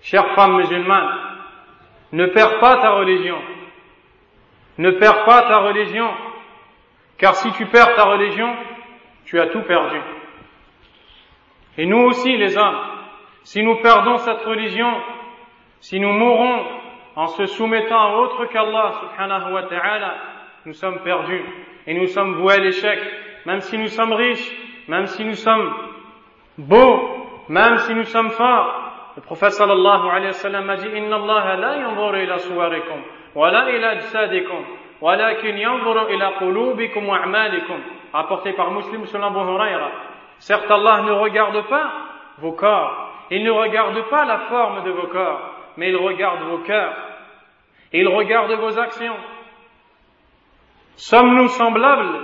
Chère 0.00 0.34
femme 0.34 0.56
musulmane, 0.56 1.10
ne 2.12 2.26
perds 2.26 2.58
pas 2.58 2.76
ta 2.76 2.90
religion. 2.90 3.38
Ne 4.78 4.92
perds 4.92 5.24
pas 5.24 5.42
ta 5.42 5.58
religion, 5.58 6.08
car 7.18 7.34
si 7.34 7.50
tu 7.52 7.66
perds 7.66 7.96
ta 7.96 8.04
religion, 8.04 8.54
tu 9.24 9.40
as 9.40 9.48
tout 9.48 9.62
perdu. 9.62 10.00
Et 11.76 11.86
nous 11.86 11.98
aussi, 11.98 12.36
les 12.36 12.56
hommes, 12.56 12.78
si 13.42 13.62
nous 13.62 13.76
perdons 13.82 14.18
cette 14.18 14.44
religion, 14.44 14.92
si 15.80 15.98
nous 15.98 16.12
mourons 16.12 16.64
en 17.18 17.26
se 17.26 17.46
soumettant 17.46 18.00
à 18.00 18.16
autre 18.18 18.44
qu'Allah 18.44 18.92
subhanahu 19.00 19.52
wa 19.52 19.62
ta'ala, 19.64 20.14
nous 20.64 20.72
sommes 20.72 21.00
perdus 21.00 21.44
et 21.84 21.94
nous 21.94 22.06
sommes 22.06 22.34
voués 22.34 22.54
à 22.54 22.58
l'échec, 22.58 23.00
même 23.44 23.60
si 23.60 23.76
nous 23.76 23.88
sommes 23.88 24.12
riches, 24.12 24.52
même 24.86 25.06
si 25.08 25.24
nous 25.24 25.34
sommes 25.34 25.68
beaux, 26.56 27.26
même 27.48 27.78
si 27.78 27.92
nous 27.92 28.04
sommes 28.04 28.30
forts. 28.30 28.72
Le 29.16 29.22
prophète 29.22 29.50
sallallahu 29.50 30.08
alayhi 30.08 30.26
wa 30.28 30.32
sallam 30.32 30.70
a 30.70 30.76
dit 30.76 30.90
Inna 30.94 31.16
Allah 31.16 31.56
la 31.56 31.76
yanzuru 31.78 32.22
ila 32.22 32.38
suwarikum, 32.38 33.02
wa 33.34 33.50
la 33.50 33.72
ila 33.72 33.88
ajsadikum, 33.88 34.64
walakin 35.00 35.56
yanzuru 35.56 36.12
ila 36.14 36.32
qulubikum 36.38 37.08
wa 37.08 37.16
a'malikum. 37.16 37.80
Rapporté 38.12 38.52
par 38.52 38.70
Muslim 38.70 39.06
selon 39.06 39.26
Abu 39.26 39.40
Huraira. 39.40 39.90
Certes, 40.38 40.70
Allah 40.70 41.02
ne 41.02 41.10
regarde 41.10 41.66
pas 41.66 41.90
vos 42.38 42.52
corps, 42.52 43.26
il 43.32 43.42
ne 43.42 43.50
regarde 43.50 44.00
pas 44.08 44.24
la 44.24 44.38
forme 44.38 44.84
de 44.84 44.92
vos 44.92 45.08
corps, 45.08 45.40
mais 45.76 45.88
il 45.90 45.96
regarde 45.96 46.42
vos 46.42 46.58
cœurs, 46.58 46.94
il 47.92 48.08
regarde 48.08 48.52
vos 48.52 48.78
actions. 48.78 49.16
Sommes-nous 50.96 51.48
semblables 51.48 52.20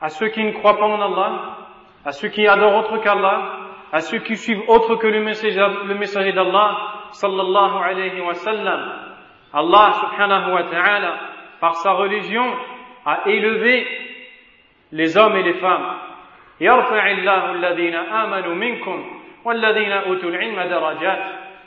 à 0.00 0.08
ceux 0.08 0.28
qui 0.28 0.44
ne 0.44 0.52
croient 0.52 0.78
pas 0.78 0.86
en 0.86 1.00
Allah, 1.00 1.56
à 2.04 2.12
ceux 2.12 2.28
qui 2.28 2.46
adorent 2.46 2.78
autre 2.84 2.98
qu'Allah, 2.98 3.56
à 3.92 4.00
ceux 4.00 4.18
qui 4.18 4.36
suivent 4.36 4.62
autre 4.68 4.96
que 4.96 5.06
le 5.06 5.22
messager, 5.22 6.32
d'Allah, 6.32 6.76
sallallahu 7.12 7.76
alayhi 7.82 8.20
wa 8.20 8.34
sallam? 8.34 8.92
Allah 9.52 9.92
subhanahu 10.00 10.52
wa 10.52 10.62
ta'ala, 10.64 11.20
par 11.60 11.74
sa 11.76 11.92
religion, 11.92 12.44
a 13.04 13.28
élevé 13.28 13.86
les 14.92 15.16
hommes 15.16 15.36
et 15.36 15.42
les 15.42 15.54
femmes. 15.54 15.96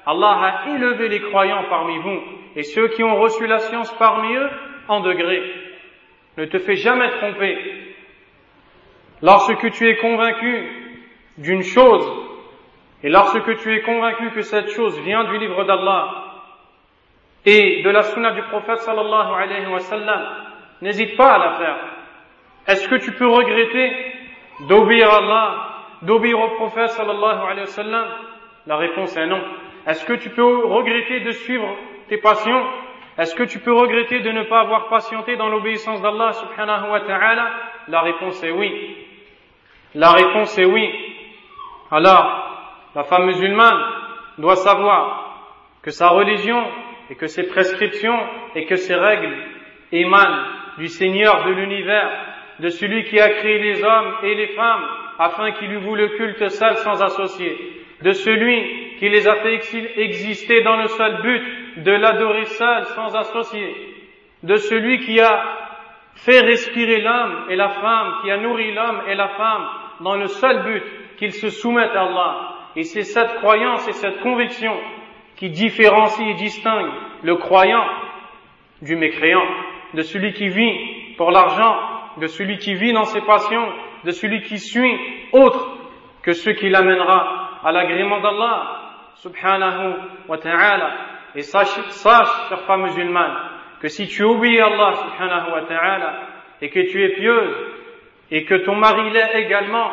Allah 0.06 0.39
a 0.41 0.70
élevé 0.70 1.10
les 1.10 1.22
croyants 1.22 1.64
parmi 1.70 1.98
vous 1.98 2.22
et 2.56 2.64
ceux 2.64 2.88
qui 2.89 3.04
ont 3.04 3.16
reçu 3.16 3.47
la 3.47 3.60
science 3.60 3.91
parmi 3.97 4.36
eux 4.36 4.49
en 4.88 5.01
degrés. 5.01 5.43
Ne 6.38 6.45
te 6.45 6.60
fais 6.60 6.76
jamais 6.76 7.10
tromper. 7.10 7.58
Lorsque 9.22 9.72
tu 9.72 9.89
es 9.89 9.97
convaincu 9.97 10.68
d'une 11.38 11.64
chose, 11.64 12.06
et 13.04 13.10
lorsque 13.10 13.58
tu 13.58 13.76
es 13.76 13.82
convaincu 13.82 14.32
que 14.32 14.41
cette 14.41 14.70
chose 14.70 14.99
vient 15.01 15.26
du 15.26 15.38
livre 15.38 15.64
d'Allah 15.66 16.10
et 17.45 17.84
de 17.84 17.89
la 17.89 18.01
sunna 18.04 18.32
du 18.32 18.41
prophète 18.43 18.80
sallallahu 18.80 19.34
alayhi 19.34 19.66
wa 19.68 19.80
sallam, 19.80 20.22
n'hésite 20.82 21.18
pas 21.18 21.34
à 21.34 21.38
la 21.38 21.54
faire. 21.58 21.78
Est-ce 22.68 22.88
que 22.88 22.95
tu 22.95 23.12
peux 23.12 23.28
regretter 23.28 23.91
d'obéir 24.70 25.10
à 25.12 25.18
Allah, 25.18 25.70
d'obéir 26.04 26.39
au 26.39 26.49
prophète 26.56 26.89
sallallahu 26.89 27.39
alayhi 27.45 27.62
wa 27.62 27.66
sallam? 27.66 28.08
La 28.66 28.78
réponse 28.78 29.18
est 29.18 29.28
non. 29.28 29.43
Est-ce 29.86 30.06
que 30.06 30.14
tu 30.14 30.30
peux 30.30 30.66
regretter 30.66 31.20
de 31.20 31.32
suivre 31.32 31.76
tes 32.10 32.18
passions 32.18 32.66
Est-ce 33.18 33.36
que 33.36 33.43
tu 33.43 33.60
peux 33.60 33.74
regretter 33.74 34.22
de 34.22 34.32
ne 34.32 34.43
pas 34.43 34.62
avoir 34.62 34.89
patienté 34.89 35.36
dans 35.36 35.49
l'obéissance 35.49 36.01
d'Allah 36.01 36.34
subhanahu 36.34 36.91
wa 36.91 37.01
ta'ala? 37.01 37.51
La 37.88 38.01
réponse 38.01 38.43
est 38.43 38.51
oui. 38.51 38.97
La 39.93 40.12
réponse 40.12 40.58
est 40.58 40.66
oui. 40.66 40.89
Alors, 41.91 42.89
la 42.95 43.04
femme 43.04 43.26
musulmane 43.26 43.80
doit 44.39 44.56
savoir 44.56 45.24
que 45.84 45.91
sa 45.91 46.10
religion 46.10 46.66
et 47.10 47.16
que 47.16 47.28
ses 47.28 47.43
prescriptions 47.43 48.20
et 48.56 48.66
que 48.66 48.76
ses 48.76 48.95
règles 48.95 49.36
émanent 49.91 50.45
du 50.80 50.88
Seigneur 50.88 51.45
de 51.45 51.51
l'univers, 51.51 52.10
de 52.60 52.70
celui 52.70 53.04
qui 53.04 53.20
a 53.20 53.30
créé 53.30 53.60
les 53.60 53.84
hommes 53.84 54.16
et 54.24 54.34
les 54.34 54.47
femmes 54.47 54.86
afin 55.20 55.51
qu'il 55.51 55.70
lui 55.70 55.78
voue 55.78 55.95
le 55.95 56.10
culte 56.10 56.47
seul 56.49 56.78
sans 56.78 57.01
associé, 57.04 57.82
de 58.04 58.12
celui 58.12 58.97
qui 58.99 59.08
les 59.10 59.28
a 59.28 59.36
fait 59.38 59.60
exister 59.97 60.62
dans 60.62 60.76
le 60.76 60.88
seul 60.88 61.22
but 61.22 61.84
de 61.84 61.91
l'adorer 61.91 62.45
seul 62.45 62.86
sans 62.95 63.16
associé, 63.16 63.74
de 64.43 64.56
celui 64.56 64.99
qui 64.99 65.20
a 65.22 65.43
fait 66.16 66.41
respirer 66.41 67.01
l'homme 67.01 67.45
et 67.49 67.56
la 67.56 67.70
femme, 67.70 68.16
qui 68.22 68.30
a 68.30 68.38
nourri 68.38 68.74
l'homme 68.74 69.04
et 69.08 69.16
la 69.16 69.30
femme 69.30 69.68
dans 70.01 70.16
le 70.16 70.28
seul 70.28 70.64
but 70.64 70.84
qu'ils 71.18 71.32
se 71.32 71.49
soumettent 71.49 71.95
à 71.95 72.04
Allah. 72.04 72.49
Et 72.76 72.84
c'est 72.84 73.04
cette 73.04 73.36
croyance 73.36 73.88
et 73.88 73.93
cette 73.93 74.20
conviction 74.20 74.76
qui 75.38 75.49
différencie 75.49 76.28
et 76.30 76.34
distingue 76.34 76.91
le 77.24 77.36
croyant 77.38 77.86
du 78.82 78.97
mécréant, 78.97 79.47
de 79.93 80.01
celui 80.01 80.34
qui 80.34 80.49
vit 80.49 81.16
pour 81.16 81.32
l'argent, 81.32 81.78
de 82.20 82.28
celui 82.28 82.58
qui 82.58 82.74
vit 82.74 82.91
dans 82.91 83.06
ses 83.06 83.22
passions, 83.22 83.72
de 84.04 84.12
celui 84.12 84.41
qui 84.41 84.60
suit 84.60 84.99
autre 85.32 85.78
que 86.22 86.34
ce 86.34 86.49
qui 86.49 86.70
l'amènera 86.70 87.43
à 87.64 87.72
l'agrément 87.72 88.20
d'Allah, 88.20 88.80
subhanahu 89.16 89.95
wa 90.28 90.39
ta'ala. 90.39 90.91
Et 91.34 91.43
sache, 91.43 91.80
sache, 91.91 92.49
chère 92.49 92.61
femme 92.62 92.82
musulmane, 92.82 93.34
que 93.80 93.89
si 93.89 94.07
tu 94.07 94.22
obéis 94.24 94.61
à 94.61 94.66
Allah, 94.66 94.93
subhanahu 94.95 95.53
wa 95.53 95.62
ta'ala, 95.62 96.14
et 96.61 96.70
que 96.70 96.80
tu 96.91 97.05
es 97.05 97.11
pieuse, 97.11 97.57
et 98.30 98.45
que 98.45 98.55
ton 98.64 98.76
mari 98.76 99.11
l'est 99.11 99.34
également, 99.34 99.91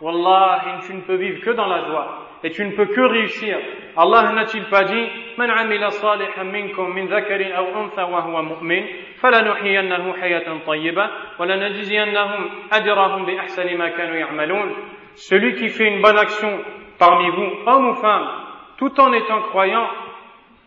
Wallah, 0.00 0.80
tu 0.86 0.94
ne 0.94 1.00
peux 1.00 1.16
vivre 1.16 1.40
que 1.40 1.50
dans 1.50 1.66
la 1.66 1.84
joie. 1.84 2.24
Et 2.44 2.50
tu 2.50 2.64
ne 2.64 2.70
peux 2.70 2.86
que 2.86 3.00
réussir. 3.00 3.58
Allah 3.96 4.30
n'a-t-il 4.32 4.64
pas 4.66 4.84
dit 4.84 5.08
من 5.38 5.50
عمل 5.50 5.92
صالحا 5.92 6.42
منكم 6.42 6.90
من 6.90 7.06
ذكر 7.06 7.56
أو 7.56 7.82
أنثى 7.82 8.02
وهو 8.02 8.42
مؤمن 8.42 8.86
فلنحيينه 9.20 10.12
حياة 10.20 10.58
طيبة 10.66 11.10
ولنجزينهم 11.38 12.50
أجرهم 12.72 13.24
بأحسن 13.26 13.76
ما 13.78 13.88
كانوا 13.88 14.16
يعملون 14.16 14.74
Celui 15.14 15.54
qui 15.54 15.68
fait 15.68 15.88
une 15.88 16.00
bonne 16.00 16.18
action 16.18 16.60
parmi 17.02 17.30
vous, 17.30 17.50
homme 17.66 17.88
ou 17.88 17.94
femme, 17.94 18.28
tout 18.76 19.00
en 19.00 19.12
étant 19.12 19.40
croyant, 19.42 19.88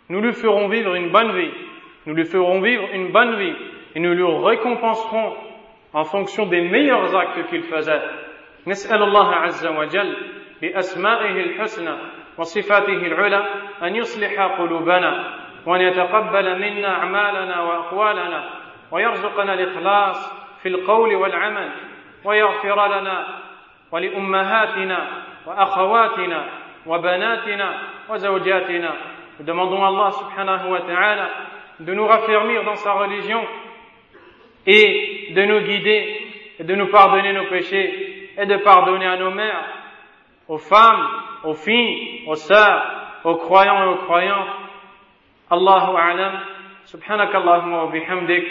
nous 0.09 0.21
lui 0.21 0.33
ferons 0.33 0.67
vivre 0.67 0.95
une 0.95 1.09
bonne 1.09 1.31
vie. 1.31 1.51
Nous 2.05 2.15
lui 2.15 2.25
ferons 2.25 2.61
vivre 2.61 2.83
une 2.93 3.11
bonne 3.11 3.35
vie 3.35 3.55
et 3.95 3.99
nous 3.99 4.13
lui 4.13 4.23
récompenserons 4.23 5.33
en 5.93 6.03
fonction 6.05 6.45
des 6.45 6.61
meilleurs 6.61 7.15
actes 7.15 7.47
qu'il 7.49 7.63
faisait. 7.63 8.01
نسأل 8.67 9.03
الله 9.03 9.35
عز 9.35 9.67
وجل 9.67 10.17
بأسمائه 10.61 11.31
الحسنى 11.43 11.95
وصفاته 12.37 13.01
العلى 13.07 13.45
أن 13.83 13.95
يصلح 13.95 14.41
قلوبنا 14.41 15.37
وأن 15.65 15.81
يتقبل 15.81 16.59
منا 16.59 16.89
أعمالنا 16.89 17.61
وأقوالنا 17.61 18.49
ويرزقنا 18.91 19.53
الإخلاص 19.53 20.33
في 20.61 20.69
القول 20.69 21.15
والعمل 21.15 21.69
ويغفر 22.25 22.87
لنا 22.87 23.27
ولأمهاتنا 23.91 25.07
وأخواتنا 25.46 26.44
وبناتنا 26.86 27.78
وزوجاتنا 28.08 28.92
Allah 29.38 30.12
subhanahu 30.12 30.70
wa 30.70 30.80
ta'ala 30.80 31.28
de 31.80 31.92
nous 31.92 32.06
raffermir 32.06 32.64
dans 32.64 32.76
sa 32.76 32.92
religion 32.92 33.44
et 34.66 35.32
de 35.34 35.42
nous 35.44 35.60
guider 35.60 36.20
et 36.58 36.64
de 36.64 36.74
nous 36.74 36.86
pardonner 36.86 37.34
nos 37.34 37.44
péchés 37.50 38.30
et 38.38 38.46
de 38.46 38.56
pardonner 38.56 39.06
à 39.06 39.16
nos 39.18 39.30
mères, 39.30 39.66
aux 40.48 40.56
femmes, 40.56 41.06
aux 41.44 41.52
filles, 41.52 42.22
aux 42.26 42.34
sœurs, 42.34 43.20
aux 43.24 43.36
croyants 43.36 43.84
et 43.84 43.88
aux 43.88 44.04
croyantes. 44.06 44.48
Allahu 45.50 45.96
a'lam. 45.96 46.40
سبحانك 46.86 47.34
اللهم 47.34 47.72
وبحمدك 47.72 48.44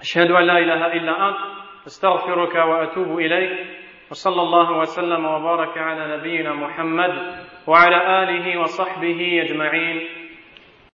أشهد 0.00 0.30
أن 0.30 0.44
لا 0.44 0.58
إله 0.58 0.86
إلا 0.92 1.28
أنت 1.28 1.38
أستغفرك 1.86 2.54
وأتوب 2.54 3.18
إليك 3.18 3.79
وصلى 4.10 4.42
الله 4.42 4.78
وسلم 4.78 5.24
وبارك 5.24 5.78
على 5.78 6.16
نبينا 6.16 6.52
محمد 6.52 7.14
وعلى 7.66 8.22
آله 8.22 8.60
وصحبه 8.60 9.42
أجمعين. 9.44 10.19